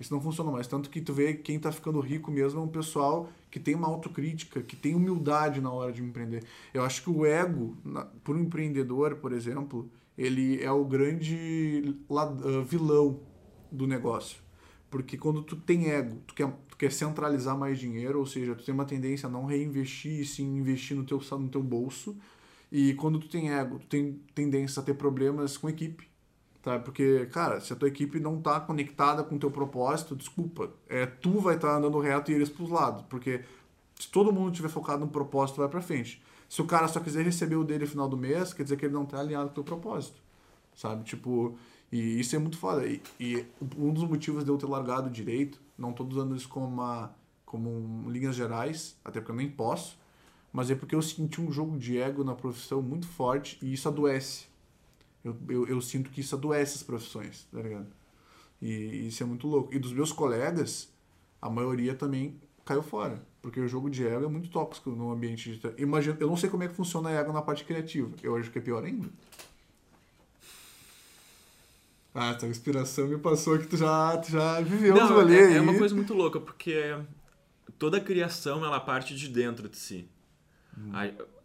Isso 0.00 0.14
não 0.14 0.22
funciona 0.22 0.50
mais. 0.50 0.66
Tanto 0.66 0.88
que 0.88 1.02
tu 1.02 1.12
vê 1.12 1.34
que 1.34 1.42
quem 1.42 1.60
tá 1.60 1.70
ficando 1.70 2.00
rico 2.00 2.30
mesmo 2.30 2.58
é 2.58 2.62
um 2.62 2.68
pessoal 2.68 3.28
que 3.50 3.60
tem 3.60 3.74
uma 3.74 3.86
autocrítica, 3.88 4.62
que 4.62 4.76
tem 4.76 4.94
humildade 4.94 5.60
na 5.60 5.70
hora 5.70 5.92
de 5.92 6.02
empreender. 6.02 6.42
Eu 6.72 6.84
acho 6.84 7.02
que 7.02 7.10
o 7.10 7.26
ego, 7.26 7.76
por 8.24 8.34
um 8.34 8.40
empreendedor, 8.40 9.16
por 9.16 9.30
exemplo, 9.32 9.90
ele 10.18 10.60
é 10.60 10.70
o 10.72 10.84
grande 10.84 11.96
ah, 12.10 12.64
vilão 12.66 13.20
do 13.70 13.86
negócio. 13.86 14.42
Porque 14.90 15.16
quando 15.16 15.42
tu 15.42 15.54
tem 15.54 15.90
ego, 15.90 16.16
tu 16.26 16.34
quer, 16.34 16.50
tu 16.68 16.76
quer 16.76 16.90
centralizar 16.90 17.56
mais 17.56 17.78
dinheiro, 17.78 18.18
ou 18.18 18.26
seja, 18.26 18.54
tu 18.56 18.64
tem 18.64 18.74
uma 18.74 18.84
tendência 18.84 19.28
a 19.28 19.30
não 19.30 19.44
reinvestir 19.44 20.20
e 20.20 20.24
sim 20.24 20.56
investir 20.56 20.96
no 20.96 21.04
teu, 21.04 21.20
no 21.38 21.48
teu 21.48 21.62
bolso. 21.62 22.16
E 22.72 22.94
quando 22.94 23.20
tu 23.20 23.28
tem 23.28 23.52
ego, 23.52 23.78
tu 23.78 23.86
tem 23.86 24.20
tendência 24.34 24.80
a 24.80 24.84
ter 24.84 24.94
problemas 24.94 25.56
com 25.56 25.68
equipe. 25.68 26.08
Tá? 26.62 26.78
Porque, 26.78 27.26
cara, 27.26 27.60
se 27.60 27.72
a 27.72 27.76
tua 27.76 27.88
equipe 27.88 28.18
não 28.18 28.40
tá 28.40 28.58
conectada 28.60 29.22
com 29.22 29.36
o 29.36 29.38
teu 29.38 29.50
propósito, 29.50 30.16
desculpa, 30.16 30.72
é, 30.88 31.06
tu 31.06 31.38
vai 31.40 31.54
estar 31.54 31.76
andando 31.76 32.00
reto 32.00 32.32
e 32.32 32.34
eles 32.34 32.48
pros 32.48 32.70
lados. 32.70 33.04
Porque 33.08 33.42
se 33.94 34.10
todo 34.10 34.32
mundo 34.32 34.50
tiver 34.50 34.68
focado 34.68 35.00
no 35.04 35.10
propósito, 35.10 35.58
vai 35.58 35.68
pra 35.68 35.80
frente. 35.80 36.20
Se 36.48 36.62
o 36.62 36.66
cara 36.66 36.88
só 36.88 37.00
quiser 37.00 37.24
receber 37.24 37.56
o 37.56 37.64
dele 37.64 37.84
no 37.84 37.90
final 37.90 38.08
do 38.08 38.16
mês, 38.16 38.52
quer 38.54 38.62
dizer 38.62 38.76
que 38.78 38.86
ele 38.86 38.94
não 38.94 39.04
tá 39.06 39.20
alinhado 39.20 39.46
com 39.48 39.52
o 39.52 39.54
teu 39.56 39.64
propósito. 39.64 40.20
Sabe? 40.74 41.04
Tipo, 41.04 41.56
e 41.92 42.20
isso 42.20 42.36
é 42.36 42.38
muito 42.38 42.58
foda. 42.58 42.86
E, 42.86 43.02
e 43.20 43.46
um 43.76 43.92
dos 43.92 44.04
motivos 44.04 44.44
de 44.44 44.50
eu 44.50 44.58
ter 44.58 44.66
largado 44.66 45.10
direito, 45.10 45.60
não 45.76 45.92
tô 45.92 46.04
usando 46.04 46.36
isso 46.36 46.48
como, 46.48 46.66
uma, 46.66 47.14
como 47.46 47.70
um- 47.70 48.10
linhas 48.10 48.36
gerais, 48.36 48.96
até 49.04 49.20
porque 49.20 49.32
eu 49.32 49.36
nem 49.36 49.50
posso, 49.50 49.98
mas 50.52 50.70
é 50.70 50.74
porque 50.74 50.94
eu 50.94 51.02
senti 51.02 51.40
um 51.40 51.52
jogo 51.52 51.78
de 51.78 51.98
ego 51.98 52.24
na 52.24 52.34
profissão 52.34 52.82
muito 52.82 53.06
forte 53.08 53.58
e 53.62 53.72
isso 53.72 53.88
adoece. 53.88 54.46
Eu, 55.24 55.36
eu, 55.48 55.66
eu 55.68 55.80
sinto 55.80 56.10
que 56.10 56.20
isso 56.20 56.34
adoece 56.34 56.76
as 56.76 56.82
profissões, 56.82 57.46
tá 57.52 57.60
ligado? 57.60 57.86
E 58.60 59.08
isso 59.08 59.22
é 59.22 59.26
muito 59.26 59.46
louco. 59.46 59.74
E 59.74 59.78
dos 59.78 59.92
meus 59.92 60.12
colegas, 60.12 60.92
a 61.40 61.50
maioria 61.50 61.94
também 61.94 62.40
caiu 62.64 62.82
fora. 62.82 63.22
Porque 63.40 63.60
o 63.60 63.68
jogo 63.68 63.88
de 63.88 64.06
ego 64.06 64.24
é 64.24 64.28
muito 64.28 64.50
tóxico 64.50 64.90
no 64.90 65.12
ambiente 65.12 65.56
de. 65.56 65.60
Imagina, 65.80 66.16
eu 66.20 66.26
não 66.28 66.36
sei 66.36 66.50
como 66.50 66.64
é 66.64 66.68
que 66.68 66.74
funciona 66.74 67.08
a 67.08 67.12
ego 67.12 67.32
na 67.32 67.40
parte 67.42 67.64
criativa. 67.64 68.10
Eu 68.22 68.36
acho 68.36 68.50
que 68.50 68.58
é 68.58 68.62
pior 68.62 68.84
ainda. 68.84 69.08
Ah, 72.14 72.34
tua 72.34 72.48
inspiração 72.48 73.06
me 73.06 73.18
passou 73.18 73.58
que 73.58 73.66
tu 73.66 73.76
já, 73.76 74.16
tu 74.18 74.32
já 74.32 74.60
viveu 74.60 74.94
Não, 74.96 75.08
rolê 75.08 75.38
é, 75.38 75.46
aí. 75.48 75.56
é 75.56 75.60
uma 75.60 75.76
coisa 75.78 75.94
muito 75.94 76.14
louca, 76.14 76.40
porque 76.40 76.96
toda 77.78 78.00
criação 78.00 78.64
ela 78.64 78.80
parte 78.80 79.14
de 79.14 79.28
dentro 79.28 79.68
de 79.68 79.76
si. 79.76 80.08
Hum. 80.76 80.90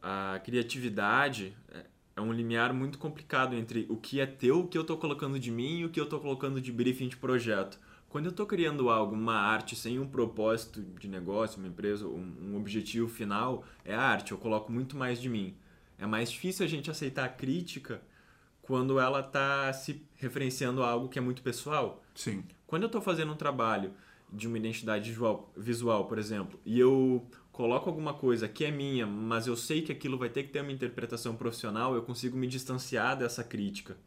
A, 0.02 0.34
a 0.36 0.40
criatividade 0.40 1.56
é- 1.72 1.86
é 2.16 2.22
um 2.22 2.32
limiar 2.34 2.74
muito 2.74 2.98
complicado 2.98 3.56
entre 3.56 3.86
o 3.90 3.98
que 3.98 4.20
é 4.20 4.26
teu, 4.26 4.62
o 4.62 4.68
que 4.68 4.78
eu 4.78 4.84
tô 4.84 4.98
colocando 4.98 5.40
de 5.40 5.52
mim 5.52 5.80
e 5.80 5.86
o 5.86 5.90
que 5.90 6.00
eu 6.00 6.08
tô 6.08 6.20
colocando 6.20 6.60
de 6.60 6.72
briefing 6.72 7.08
de 7.08 7.18
projeto. 7.18 7.80
Quando 8.14 8.28
eu 8.28 8.32
tô 8.32 8.46
criando 8.46 8.92
algo, 8.92 9.16
uma 9.16 9.38
arte 9.38 9.76
sem 9.76 9.98
um 9.98 10.08
propósito 10.08 10.84
de 11.00 11.08
negócio, 11.08 11.58
uma 11.58 11.68
empresa, 11.68 12.06
um, 12.06 12.36
um 12.44 12.56
objetivo 12.56 13.08
final, 13.08 13.66
é 13.84 13.96
arte. 13.96 14.34
Eu 14.34 14.38
coloco 14.38 14.72
muito 14.72 14.96
mais 14.96 15.20
de 15.20 15.28
mim. 15.28 15.56
É 15.98 16.06
mais 16.06 16.30
difícil 16.30 16.64
a 16.64 16.70
gente 16.70 16.92
aceitar 16.92 17.26
a 17.26 17.28
crítica 17.28 18.04
quando 18.62 19.00
ela 19.00 19.22
está 19.22 19.74
se 19.74 20.06
referenciando 20.14 20.84
a 20.84 20.92
algo 20.92 21.10
que 21.10 21.18
é 21.18 21.22
muito 21.24 21.42
pessoal. 21.42 22.04
Sim. 22.14 22.44
Quando 22.68 22.84
eu 22.84 22.86
estou 22.86 23.02
fazendo 23.02 23.34
um 23.34 23.36
trabalho 23.36 23.92
de 24.32 24.48
uma 24.48 24.60
identidade 24.60 25.10
visual, 25.10 25.52
visual, 25.58 26.06
por 26.06 26.20
exemplo, 26.20 26.60
e 26.64 26.80
eu 26.80 27.28
coloco 27.52 27.90
alguma 27.90 28.14
coisa 28.14 28.48
que 28.48 28.64
é 28.64 28.70
minha, 28.70 29.08
mas 29.08 29.48
eu 29.48 29.56
sei 29.56 29.82
que 29.82 29.92
aquilo 29.92 30.20
vai 30.20 30.30
ter 30.30 30.44
que 30.44 30.50
ter 30.50 30.62
uma 30.62 30.72
interpretação 30.72 31.36
profissional, 31.36 31.96
eu 31.96 32.04
consigo 32.04 32.38
me 32.38 32.46
distanciar 32.46 33.18
dessa 33.18 33.44
crítica 33.44 33.98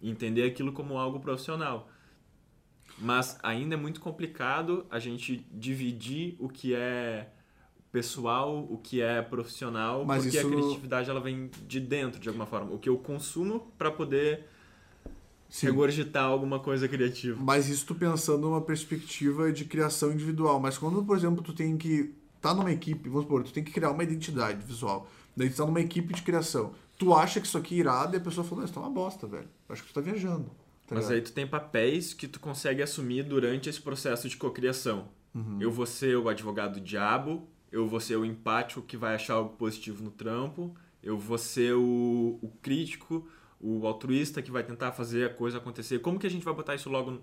e 0.00 0.08
entender 0.08 0.44
aquilo 0.44 0.72
como 0.72 0.96
algo 0.96 1.18
profissional. 1.18 1.90
Mas 3.00 3.38
ainda 3.42 3.74
é 3.74 3.78
muito 3.78 4.00
complicado 4.00 4.84
a 4.90 4.98
gente 4.98 5.46
dividir 5.52 6.36
o 6.38 6.48
que 6.48 6.74
é 6.74 7.28
pessoal, 7.92 8.66
o 8.70 8.76
que 8.78 9.00
é 9.00 9.22
profissional, 9.22 10.04
Mas 10.04 10.24
porque 10.24 10.36
isso- 10.36 10.46
a 10.46 10.50
criatividade 10.50 11.08
ela 11.10 11.20
vem 11.20 11.50
de 11.66 11.80
dentro 11.80 12.20
de 12.20 12.28
alguma 12.28 12.46
forma. 12.46 12.72
O 12.74 12.78
que 12.78 12.88
eu 12.88 12.98
consumo 12.98 13.72
para 13.78 13.90
poder 13.90 14.46
Sim. 15.48 15.66
regurgitar 15.66 16.24
alguma 16.24 16.58
coisa 16.60 16.86
criativa. 16.86 17.40
Mas 17.42 17.68
isso 17.68 17.86
tu 17.86 17.94
pensando 17.94 18.42
numa 18.42 18.60
perspectiva 18.60 19.50
de 19.50 19.64
criação 19.64 20.12
individual. 20.12 20.60
Mas 20.60 20.76
quando, 20.76 21.02
por 21.02 21.16
exemplo, 21.16 21.42
tu 21.42 21.52
tem 21.54 21.76
que 21.78 22.14
tá 22.40 22.52
numa 22.54 22.70
equipe, 22.70 23.08
vamos 23.08 23.24
supor, 23.24 23.42
tu 23.42 23.52
tem 23.52 23.64
que 23.64 23.72
criar 23.72 23.90
uma 23.90 24.02
identidade 24.04 24.64
visual. 24.64 25.08
Daí 25.36 25.48
tu 25.50 25.56
tá 25.56 25.64
numa 25.66 25.80
equipe 25.80 26.12
de 26.14 26.22
criação. 26.22 26.72
Tu 26.98 27.12
acha 27.14 27.40
que 27.40 27.46
isso 27.46 27.56
aqui 27.58 27.76
é 27.76 27.78
irado 27.78 28.14
e 28.14 28.18
a 28.18 28.20
pessoa 28.20 28.44
fala, 28.44 28.58
"Não, 28.60 28.64
isso 28.66 28.74
tá 28.74 28.80
uma 28.80 28.90
bosta, 28.90 29.26
velho. 29.26 29.48
Acho 29.68 29.82
que 29.82 29.88
tu 29.88 29.94
tá 29.94 30.00
viajando. 30.00 30.50
Tá 30.88 30.94
Mas 30.94 31.04
ligado? 31.04 31.16
aí 31.16 31.22
tu 31.22 31.32
tem 31.32 31.46
papéis 31.46 32.14
que 32.14 32.26
tu 32.26 32.40
consegue 32.40 32.82
assumir 32.82 33.22
durante 33.22 33.68
esse 33.68 33.80
processo 33.80 34.26
de 34.26 34.36
cocriação. 34.38 35.08
Uhum. 35.34 35.58
Eu 35.60 35.70
vou 35.70 35.84
ser 35.84 36.16
o 36.16 36.30
advogado 36.30 36.80
diabo, 36.80 37.46
eu 37.70 37.86
vou 37.86 38.00
ser 38.00 38.16
o 38.16 38.24
empático 38.24 38.80
que 38.80 38.96
vai 38.96 39.14
achar 39.14 39.34
algo 39.34 39.54
positivo 39.56 40.02
no 40.02 40.10
trampo, 40.10 40.74
eu 41.02 41.18
vou 41.18 41.36
ser 41.36 41.74
o, 41.74 42.38
o 42.40 42.48
crítico, 42.62 43.28
o 43.60 43.86
altruísta 43.86 44.40
que 44.40 44.50
vai 44.50 44.64
tentar 44.64 44.92
fazer 44.92 45.26
a 45.26 45.28
coisa 45.34 45.58
acontecer. 45.58 45.98
Como 45.98 46.18
que 46.18 46.26
a 46.26 46.30
gente 46.30 46.44
vai 46.44 46.54
botar 46.54 46.74
isso 46.74 46.88
logo, 46.88 47.20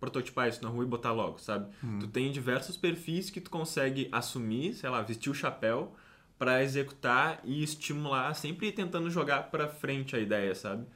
prototipar 0.00 0.48
isso 0.48 0.60
na 0.60 0.68
rua 0.68 0.82
e 0.82 0.86
botar 0.86 1.12
logo, 1.12 1.38
sabe? 1.38 1.72
Uhum. 1.84 2.00
Tu 2.00 2.08
tem 2.08 2.32
diversos 2.32 2.76
perfis 2.76 3.30
que 3.30 3.40
tu 3.40 3.50
consegue 3.50 4.08
assumir, 4.10 4.74
sei 4.74 4.90
lá, 4.90 5.00
vestir 5.00 5.30
o 5.30 5.34
chapéu 5.34 5.94
para 6.36 6.64
executar 6.64 7.40
e 7.44 7.62
estimular, 7.62 8.34
sempre 8.34 8.72
tentando 8.72 9.08
jogar 9.10 9.50
para 9.50 9.68
frente 9.68 10.16
a 10.16 10.18
ideia, 10.18 10.54
sabe? 10.56 10.86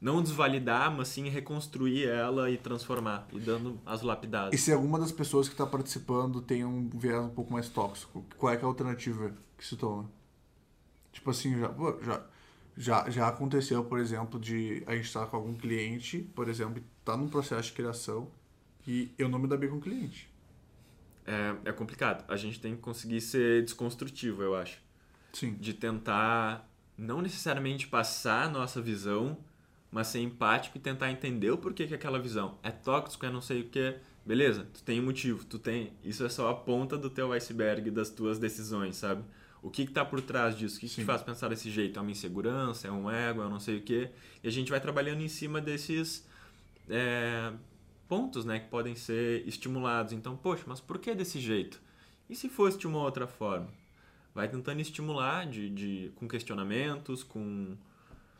Não 0.00 0.22
desvalidar, 0.22 0.94
mas 0.94 1.08
sim 1.08 1.28
reconstruir 1.28 2.06
ela 2.06 2.50
e 2.50 2.58
transformar, 2.58 3.26
e 3.32 3.40
dando 3.40 3.80
as 3.86 4.02
E 4.02 4.04
lapidadas. 4.04 4.60
se 4.60 4.70
alguma 4.72 4.98
das 4.98 5.10
pessoas 5.10 5.48
que 5.48 5.54
está 5.54 5.66
participando 5.66 6.42
tem 6.42 6.64
um 6.64 6.88
viés 6.90 7.24
um 7.24 7.30
pouco 7.30 7.52
mais 7.52 7.68
tóxico, 7.68 8.24
qual 8.36 8.52
é, 8.52 8.56
é 8.56 8.60
a 8.60 8.64
alternativa 8.66 9.32
que 9.56 9.64
se 9.64 9.76
toma? 9.76 10.10
Tipo 11.12 11.30
assim, 11.30 11.58
já, 11.58 11.74
já, 12.02 12.26
já, 12.76 13.10
já 13.10 13.28
aconteceu, 13.28 13.82
por 13.84 13.98
exemplo, 13.98 14.38
de 14.38 14.82
a 14.86 14.94
gente 14.94 15.06
estar 15.06 15.26
com 15.26 15.36
algum 15.36 15.54
cliente, 15.54 16.18
por 16.34 16.46
exemplo, 16.48 16.78
e 16.78 16.84
tá 17.02 17.16
num 17.16 17.28
processo 17.28 17.68
de 17.68 17.72
criação 17.72 18.28
e 18.86 19.10
eu 19.18 19.28
não 19.28 19.38
me 19.38 19.48
dá 19.48 19.56
bem 19.56 19.70
com 19.70 19.76
o 19.76 19.80
cliente. 19.80 20.30
É, 21.26 21.70
é 21.70 21.72
complicado. 21.72 22.24
A 22.28 22.36
gente 22.36 22.60
tem 22.60 22.76
que 22.76 22.82
conseguir 22.82 23.20
ser 23.20 23.64
desconstrutivo, 23.64 24.42
eu 24.42 24.54
acho. 24.54 24.78
Sim. 25.32 25.54
De 25.54 25.74
tentar 25.74 26.68
não 26.96 27.20
necessariamente 27.20 27.86
passar 27.88 28.44
a 28.44 28.48
nossa 28.48 28.80
visão, 28.80 29.36
mas 29.90 30.08
ser 30.08 30.20
empático 30.20 30.76
e 30.76 30.80
tentar 30.80 31.10
entender 31.10 31.50
o 31.50 31.58
porquê 31.58 31.86
que 31.86 31.94
aquela 31.94 32.18
visão 32.18 32.58
é 32.62 32.70
tóxico, 32.70 33.24
é 33.24 33.30
não 33.30 33.40
sei 33.40 33.62
o 33.62 33.68
que. 33.68 33.96
Beleza, 34.24 34.66
tu 34.74 34.82
tem 34.82 35.00
um 35.00 35.04
motivo, 35.04 35.44
tu 35.44 35.58
tem. 35.58 35.92
Isso 36.02 36.24
é 36.24 36.28
só 36.28 36.50
a 36.50 36.54
ponta 36.54 36.98
do 36.98 37.08
teu 37.08 37.32
iceberg 37.32 37.90
das 37.90 38.10
tuas 38.10 38.38
decisões, 38.38 38.96
sabe? 38.96 39.22
O 39.62 39.70
que 39.70 39.86
que 39.86 39.92
tá 39.92 40.04
por 40.04 40.20
trás 40.20 40.56
disso? 40.56 40.76
O 40.76 40.80
que, 40.80 40.88
que 40.88 40.94
te 40.96 41.04
faz 41.04 41.22
pensar 41.22 41.48
desse 41.48 41.70
jeito? 41.70 41.98
É 41.98 42.02
uma 42.02 42.10
insegurança? 42.10 42.88
É 42.88 42.90
um 42.90 43.10
ego? 43.10 43.42
É 43.42 43.46
um 43.46 43.50
não 43.50 43.60
sei 43.60 43.78
o 43.78 43.82
quê? 43.82 44.10
E 44.42 44.48
a 44.48 44.50
gente 44.50 44.70
vai 44.70 44.80
trabalhando 44.80 45.22
em 45.22 45.28
cima 45.28 45.60
desses 45.60 46.26
é, 46.88 47.52
pontos, 48.08 48.44
né? 48.44 48.60
Que 48.60 48.68
podem 48.68 48.94
ser 48.94 49.46
estimulados. 49.46 50.12
Então, 50.12 50.36
poxa, 50.36 50.64
mas 50.66 50.80
por 50.80 50.98
que 50.98 51.14
desse 51.14 51.40
jeito? 51.40 51.80
E 52.28 52.34
se 52.34 52.48
fosse 52.48 52.78
de 52.78 52.86
uma 52.86 52.98
outra 52.98 53.26
forma? 53.26 53.68
Vai 54.34 54.48
tentando 54.48 54.80
estimular 54.80 55.46
de, 55.46 55.70
de, 55.70 56.12
com 56.16 56.28
questionamentos, 56.28 57.22
com 57.22 57.76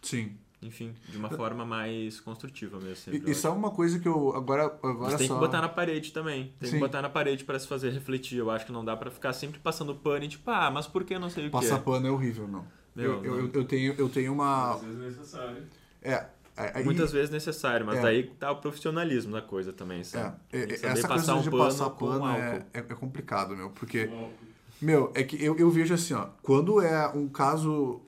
Sim. 0.03 0.37
Enfim, 0.67 0.95
de 1.09 1.17
uma 1.17 1.31
forma 1.31 1.65
mais 1.65 2.21
construtiva 2.21 2.79
mesmo. 2.79 2.97
Sempre, 2.97 3.21
E, 3.21 3.23
eu 3.25 3.31
e 3.31 3.35
sabe 3.35 3.57
uma 3.57 3.71
coisa 3.71 3.99
que 3.99 4.07
eu. 4.09 4.35
Agora, 4.37 4.65
agora 4.65 4.97
Mas 5.11 5.15
tem 5.17 5.29
só... 5.29 5.35
que 5.35 5.41
botar 5.41 5.61
na 5.61 5.69
parede 5.69 6.13
também. 6.13 6.53
Tem 6.59 6.69
Sim. 6.69 6.77
que 6.77 6.81
botar 6.81 7.01
na 7.03 7.09
parede 7.09 7.45
para 7.45 7.59
se 7.59 7.67
fazer 7.67 7.91
refletir. 7.91 8.39
Eu 8.39 8.51
acho 8.51 8.67
que 8.67 8.73
não 8.73 8.85
dá 8.85 8.97
para 8.97 9.11
ficar 9.11 9.33
sempre 9.33 9.59
passando 9.61 9.95
pano 9.95 10.25
e 10.25 10.29
tipo, 10.29 10.51
ah, 10.51 10.71
mas 10.71 10.87
por 10.87 11.05
que 11.05 11.19
não 11.19 11.31
sei 11.31 11.47
o 11.47 11.51
Passar 11.51 11.79
quê? 11.79 11.85
pano 11.85 12.07
é 12.07 12.11
horrível, 12.11 12.47
não. 12.49 12.67
Meu, 12.95 13.23
eu, 13.23 13.25
eu, 13.25 13.43
não. 13.45 13.51
eu 13.53 13.65
tenho, 13.65 13.95
eu 13.99 14.09
tenho 14.09 14.33
uma. 14.33 14.75
Às 14.75 14.83
vezes 14.83 15.01
é 15.01 15.07
necessário. 15.09 15.63
É. 16.03 16.27
aí- 16.57 16.85
Muitas 16.85 17.13
vezes 17.13 17.31
necessário, 17.31 17.85
mas 17.85 17.99
É. 17.99 18.03
daí 18.03 18.23
tá 18.39 18.51
o 18.51 18.57
profissionalismo 18.57 19.33
da 19.33 19.43
coisa 19.43 19.73
também, 19.73 20.01
É, 20.01 20.05
sabe? 20.05 20.37
é, 20.53 20.67
que 20.67 20.75
essa 20.87 21.07
passar 21.07 21.09
coisa 21.09 21.35
um 21.35 21.43
de 21.43 21.51
pano 21.51 21.65
passar 21.65 21.91
pano 21.91 22.27
é, 22.29 22.47
álcool. 22.53 22.67
é, 22.73 22.79
é 22.79 22.83
complicado, 22.95 23.55
meu, 23.57 23.69
porque 23.71 24.09
Meu, 24.81 25.11
é 25.15 25.23
que 25.23 25.43
eu, 25.43 25.57
eu 25.57 25.71
vejo 25.71 25.95
assim, 25.95 26.13
ó, 26.15 26.27
quando 26.43 26.81
é 26.83 27.09
um 27.09 27.29
caso, 27.29 28.01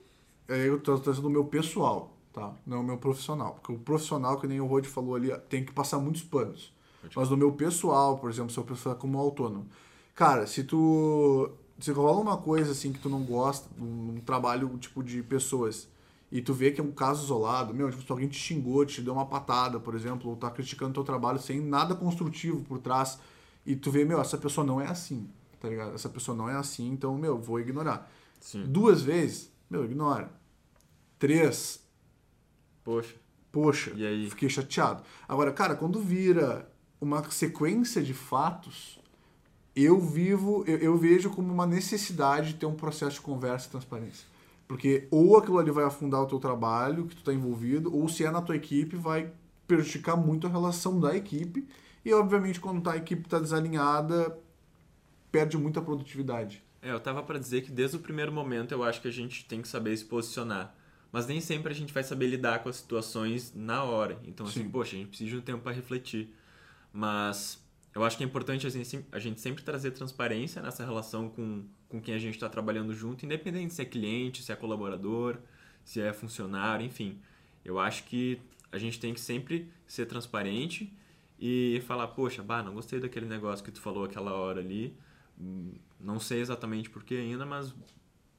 é, 0.47 0.67
eu 0.67 0.79
tô 0.79 0.97
trazendo 0.99 1.27
o 1.27 1.29
meu 1.31 1.45
pessoal, 1.45 2.15
tá? 2.39 2.53
Não 2.65 2.81
o 2.81 2.83
meu 2.83 2.97
profissional. 2.97 3.53
Porque 3.53 3.71
o 3.71 3.77
profissional, 3.77 4.39
que 4.39 4.47
nem 4.47 4.59
o 4.61 4.65
Rod 4.65 4.85
falou 4.85 5.15
ali, 5.15 5.35
tem 5.49 5.63
que 5.63 5.71
passar 5.71 5.99
muitos 5.99 6.21
panos. 6.21 6.73
Mas 7.15 7.29
no 7.29 7.37
meu 7.37 7.51
pessoal, 7.53 8.17
por 8.17 8.29
exemplo, 8.29 8.51
se 8.51 8.57
eu 8.57 8.63
pensar 8.63 8.95
como 8.95 9.17
autônomo, 9.17 9.67
cara, 10.15 10.45
se 10.47 10.63
tu. 10.63 11.51
Se 11.79 11.93
rola 11.93 12.19
uma 12.19 12.35
coisa 12.35 12.73
assim 12.73 12.91
que 12.91 12.99
tu 12.99 13.07
não 13.07 13.23
gosta, 13.23 13.69
um, 13.79 14.15
um 14.15 14.19
trabalho 14.19 14.67
tipo 14.79 15.01
de 15.01 15.23
pessoas, 15.23 15.87
e 16.29 16.41
tu 16.41 16.53
vê 16.53 16.71
que 16.71 16.81
é 16.81 16.83
um 16.83 16.91
caso 16.91 17.23
isolado, 17.23 17.73
meu, 17.73 17.89
tipo, 17.89 18.03
se 18.03 18.11
alguém 18.11 18.27
te 18.27 18.37
xingou, 18.37 18.85
te 18.85 19.01
deu 19.01 19.13
uma 19.13 19.25
patada, 19.25 19.79
por 19.79 19.95
exemplo, 19.95 20.29
ou 20.29 20.35
tá 20.35 20.51
criticando 20.51 20.93
teu 20.93 21.05
trabalho 21.05 21.39
sem 21.39 21.61
nada 21.61 21.95
construtivo 21.95 22.65
por 22.65 22.79
trás, 22.79 23.17
e 23.65 23.77
tu 23.77 23.89
vê, 23.89 24.03
meu, 24.03 24.19
essa 24.19 24.37
pessoa 24.37 24.67
não 24.67 24.81
é 24.81 24.87
assim, 24.87 25.29
tá 25.57 25.69
ligado? 25.69 25.95
Essa 25.95 26.09
pessoa 26.09 26.35
não 26.37 26.49
é 26.49 26.55
assim, 26.55 26.91
então, 26.91 27.17
meu, 27.17 27.39
vou 27.39 27.61
ignorar. 27.61 28.11
Sim. 28.41 28.65
Duas 28.67 29.01
vezes, 29.01 29.49
meu, 29.69 29.85
ignora. 29.85 30.29
Três, 31.17 31.81
Poxa, 32.83 33.15
poxa, 33.51 33.91
E 33.95 34.05
aí? 34.05 34.29
fiquei 34.29 34.49
chateado. 34.49 35.03
Agora, 35.27 35.51
cara, 35.51 35.75
quando 35.75 35.99
vira 35.99 36.69
uma 36.99 37.23
sequência 37.31 38.01
de 38.01 38.13
fatos, 38.13 38.99
eu 39.75 39.99
vivo, 39.99 40.63
eu, 40.67 40.77
eu 40.77 40.97
vejo 40.97 41.29
como 41.29 41.51
uma 41.53 41.65
necessidade 41.65 42.53
de 42.53 42.59
ter 42.59 42.65
um 42.65 42.75
processo 42.75 43.15
de 43.15 43.21
conversa 43.21 43.67
e 43.67 43.71
transparência. 43.71 44.27
Porque 44.67 45.07
ou 45.09 45.37
aquilo 45.37 45.57
ali 45.57 45.71
vai 45.71 45.83
afundar 45.83 46.21
o 46.21 46.27
teu 46.27 46.39
trabalho, 46.39 47.07
que 47.07 47.15
tu 47.15 47.23
tá 47.23 47.33
envolvido, 47.33 47.95
ou 47.95 48.07
se 48.07 48.23
é 48.23 48.29
na 48.29 48.41
tua 48.41 48.55
equipe, 48.55 48.95
vai 48.95 49.31
prejudicar 49.67 50.15
muito 50.15 50.45
a 50.47 50.49
relação 50.49 50.99
da 50.99 51.15
equipe. 51.15 51.67
E, 52.03 52.13
obviamente, 52.13 52.59
quando 52.59 52.81
tá, 52.81 52.93
a 52.93 52.97
equipe 52.97 53.27
tá 53.27 53.39
desalinhada, 53.39 54.37
perde 55.31 55.57
muita 55.57 55.81
produtividade. 55.81 56.63
É, 56.81 56.91
eu 56.91 56.99
tava 56.99 57.21
pra 57.23 57.37
dizer 57.37 57.61
que 57.61 57.71
desde 57.71 57.97
o 57.97 57.99
primeiro 57.99 58.31
momento 58.31 58.71
eu 58.71 58.83
acho 58.83 59.01
que 59.01 59.07
a 59.07 59.11
gente 59.11 59.45
tem 59.45 59.61
que 59.61 59.67
saber 59.67 59.95
se 59.97 60.05
posicionar. 60.05 60.73
Mas 61.11 61.25
nem 61.25 61.41
sempre 61.41 61.71
a 61.71 61.75
gente 61.75 61.91
vai 61.93 62.03
saber 62.03 62.27
lidar 62.27 62.59
com 62.59 62.69
as 62.69 62.75
situações 62.77 63.53
na 63.55 63.83
hora. 63.83 64.19
Então, 64.23 64.45
assim, 64.45 64.63
Sim. 64.63 64.69
poxa, 64.69 64.95
a 64.95 64.99
gente 64.99 65.09
precisa 65.09 65.29
de 65.29 65.37
um 65.37 65.41
tempo 65.41 65.63
para 65.63 65.71
refletir. 65.71 66.33
Mas 66.93 67.63
eu 67.95 68.03
acho 68.03 68.17
que 68.17 68.23
é 68.23 68.25
importante 68.27 68.67
a 68.67 68.69
gente, 68.69 69.05
a 69.11 69.19
gente 69.19 69.41
sempre 69.41 69.63
trazer 69.63 69.91
transparência 69.91 70.61
nessa 70.61 70.85
relação 70.85 71.29
com, 71.29 71.65
com 71.87 71.99
quem 71.99 72.13
a 72.13 72.19
gente 72.19 72.35
está 72.35 72.47
trabalhando 72.47 72.93
junto, 72.93 73.25
independente 73.25 73.73
se 73.73 73.81
é 73.81 73.85
cliente, 73.85 74.43
se 74.43 74.51
é 74.51 74.55
colaborador, 74.55 75.37
se 75.83 75.99
é 75.99 76.13
funcionário, 76.13 76.85
enfim. 76.85 77.19
Eu 77.65 77.79
acho 77.79 78.03
que 78.03 78.39
a 78.71 78.77
gente 78.77 78.99
tem 78.99 79.13
que 79.13 79.19
sempre 79.19 79.71
ser 79.87 80.05
transparente 80.05 80.93
e 81.39 81.81
falar, 81.87 82.07
poxa, 82.09 82.43
bah, 82.43 82.61
não 82.61 82.73
gostei 82.73 82.99
daquele 82.99 83.25
negócio 83.25 83.63
que 83.65 83.71
tu 83.71 83.81
falou 83.81 84.03
aquela 84.03 84.33
hora 84.33 84.59
ali. 84.59 84.95
Hum, 85.39 85.73
Não 85.99 86.19
sei 86.19 86.39
exatamente 86.41 86.89
por 86.89 87.03
que 87.03 87.15
ainda, 87.15 87.45
mas 87.45 87.73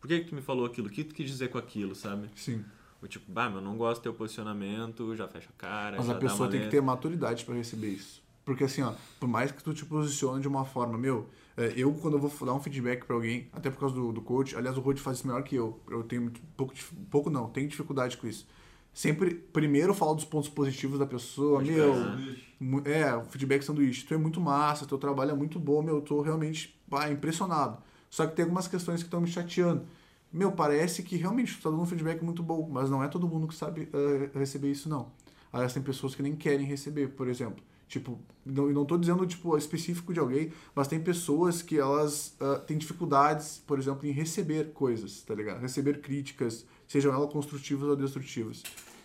por 0.00 0.08
que, 0.08 0.20
que 0.20 0.28
tu 0.30 0.34
me 0.34 0.42
falou 0.42 0.64
aquilo? 0.66 0.88
O 0.88 0.90
que 0.90 1.04
tu 1.04 1.14
quis 1.14 1.28
dizer 1.28 1.48
com 1.48 1.58
aquilo, 1.58 1.94
sabe? 1.94 2.28
Sim. 2.34 2.64
O 3.02 3.06
tipo, 3.06 3.30
bah, 3.30 3.48
meu, 3.48 3.60
não 3.60 3.76
gosto 3.76 4.00
do 4.00 4.02
teu 4.04 4.14
posicionamento, 4.14 5.14
já 5.16 5.26
fecha 5.28 5.48
a 5.48 5.60
cara. 5.60 5.96
Mas 5.96 6.08
a 6.08 6.14
pessoa 6.14 6.48
tem 6.48 6.60
que 6.60 6.68
ter 6.68 6.82
maturidade 6.82 7.44
pra 7.44 7.54
receber 7.54 7.88
isso. 7.88 8.22
Porque 8.44 8.64
assim, 8.64 8.82
ó, 8.82 8.92
por 9.18 9.28
mais 9.28 9.52
que 9.52 9.62
tu 9.62 9.72
te 9.72 9.84
posicione 9.84 10.40
de 10.42 10.48
uma 10.48 10.64
forma, 10.64 10.98
meu, 10.98 11.28
é, 11.56 11.72
eu 11.76 11.92
quando 11.94 12.14
eu 12.14 12.20
vou 12.20 12.46
dar 12.46 12.54
um 12.54 12.60
feedback 12.60 13.04
pra 13.04 13.14
alguém, 13.14 13.48
até 13.52 13.70
por 13.70 13.78
causa 13.78 13.94
do, 13.94 14.12
do 14.12 14.20
coach, 14.20 14.56
aliás, 14.56 14.76
o 14.76 14.82
coach 14.82 15.00
faz 15.00 15.18
isso 15.18 15.26
melhor 15.26 15.42
que 15.42 15.54
eu. 15.54 15.80
Eu 15.88 16.02
tenho 16.02 16.22
muito, 16.22 16.40
pouco, 16.56 16.74
pouco 17.10 17.30
não, 17.30 17.48
tenho 17.48 17.68
dificuldade 17.68 18.16
com 18.16 18.26
isso. 18.26 18.46
Sempre, 18.92 19.34
primeiro 19.34 19.94
falo 19.94 20.14
dos 20.14 20.24
pontos 20.24 20.48
positivos 20.48 20.98
da 20.98 21.06
pessoa, 21.06 21.58
Pode 21.58 21.70
meu, 21.70 21.94
crer, 21.94 22.44
mu- 22.58 22.82
é, 22.84 23.22
feedback 23.30 23.62
sanduíche, 23.62 24.04
tu 24.04 24.12
é 24.14 24.16
muito 24.16 24.40
massa, 24.40 24.84
teu 24.84 24.98
trabalho 24.98 25.30
é 25.30 25.34
muito 25.34 25.58
bom, 25.60 25.80
meu, 25.80 25.96
eu 25.96 26.02
tô 26.02 26.20
realmente 26.20 26.76
pá, 26.88 27.08
impressionado. 27.08 27.78
Só 28.10 28.26
que 28.26 28.34
tem 28.34 28.42
algumas 28.42 28.66
questões 28.66 29.00
que 29.00 29.06
estão 29.06 29.20
me 29.20 29.28
chateando. 29.28 29.84
Meu, 30.32 30.52
parece 30.52 31.02
que 31.02 31.16
realmente 31.16 31.56
tu 31.56 31.62
tá 31.62 31.70
dando 31.70 31.82
um 31.82 31.86
feedback 31.86 32.22
muito 32.22 32.42
bom, 32.42 32.68
mas 32.70 32.88
não 32.88 33.02
é 33.02 33.08
todo 33.08 33.26
mundo 33.26 33.48
que 33.48 33.54
sabe 33.54 33.88
uh, 33.92 34.38
receber 34.38 34.70
isso, 34.70 34.88
não. 34.88 35.10
Aliás, 35.52 35.72
tem 35.72 35.82
pessoas 35.82 36.14
que 36.14 36.22
nem 36.22 36.36
querem 36.36 36.64
receber, 36.64 37.08
por 37.08 37.28
exemplo. 37.28 37.62
Tipo, 37.88 38.20
não, 38.46 38.70
não 38.70 38.84
tô 38.84 38.96
dizendo, 38.96 39.26
tipo, 39.26 39.56
específico 39.56 40.14
de 40.14 40.20
alguém, 40.20 40.52
mas 40.76 40.86
tem 40.86 41.00
pessoas 41.00 41.60
que 41.60 41.76
elas 41.76 42.36
uh, 42.40 42.60
têm 42.60 42.78
dificuldades, 42.78 43.60
por 43.66 43.80
exemplo, 43.80 44.06
em 44.06 44.12
receber 44.12 44.72
coisas, 44.72 45.22
tá 45.22 45.34
ligado? 45.34 45.60
Receber 45.60 46.00
críticas, 46.00 46.64
sejam 46.86 47.12
elas 47.12 47.32
construtivas 47.32 47.88
ou 47.88 47.96
destrutivas. 47.96 48.62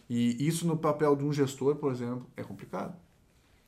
E 0.07 0.47
isso 0.47 0.67
no 0.67 0.77
papel 0.77 1.15
de 1.15 1.23
um 1.23 1.33
gestor, 1.33 1.75
por 1.77 1.91
exemplo, 1.91 2.27
é 2.37 2.43
complicado. 2.43 2.95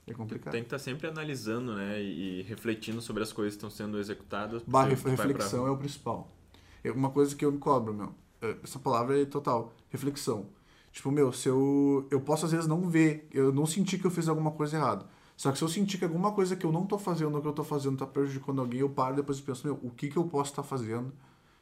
É 0.05 0.13
complicado. 0.13 0.51
Tem 0.51 0.61
que 0.61 0.67
estar 0.67 0.79
sempre 0.79 1.07
analisando, 1.07 1.75
né? 1.75 1.99
E 1.99 2.43
refletindo 2.43 3.01
sobre 3.01 3.23
as 3.23 3.33
coisas 3.33 3.55
que 3.55 3.57
estão 3.57 3.71
sendo 3.71 3.99
executadas. 3.99 4.61
Barra 4.67 4.89
reflexão 4.89 5.63
pra... 5.63 5.69
é 5.69 5.71
o 5.71 5.77
principal. 5.77 6.36
É 6.83 6.91
uma 6.91 7.09
coisa 7.09 7.35
que 7.35 7.43
eu 7.43 7.51
me 7.51 7.57
cobro, 7.57 7.93
meu. 7.93 8.13
É, 8.41 8.55
essa 8.63 8.79
palavra 8.79 9.21
é 9.21 9.25
total. 9.25 9.73
Reflexão. 9.89 10.47
Tipo, 10.91 11.11
meu, 11.11 11.31
se 11.31 11.47
eu. 11.49 12.07
Eu 12.09 12.21
posso 12.21 12.45
às 12.45 12.51
vezes 12.51 12.67
não 12.67 12.89
ver, 12.89 13.27
eu 13.31 13.53
não 13.53 13.65
sentir 13.65 13.99
que 13.99 14.05
eu 14.05 14.11
fiz 14.11 14.27
alguma 14.27 14.51
coisa 14.51 14.77
errada. 14.77 15.05
Só 15.35 15.51
que 15.51 15.57
se 15.57 15.63
eu 15.63 15.69
sentir 15.69 15.99
que 15.99 16.05
alguma 16.05 16.31
coisa 16.31 16.55
que 16.55 16.65
eu 16.65 16.71
não 16.71 16.85
tô 16.85 16.97
fazendo, 16.97 17.35
ou 17.35 17.41
que 17.41 17.47
eu 17.47 17.53
tô 17.53 17.63
fazendo, 17.63 17.97
tá 17.97 18.07
prejudicando 18.07 18.59
alguém, 18.59 18.79
eu 18.79 18.89
paro 18.89 19.13
e 19.13 19.15
depois 19.17 19.39
penso, 19.39 19.67
meu, 19.67 19.79
o 19.83 19.91
que 19.91 20.09
que 20.09 20.17
eu 20.17 20.23
posso 20.23 20.51
estar 20.51 20.63
tá 20.63 20.67
fazendo? 20.67 21.13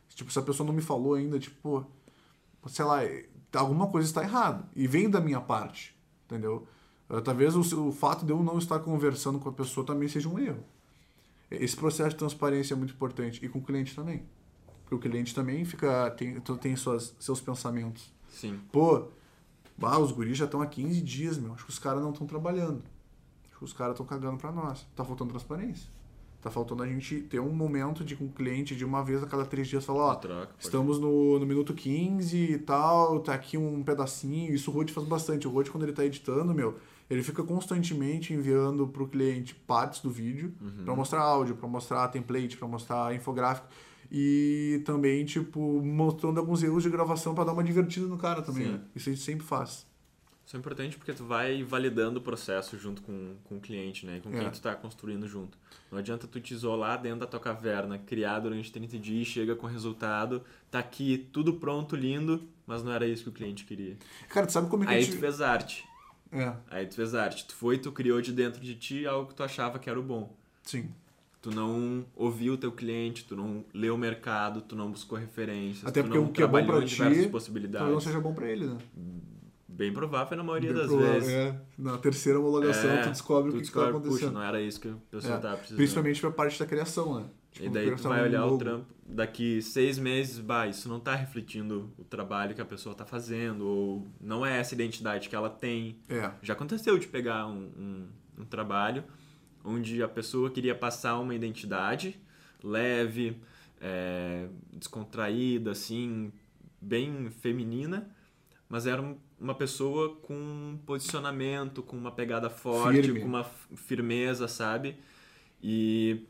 Tipo, 0.09 0.31
se 0.31 0.39
a 0.39 0.41
pessoa 0.41 0.65
não 0.65 0.73
me 0.73 0.81
falou 0.81 1.15
ainda, 1.15 1.37
tipo, 1.37 1.85
sei 2.67 2.85
lá, 2.85 2.99
alguma 3.53 3.87
coisa 3.87 4.07
está 4.07 4.23
errada. 4.23 4.65
E 4.75 4.87
vem 4.87 5.09
da 5.09 5.19
minha 5.19 5.41
parte, 5.41 5.93
entendeu? 6.25 6.65
Uh, 7.09 7.21
talvez 7.21 7.55
o, 7.55 7.87
o 7.87 7.91
fato 7.91 8.25
de 8.25 8.31
eu 8.31 8.41
não 8.41 8.57
estar 8.57 8.79
conversando 8.79 9.39
com 9.39 9.49
a 9.49 9.51
pessoa 9.51 9.85
também 9.85 10.07
seja 10.07 10.29
um 10.29 10.39
erro. 10.39 10.63
Esse 11.51 11.75
processo 11.75 12.11
de 12.11 12.15
transparência 12.15 12.73
é 12.73 12.77
muito 12.77 12.93
importante. 12.93 13.43
E 13.45 13.49
com 13.49 13.59
o 13.59 13.61
cliente 13.61 13.95
também. 13.95 14.23
Porque 14.85 14.95
o 14.95 14.99
cliente 14.99 15.33
também 15.33 15.65
fica 15.65 16.11
tem, 16.11 16.39
tem 16.39 16.75
suas, 16.75 17.15
seus 17.19 17.41
pensamentos. 17.41 18.13
Sim. 18.29 18.59
Pô, 18.71 19.07
bah, 19.75 19.97
os 19.97 20.11
guris 20.11 20.37
já 20.37 20.45
estão 20.45 20.61
há 20.61 20.67
15 20.67 21.01
dias, 21.01 21.37
meu. 21.37 21.53
Acho 21.53 21.65
que 21.65 21.71
os 21.71 21.79
caras 21.79 22.03
não 22.03 22.11
estão 22.11 22.27
trabalhando. 22.27 22.83
Acho 23.49 23.57
que 23.57 23.63
os 23.65 23.73
caras 23.73 23.93
estão 23.93 24.05
cagando 24.05 24.37
para 24.37 24.51
nós. 24.51 24.85
Tá 24.95 25.03
faltando 25.03 25.31
transparência. 25.31 25.89
Tá 26.39 26.51
faltando 26.51 26.83
a 26.83 26.87
gente 26.87 27.21
ter 27.21 27.39
um 27.39 27.51
momento 27.51 28.03
de 28.03 28.15
com 28.15 28.25
o 28.25 28.29
cliente 28.29 28.75
de 28.75 28.85
uma 28.85 29.03
vez 29.03 29.23
a 29.23 29.25
cada 29.25 29.43
três 29.45 29.67
dias 29.67 29.83
falar, 29.83 30.05
ó, 30.05 30.15
troca, 30.15 30.53
estamos 30.59 30.99
no, 30.99 31.39
no 31.39 31.45
minuto 31.47 31.73
15 31.73 32.37
e 32.37 32.59
tal, 32.59 33.19
tá 33.21 33.33
aqui 33.33 33.57
um 33.57 33.81
pedacinho. 33.81 34.53
Isso 34.53 34.69
o 34.69 34.73
Rode 34.75 34.93
faz 34.93 35.07
bastante. 35.07 35.47
O 35.47 35.49
Rode, 35.49 35.71
quando 35.71 35.85
ele 35.85 35.93
tá 35.93 36.05
editando, 36.05 36.53
meu, 36.53 36.77
ele 37.09 37.23
fica 37.23 37.41
constantemente 37.41 38.31
enviando 38.31 38.87
pro 38.87 39.07
cliente 39.07 39.55
partes 39.55 40.01
do 40.01 40.11
vídeo 40.11 40.53
uhum. 40.61 40.85
para 40.85 40.95
mostrar 40.95 41.21
áudio, 41.21 41.55
para 41.55 41.67
mostrar 41.67 42.07
template, 42.09 42.57
para 42.57 42.67
mostrar 42.67 43.15
infográfico 43.15 43.67
e 44.11 44.81
também, 44.85 45.25
tipo, 45.25 45.81
mostrando 45.81 46.39
alguns 46.39 46.63
erros 46.63 46.83
de 46.83 46.89
gravação 46.89 47.33
para 47.33 47.45
dar 47.45 47.53
uma 47.53 47.63
divertida 47.63 48.05
no 48.07 48.17
cara 48.17 48.41
também. 48.41 48.71
Né? 48.71 48.81
Isso 48.95 49.09
a 49.09 49.11
gente 49.11 49.23
sempre 49.23 49.45
faz. 49.45 49.85
Isso 50.45 50.55
é 50.55 50.59
importante 50.59 50.95
porque 50.95 51.11
tu 51.11 51.25
vai 51.25 51.63
validando 51.63 52.19
o 52.19 52.21
processo 52.21 52.77
junto 52.77 53.01
com, 53.01 53.33
com 53.45 53.57
o 53.57 53.59
cliente, 53.59 54.05
né? 54.05 54.19
Com 54.21 54.29
quem 54.29 54.45
é. 54.45 54.49
tu 54.49 54.53
está 54.53 54.75
construindo 54.75 55.27
junto. 55.27 55.57
Não 55.91 55.97
adianta 55.97 56.27
tu 56.27 56.39
te 56.39 56.53
isolar 56.53 57.01
dentro 57.01 57.21
da 57.21 57.25
tua 57.25 57.39
caverna, 57.39 57.97
criar 57.97 58.39
durante 58.39 58.71
30 58.71 58.99
dias, 58.99 59.27
chega 59.27 59.55
com 59.55 59.65
resultado, 59.65 60.43
tá 60.69 60.77
aqui 60.77 61.27
tudo 61.31 61.55
pronto, 61.55 61.95
lindo, 61.95 62.47
mas 62.67 62.83
não 62.83 62.91
era 62.91 63.07
isso 63.07 63.23
que 63.23 63.29
o 63.29 63.31
cliente 63.31 63.65
queria. 63.65 63.97
Cara, 64.29 64.45
tu 64.45 64.51
sabe 64.51 64.69
como 64.69 64.83
é 64.83 64.87
que 64.87 64.93
Aí 64.93 65.01
gente... 65.01 65.15
tu 65.15 65.19
fez 65.19 65.41
arte. 65.41 65.83
É. 66.31 66.53
Aí 66.69 66.85
tu 66.85 66.93
fez 66.93 67.15
arte. 67.15 67.45
Tu 67.45 67.55
foi, 67.55 67.79
tu 67.79 67.91
criou 67.91 68.21
de 68.21 68.31
dentro 68.31 68.61
de 68.61 68.75
ti 68.75 69.07
algo 69.07 69.29
que 69.29 69.35
tu 69.35 69.41
achava 69.41 69.79
que 69.79 69.89
era 69.89 69.99
o 69.99 70.03
bom. 70.03 70.31
Sim. 70.61 70.91
Tu 71.45 71.51
não 71.51 72.03
ouviu 72.15 72.53
o 72.53 72.57
teu 72.57 72.71
cliente, 72.71 73.23
tu 73.23 73.35
não 73.35 73.63
leu 73.71 73.93
o 73.93 73.97
mercado, 73.99 74.61
tu 74.61 74.75
não 74.75 74.89
buscou 74.89 75.15
referências, 75.15 75.85
Até 75.85 76.01
tu 76.01 76.05
porque 76.05 76.17
não 76.17 76.25
o 76.25 76.31
que 76.31 76.41
é 76.41 76.47
bom 76.47 76.65
pra 76.65 76.83
ti, 76.83 77.29
possibilidades. 77.29 77.87
não 77.87 78.01
seja 78.01 78.19
bom 78.19 78.33
para 78.33 78.49
ele, 78.49 78.65
né? 78.65 78.77
Bem 79.67 79.93
provável 79.93 80.35
na 80.35 80.43
maioria 80.43 80.71
Bem 80.73 80.81
das 80.81 80.87
provável, 80.89 81.13
vezes. 81.13 81.29
É. 81.29 81.61
Na 81.77 81.99
terceira 81.99 82.39
homologação, 82.39 82.89
É, 82.89 83.03
tu 83.03 83.09
descobre 83.11 83.51
tu 83.51 83.53
o 83.53 83.57
que, 83.57 83.61
descobre, 83.61 83.89
está 83.89 83.97
acontecendo. 83.99 84.19
Puxa, 84.29 84.31
não 84.31 84.41
era 84.41 84.59
isso 84.59 84.81
que 84.81 84.87
a 84.87 84.95
pessoa 85.11 85.33
É, 85.33 85.35
estava 85.35 85.55
precisando. 85.57 85.77
Principalmente 85.77 86.21
pra 86.21 86.31
parte 86.31 86.57
da 86.59 86.65
criação, 86.65 87.19
né? 87.19 87.25
Tipo, 87.51 87.65
E 87.67 87.69
daí 87.69 87.95
tu 87.95 88.03
vai 88.09 88.23
olhar 88.23 88.41
o 88.43 88.45
logo. 88.47 88.57
trampo, 88.57 88.85
daqui 89.05 89.61
seis 89.61 89.99
meses, 89.99 90.39
bah, 90.39 90.65
isso 90.65 90.89
não 90.89 90.99
tá 90.99 91.13
refletindo 91.13 91.91
o 91.95 92.03
trabalho 92.03 92.55
que 92.55 92.61
a 92.61 92.65
pessoa 92.65 92.95
tá 92.95 93.05
fazendo, 93.05 93.67
ou 93.67 94.07
não 94.19 94.43
é 94.43 94.57
essa 94.59 94.73
identidade 94.73 95.29
que 95.29 95.35
ela 95.35 95.49
tem. 95.51 95.99
É. 96.09 96.31
Já 96.41 96.53
aconteceu 96.53 96.97
de 96.97 97.05
pegar 97.07 97.45
um, 97.45 97.69
um, 97.77 98.07
um 98.39 98.45
trabalho 98.45 99.03
onde 99.65 100.01
a 100.03 100.07
pessoa 100.07 100.49
queria 100.51 100.75
passar 100.75 101.17
uma 101.19 101.33
identidade 101.35 102.19
leve, 102.63 103.37
é, 103.81 104.47
descontraída, 104.71 105.71
assim, 105.71 106.31
bem 106.81 107.29
feminina, 107.29 108.09
mas 108.69 108.87
era 108.87 109.01
um- 109.01 109.17
uma 109.39 109.53
pessoa 109.53 110.15
com 110.17 110.33
um 110.33 110.79
posicionamento, 110.85 111.83
com 111.83 111.95
uma 111.97 112.11
pegada 112.11 112.49
forte, 112.49 113.01
Firme. 113.01 113.19
com 113.21 113.27
uma 113.27 113.43
firmeza, 113.43 114.47
sabe? 114.47 114.95
E, 115.61 116.25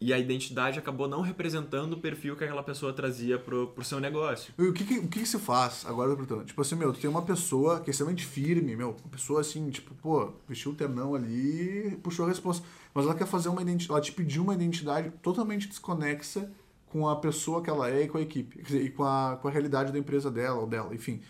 e 0.00 0.12
a 0.12 0.18
identidade 0.18 0.78
acabou 0.78 1.08
não 1.08 1.22
representando 1.22 1.94
o 1.94 1.96
perfil 2.00 2.36
que 2.36 2.44
aquela 2.44 2.62
pessoa 2.62 2.92
trazia 2.92 3.38
pro, 3.38 3.68
pro 3.68 3.84
seu 3.84 3.98
negócio. 3.98 4.54
E 4.56 4.62
o 4.62 4.72
que, 4.72 4.84
que- 4.84 4.98
o 4.98 5.08
que, 5.08 5.20
que 5.20 5.26
se 5.26 5.38
faz 5.38 5.84
agora, 5.86 6.14
portanto? 6.14 6.44
Tipo 6.46 6.60
assim, 6.62 6.76
meu, 6.76 6.92
tu 6.92 7.00
tem 7.00 7.10
uma 7.10 7.22
pessoa 7.22 7.80
que 7.80 7.88
é 7.88 7.92
extremamente 7.92 8.24
firme, 8.24 8.76
meu, 8.76 8.90
uma 8.90 9.10
pessoa 9.10 9.40
assim, 9.40 9.68
tipo, 9.70 9.94
pô, 9.96 10.32
vestiu 10.48 10.70
o 10.70 10.74
ternão 10.74 11.14
ali, 11.16 11.98
puxou 12.02 12.24
a 12.26 12.28
resposta. 12.28 12.64
Mas 12.94 13.04
ela 13.06 13.14
quer 13.14 13.26
fazer 13.26 13.48
uma 13.48 13.60
identidade, 13.62 13.90
ela 13.90 14.00
te 14.00 14.12
pediu 14.12 14.42
uma 14.44 14.54
identidade 14.54 15.10
totalmente 15.22 15.66
desconexa 15.68 16.50
com 16.86 17.08
a 17.08 17.16
pessoa 17.16 17.60
que 17.62 17.68
ela 17.68 17.90
é 17.90 18.04
e 18.04 18.08
com 18.08 18.18
a 18.18 18.20
equipe, 18.22 18.62
dizer, 18.62 18.82
e 18.82 18.90
com 18.90 19.04
a, 19.04 19.36
com 19.42 19.48
a 19.48 19.50
realidade 19.50 19.92
da 19.92 19.98
empresa 19.98 20.30
dela 20.30 20.60
ou 20.60 20.66
dela, 20.66 20.94
enfim. 20.94 21.20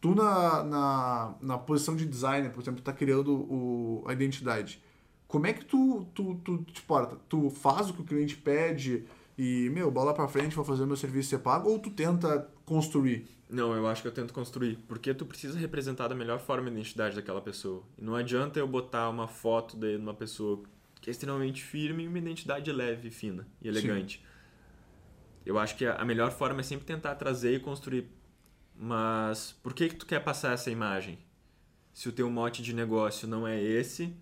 Tu 0.00 0.14
na, 0.14 0.62
na, 0.62 1.34
na 1.40 1.58
posição 1.58 1.96
de 1.96 2.06
designer, 2.06 2.50
por 2.52 2.62
exemplo, 2.62 2.80
tá 2.82 2.92
criando 2.92 3.32
o, 3.34 4.04
a 4.06 4.12
identidade. 4.12 4.80
Como 5.28 5.46
é 5.46 5.52
que 5.52 5.64
tu, 5.64 6.06
tu, 6.14 6.34
tu 6.36 6.64
te 6.64 6.80
porta? 6.82 7.16
Tu 7.28 7.50
faz 7.50 7.90
o 7.90 7.92
que 7.94 8.00
o 8.00 8.04
cliente 8.04 8.34
pede 8.34 9.04
e, 9.36 9.68
meu, 9.70 9.90
bola 9.90 10.14
pra 10.14 10.26
frente, 10.26 10.56
vou 10.56 10.64
fazer 10.64 10.82
o 10.82 10.86
meu 10.86 10.96
serviço 10.96 11.28
ser 11.28 11.38
pago, 11.38 11.70
ou 11.70 11.78
tu 11.78 11.90
tenta 11.90 12.50
construir? 12.64 13.28
Não, 13.48 13.74
eu 13.74 13.86
acho 13.86 14.02
que 14.02 14.08
eu 14.08 14.12
tento 14.12 14.32
construir, 14.32 14.76
porque 14.88 15.14
tu 15.14 15.24
precisa 15.24 15.58
representar 15.58 16.08
da 16.08 16.14
melhor 16.14 16.40
forma 16.40 16.68
a 16.68 16.72
identidade 16.72 17.14
daquela 17.14 17.40
pessoa. 17.40 17.82
E 17.96 18.02
não 18.02 18.14
adianta 18.14 18.58
eu 18.58 18.66
botar 18.66 19.08
uma 19.10 19.28
foto 19.28 19.76
de 19.76 19.96
uma 19.96 20.14
pessoa 20.14 20.62
que 21.00 21.08
é 21.08 21.12
extremamente 21.12 21.62
firme 21.62 22.04
e 22.04 22.08
uma 22.08 22.18
identidade 22.18 22.72
leve, 22.72 23.10
fina 23.10 23.46
e 23.60 23.68
elegante. 23.68 24.24
Eu 25.46 25.58
acho 25.58 25.76
que 25.76 25.86
a 25.86 26.04
melhor 26.04 26.30
forma 26.30 26.60
é 26.60 26.62
sempre 26.62 26.86
tentar 26.86 27.14
trazer 27.14 27.54
e 27.54 27.60
construir. 27.60 28.08
Mas 28.74 29.52
por 29.62 29.72
que 29.72 29.88
que 29.88 29.96
tu 29.96 30.04
quer 30.04 30.20
passar 30.20 30.52
essa 30.52 30.70
imagem? 30.70 31.18
Se 31.92 32.08
o 32.08 32.12
teu 32.12 32.30
mote 32.30 32.62
de 32.62 32.74
negócio 32.74 33.26
não 33.26 33.46
é 33.46 33.62
esse, 33.62 34.14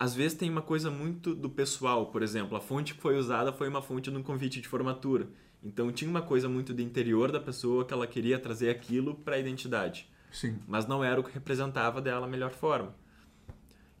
às 0.00 0.14
vezes 0.14 0.38
tem 0.38 0.48
uma 0.48 0.62
coisa 0.62 0.90
muito 0.90 1.34
do 1.34 1.50
pessoal, 1.50 2.06
por 2.06 2.22
exemplo, 2.22 2.56
a 2.56 2.60
fonte 2.60 2.94
que 2.94 3.00
foi 3.02 3.18
usada 3.18 3.52
foi 3.52 3.68
uma 3.68 3.82
fonte 3.82 4.10
de 4.10 4.16
um 4.16 4.22
convite 4.22 4.58
de 4.58 4.66
formatura. 4.66 5.28
Então 5.62 5.92
tinha 5.92 6.10
uma 6.10 6.22
coisa 6.22 6.48
muito 6.48 6.72
do 6.72 6.80
interior 6.80 7.30
da 7.30 7.38
pessoa 7.38 7.84
que 7.84 7.92
ela 7.92 8.06
queria 8.06 8.38
trazer 8.38 8.70
aquilo 8.70 9.14
para 9.14 9.36
a 9.36 9.38
identidade, 9.38 10.08
Sim. 10.32 10.58
mas 10.66 10.86
não 10.86 11.04
era 11.04 11.20
o 11.20 11.22
que 11.22 11.30
representava 11.30 12.00
dela 12.00 12.24
a 12.24 12.28
melhor 12.30 12.50
forma. 12.50 12.94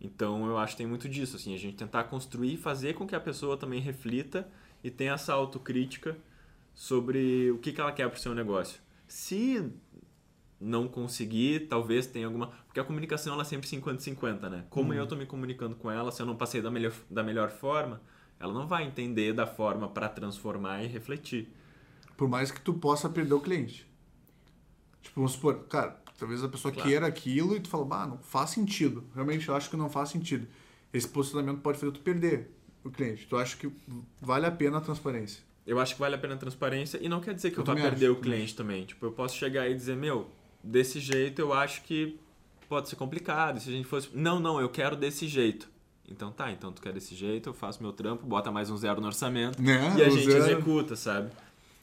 Então 0.00 0.46
eu 0.46 0.56
acho 0.56 0.72
que 0.72 0.78
tem 0.78 0.86
muito 0.86 1.06
disso, 1.06 1.36
assim, 1.36 1.54
a 1.54 1.58
gente 1.58 1.76
tentar 1.76 2.04
construir 2.04 2.54
e 2.54 2.56
fazer 2.56 2.94
com 2.94 3.06
que 3.06 3.14
a 3.14 3.20
pessoa 3.20 3.58
também 3.58 3.78
reflita 3.78 4.48
e 4.82 4.90
tenha 4.90 5.12
essa 5.12 5.34
autocrítica 5.34 6.16
sobre 6.74 7.50
o 7.50 7.58
que, 7.58 7.72
que 7.74 7.80
ela 7.80 7.92
quer 7.92 8.08
para 8.08 8.16
o 8.16 8.20
seu 8.20 8.34
negócio. 8.34 8.80
Se 9.06 9.70
não 10.60 10.86
conseguir, 10.86 11.68
talvez 11.68 12.06
tenha 12.06 12.26
alguma. 12.26 12.48
Porque 12.66 12.78
a 12.78 12.84
comunicação 12.84 13.32
ela 13.32 13.42
é 13.42 13.44
sempre 13.44 13.66
50-50, 13.68 14.48
né? 14.50 14.64
Como 14.68 14.92
eu 14.92 15.04
estou 15.04 15.16
me 15.16 15.24
comunicando 15.26 15.74
com 15.74 15.90
ela, 15.90 16.12
se 16.12 16.20
eu 16.20 16.26
não 16.26 16.36
passei 16.36 16.60
da 16.60 16.70
melhor, 16.70 16.92
da 17.08 17.22
melhor 17.22 17.50
forma, 17.50 18.00
ela 18.38 18.52
não 18.52 18.66
vai 18.66 18.84
entender 18.84 19.32
da 19.32 19.46
forma 19.46 19.88
para 19.88 20.08
transformar 20.08 20.82
e 20.84 20.86
refletir. 20.86 21.48
Por 22.16 22.28
mais 22.28 22.50
que 22.50 22.60
tu 22.60 22.74
possa 22.74 23.08
perder 23.08 23.32
o 23.34 23.40
cliente. 23.40 23.86
Tipo, 25.02 25.16
vamos 25.16 25.32
supor, 25.32 25.60
cara, 25.64 25.98
talvez 26.18 26.44
a 26.44 26.48
pessoa 26.48 26.72
Claro. 26.72 26.88
queira 26.88 27.06
aquilo 27.06 27.56
e 27.56 27.60
tu 27.60 27.68
fala, 27.70 27.84
bah, 27.84 28.06
não 28.06 28.18
faz 28.18 28.50
sentido. 28.50 29.04
Realmente 29.14 29.48
eu 29.48 29.54
acho 29.56 29.70
que 29.70 29.76
não 29.76 29.88
faz 29.88 30.10
sentido. 30.10 30.46
Esse 30.92 31.08
posicionamento 31.08 31.60
pode 31.62 31.78
fazer 31.78 31.92
tu 31.92 32.00
perder 32.00 32.50
o 32.84 32.90
cliente. 32.90 33.26
Tu 33.26 33.36
acha 33.36 33.56
que 33.56 33.70
vale 34.20 34.44
a 34.44 34.50
pena 34.50 34.76
a 34.78 34.80
transparência. 34.80 35.42
Eu 35.66 35.78
acho 35.78 35.94
que 35.94 36.00
vale 36.00 36.14
a 36.14 36.18
pena 36.18 36.34
a 36.34 36.36
transparência 36.36 36.98
e 37.00 37.08
não 37.08 37.20
quer 37.20 37.32
dizer 37.34 37.50
que 37.50 37.58
eu, 37.58 37.62
Eu 37.62 37.66
vá 37.66 37.74
perder 37.74 38.06
acho, 38.06 38.14
o 38.14 38.20
cliente 38.20 38.54
também. 38.54 38.84
Tipo, 38.84 39.06
eu 39.06 39.12
posso 39.12 39.36
chegar 39.36 39.68
e 39.70 39.74
dizer, 39.74 39.96
meu, 39.96 40.28
desse 40.62 41.00
jeito 41.00 41.40
eu 41.40 41.52
acho 41.52 41.82
que 41.82 42.18
pode 42.68 42.88
ser 42.88 42.96
complicado. 42.96 43.60
Se 43.60 43.68
a 43.68 43.72
gente 43.72 43.86
fosse, 43.86 44.08
não, 44.14 44.38
não, 44.40 44.60
eu 44.60 44.68
quero 44.68 44.96
desse 44.96 45.26
jeito. 45.28 45.68
Então 46.08 46.32
tá, 46.32 46.50
então 46.50 46.72
tu 46.72 46.82
quer 46.82 46.92
desse 46.92 47.14
jeito, 47.14 47.48
eu 47.50 47.54
faço 47.54 47.82
meu 47.82 47.92
trampo, 47.92 48.26
bota 48.26 48.50
mais 48.50 48.68
um 48.70 48.76
zero 48.76 49.00
no 49.00 49.06
orçamento 49.06 49.60
Né? 49.62 49.94
e 49.96 50.02
a 50.04 50.08
O 50.08 50.10
gente 50.10 50.30
zero- 50.30 50.44
executa, 50.44 50.96
sabe? 50.96 51.30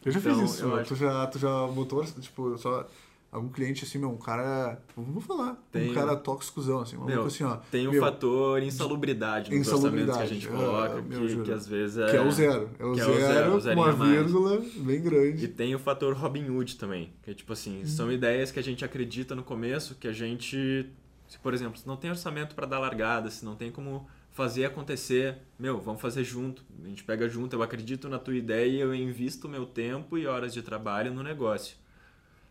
Eu 0.05 0.11
já 0.11 0.19
Então, 0.19 0.39
fiz 0.39 0.51
isso, 0.51 0.63
eu 0.63 0.75
acho- 0.75 0.87
tu, 0.89 0.95
já, 0.95 1.27
tu 1.27 1.39
já 1.39 1.67
botou, 1.67 2.03
tipo, 2.05 2.57
só 2.57 2.85
algum 3.31 3.49
cliente 3.49 3.83
assim, 3.83 3.97
meu, 3.97 4.09
um 4.09 4.17
cara. 4.17 4.81
Vou 4.95 5.21
falar. 5.21 5.61
Tem- 5.71 5.91
Um 5.91 5.93
cara 5.93 6.15
tóxicozão, 6.15 6.81
assim. 6.81 6.97
Um 6.97 7.05
Meu, 7.05 7.25
assim, 7.25 7.43
ó. 7.43 7.57
Tem 7.71 7.87
o 7.87 7.91
meu, 7.91 8.01
fator 8.01 8.61
insalubridade 8.63 9.55
nos 9.55 9.67
orçamentos 9.67 10.15
que 10.15 10.21
a 10.21 10.25
Insalubridade, 10.25 10.33
gente 10.33 10.47
ah, 10.47 10.51
coloca, 10.51 11.01
meu, 11.01 11.27
que, 11.27 11.43
que 11.43 11.51
às 11.51 11.67
vezes 11.67 11.97
é... 11.97 12.09
Que 12.09 12.17
é 12.17 12.21
o 12.21 12.31
zero. 12.31 12.69
É 12.79 12.85
o 12.85 12.93
que 12.93 13.01
é 13.01 13.03
zero, 13.03 13.55
o 13.55 13.59
zero, 13.59 13.79
uma 13.79 13.91
vírgula 13.91 14.61
bem 14.77 15.01
grande. 15.01 15.45
E 15.45 15.47
tem 15.47 15.75
o 15.75 15.79
fator 15.79 16.15
Robin 16.15 16.49
Hood 16.49 16.77
também, 16.77 17.11
que 17.23 17.31
é 17.31 17.33
tipo 17.33 17.53
assim, 17.53 17.85
são 17.85 18.11
ideias 18.11 18.51
que 18.51 18.59
a 18.59 18.63
gente 18.63 18.83
acredita 18.83 19.35
no 19.35 19.43
começo, 19.43 19.95
que 19.95 20.07
a 20.07 20.13
gente, 20.13 20.89
se 21.27 21.39
por 21.39 21.53
exemplo, 21.53 21.77
se 21.77 21.87
não 21.87 21.97
tem 21.97 22.09
orçamento 22.09 22.55
para 22.55 22.65
dar 22.65 22.79
largada, 22.79 23.29
se 23.29 23.43
não 23.45 23.55
tem 23.55 23.71
como 23.71 24.07
fazer 24.31 24.65
acontecer, 24.65 25.35
meu, 25.57 25.79
vamos 25.79 25.99
fazer 25.99 26.23
junto. 26.23 26.63
A 26.83 26.87
gente 26.87 27.03
pega 27.03 27.27
junto, 27.27 27.55
eu 27.55 27.63
acredito 27.63 28.07
na 28.07 28.19
tua 28.19 28.35
ideia 28.35 28.67
e 28.67 28.79
eu 28.79 28.93
invisto 28.93 29.49
meu 29.49 29.65
tempo 29.65 30.15
e 30.15 30.27
horas 30.27 30.53
de 30.53 30.61
trabalho 30.61 31.11
no 31.11 31.23
negócio. 31.23 31.75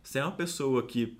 Se 0.06 0.20
é 0.20 0.22
uma 0.22 0.30
pessoa 0.30 0.86
que 0.86 1.18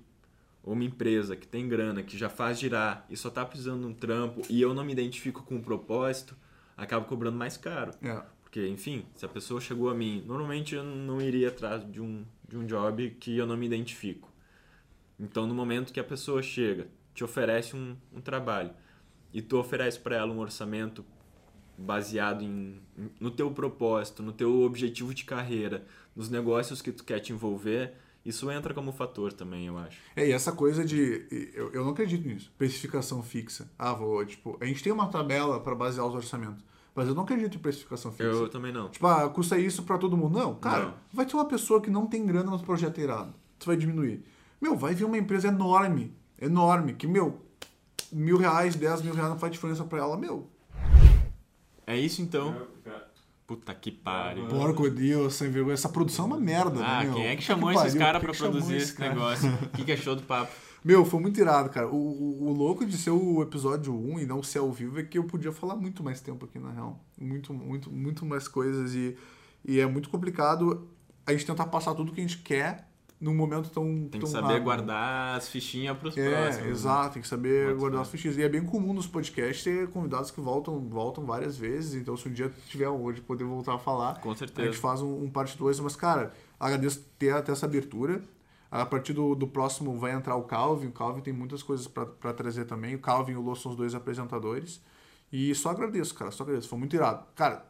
ou 0.63 0.71
uma 0.71 0.85
empresa 0.85 1.35
que 1.35 1.45
tem 1.45 1.67
grana, 1.67 2.01
que 2.01 2.17
já 2.17 2.29
faz 2.29 2.57
girar 2.57 3.05
e 3.09 3.17
só 3.17 3.29
tá 3.29 3.45
precisando 3.45 3.81
de 3.81 3.87
um 3.87 3.93
trampo 3.93 4.41
e 4.49 4.61
eu 4.61 4.73
não 4.73 4.85
me 4.85 4.93
identifico 4.93 5.43
com 5.43 5.57
o 5.57 5.61
propósito, 5.61 6.37
acabo 6.77 7.05
cobrando 7.05 7.37
mais 7.37 7.57
caro. 7.57 7.91
É. 8.01 8.23
Porque, 8.41 8.65
enfim, 8.65 9.05
se 9.13 9.25
a 9.25 9.27
pessoa 9.27 9.59
chegou 9.59 9.89
a 9.89 9.93
mim, 9.93 10.23
normalmente 10.25 10.73
eu 10.73 10.85
não 10.85 11.19
iria 11.19 11.49
atrás 11.49 11.83
de 11.91 11.99
um, 11.99 12.23
de 12.47 12.57
um 12.57 12.65
job 12.65 13.09
que 13.19 13.37
eu 13.37 13.45
não 13.45 13.57
me 13.57 13.65
identifico. 13.65 14.31
Então, 15.19 15.45
no 15.45 15.53
momento 15.53 15.91
que 15.91 15.99
a 15.99 16.03
pessoa 16.03 16.41
chega, 16.41 16.87
te 17.13 17.25
oferece 17.25 17.75
um, 17.75 17.97
um 18.13 18.21
trabalho 18.21 18.71
e 19.33 19.41
tu 19.41 19.57
oferece 19.57 19.99
para 19.99 20.15
ela 20.15 20.31
um 20.31 20.39
orçamento 20.39 21.03
baseado 21.77 22.41
em, 22.41 22.79
no 23.19 23.31
teu 23.31 23.51
propósito, 23.51 24.23
no 24.23 24.31
teu 24.31 24.61
objetivo 24.61 25.13
de 25.13 25.25
carreira, 25.25 25.85
nos 26.15 26.29
negócios 26.29 26.81
que 26.81 26.93
tu 26.93 27.03
quer 27.03 27.19
te 27.19 27.33
envolver, 27.33 27.93
isso 28.27 28.51
entra 28.51 28.73
como 28.73 28.91
fator 28.91 29.31
também, 29.33 29.67
eu 29.67 29.77
acho. 29.77 29.97
É, 30.15 30.27
e 30.27 30.31
essa 30.31 30.51
coisa 30.51 30.83
de. 30.83 31.25
Eu, 31.55 31.71
eu 31.71 31.83
não 31.83 31.91
acredito 31.91 32.27
nisso. 32.27 32.51
Precificação 32.57 33.23
fixa. 33.23 33.69
Ah, 33.79 33.93
vou, 33.93 34.25
tipo. 34.25 34.57
A 34.59 34.65
gente 34.65 34.83
tem 34.83 34.91
uma 34.91 35.07
tabela 35.07 35.59
para 35.59 35.73
basear 35.73 36.05
os 36.05 36.13
orçamentos. 36.13 36.63
Mas 36.93 37.07
eu 37.07 37.13
não 37.15 37.23
acredito 37.23 37.55
em 37.55 37.59
precificação 37.59 38.11
fixa. 38.11 38.23
Eu 38.29 38.49
também 38.49 38.71
não. 38.73 38.89
Tipo, 38.89 39.05
ah, 39.07 39.29
custa 39.29 39.57
isso 39.57 39.83
pra 39.83 39.97
todo 39.97 40.17
mundo. 40.17 40.37
Não, 40.37 40.55
cara, 40.55 40.85
Não. 40.85 40.93
vai 41.13 41.25
ter 41.25 41.35
uma 41.35 41.45
pessoa 41.45 41.79
que 41.79 41.89
não 41.89 42.07
tem 42.07 42.25
grana 42.25 42.49
no 42.51 42.59
projeto 42.59 42.99
irado. 42.99 43.33
Tu 43.59 43.65
vai 43.67 43.77
diminuir. 43.77 44.25
Meu, 44.59 44.75
vai 44.75 44.93
vir 44.95 45.05
uma 45.05 45.17
empresa 45.17 45.47
enorme, 45.49 46.15
enorme, 46.41 46.93
que, 46.95 47.05
meu, 47.05 47.39
mil 48.11 48.37
reais, 48.37 48.75
dez 48.75 49.01
mil 49.03 49.13
reais 49.13 49.29
não 49.29 49.37
faz 49.37 49.53
diferença 49.53 49.83
pra 49.83 49.99
ela. 49.99 50.17
Meu, 50.17 50.49
É 51.85 51.95
isso 51.97 52.21
então. 52.21 52.67
É, 52.85 52.89
é. 52.89 53.06
Puta 53.47 53.73
que 53.73 53.89
pariu. 53.91 54.45
porco 54.47 54.89
Deus, 54.89 55.35
sem 55.35 55.49
vergonha. 55.49 55.73
Essa 55.73 55.87
produção 55.87 56.25
é 56.25 56.27
uma 56.27 56.39
merda, 56.39 56.83
Ah, 56.85 56.99
né, 56.99 57.05
meu? 57.05 57.13
quem 57.15 57.27
é 57.27 57.35
que 57.37 57.41
chamou 57.41 57.71
pariu, 57.73 57.87
esses 57.87 57.97
caras 57.97 58.21
pra 58.21 58.31
que 58.33 58.37
produzir 58.37 58.75
esse 58.75 58.85
esse 58.87 58.93
cara? 58.95 59.13
negócio? 59.15 59.49
O 59.53 59.67
que, 59.77 59.85
que 59.85 59.91
achou 59.93 60.15
do 60.17 60.23
papo? 60.23 60.51
Meu, 60.83 61.03
foi 61.05 61.19
muito 61.21 61.39
irado, 61.39 61.69
cara. 61.69 61.87
O, 61.87 61.95
o, 61.95 62.47
o 62.49 62.53
louco 62.53 62.85
de 62.85 62.97
ser 62.97 63.11
o 63.11 63.41
episódio 63.41 63.93
1 63.93 64.19
e 64.19 64.25
não 64.25 64.43
ser 64.43 64.59
ao 64.59 64.71
vivo 64.71 64.99
é 64.99 65.03
que 65.03 65.17
eu 65.17 65.23
podia 65.23 65.51
falar 65.53 65.75
muito 65.77 66.03
mais 66.03 66.19
tempo 66.21 66.45
aqui, 66.45 66.59
na 66.59 66.71
real. 66.71 67.01
Muito, 67.19 67.53
muito, 67.53 67.89
muito 67.91 68.25
mais 68.25 68.47
coisas. 68.49 68.93
E, 68.93 69.17
e 69.65 69.79
é 69.79 69.85
muito 69.85 70.09
complicado 70.09 70.87
a 71.25 71.31
gente 71.31 71.45
tentar 71.45 71.67
passar 71.67 71.95
tudo 71.95 72.11
que 72.11 72.19
a 72.19 72.23
gente 72.23 72.37
quer 72.39 72.87
num 73.19 73.33
momento 73.35 73.69
tão. 73.69 73.83
Tem 73.83 74.09
que 74.09 74.19
tão 74.19 74.27
saber 74.27 74.47
rápido. 74.47 74.63
guardar 74.63 75.37
as 75.37 75.49
fichinhas 75.49 75.97
pros 75.97 76.15
É, 76.17 76.29
próximos. 76.45 76.67
exato, 76.69 77.13
tem 77.13 77.21
que 77.21 77.27
saber 77.27 77.67
Pode 77.67 77.79
guardar 77.79 78.01
as 78.01 78.09
fichas. 78.09 78.37
E 78.37 78.43
é 78.43 78.49
bem 78.49 78.63
comum 78.63 78.93
nos 78.93 79.07
podcasts 79.07 79.63
ter 79.63 79.87
convidados 79.89 80.29
que 80.31 80.39
voltam, 80.39 80.79
voltam 80.87 81.25
várias 81.25 81.57
vezes. 81.57 81.95
Então, 81.99 82.15
se 82.15 82.27
um 82.29 82.33
dia 82.33 82.51
tiver 82.67 82.89
hoje 82.89 83.21
poder 83.21 83.43
voltar 83.43 83.73
a 83.75 83.79
falar, 83.79 84.19
Com 84.21 84.29
a 84.29 84.33
gente 84.33 84.39
certeza. 84.39 84.73
faz 84.77 85.01
um, 85.01 85.23
um 85.23 85.29
parte 85.29 85.57
2. 85.57 85.79
Mas, 85.79 85.95
cara, 85.95 86.31
agradeço 86.59 87.03
ter 87.17 87.31
até 87.31 87.51
essa 87.51 87.65
abertura. 87.65 88.21
A 88.69 88.85
partir 88.85 89.13
do, 89.13 89.33
do 89.33 89.47
próximo 89.47 89.97
vai 89.97 90.11
entrar 90.11 90.35
o 90.35 90.43
Calvin. 90.43 90.87
O 90.87 90.91
Calvin 90.91 91.21
tem 91.21 91.33
muitas 91.33 91.63
coisas 91.63 91.87
pra 91.87 92.33
trazer 92.33 92.65
também. 92.65 92.95
O 92.95 92.99
Calvin 92.99 93.31
e 93.31 93.35
o 93.37 93.41
Lô 93.41 93.55
são 93.55 93.71
os 93.71 93.77
dois 93.77 93.95
apresentadores. 93.95 94.81
E 95.31 95.55
só 95.55 95.69
agradeço, 95.71 96.13
cara, 96.13 96.31
só 96.31 96.43
agradeço. 96.43 96.67
Foi 96.67 96.77
muito 96.77 96.93
irado. 96.95 97.25
Cara, 97.33 97.65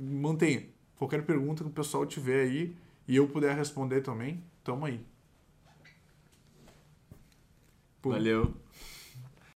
mantenha. 0.00 0.64
Qualquer 0.96 1.24
pergunta 1.24 1.64
que 1.64 1.70
o 1.70 1.72
pessoal 1.72 2.06
tiver 2.06 2.42
aí 2.42 2.76
e 3.08 3.16
eu 3.16 3.26
puder 3.28 3.56
responder 3.56 4.02
também, 4.02 4.42
tamo 4.64 4.86
aí. 4.86 5.04
Pô. 8.00 8.10
Valeu. 8.10 8.54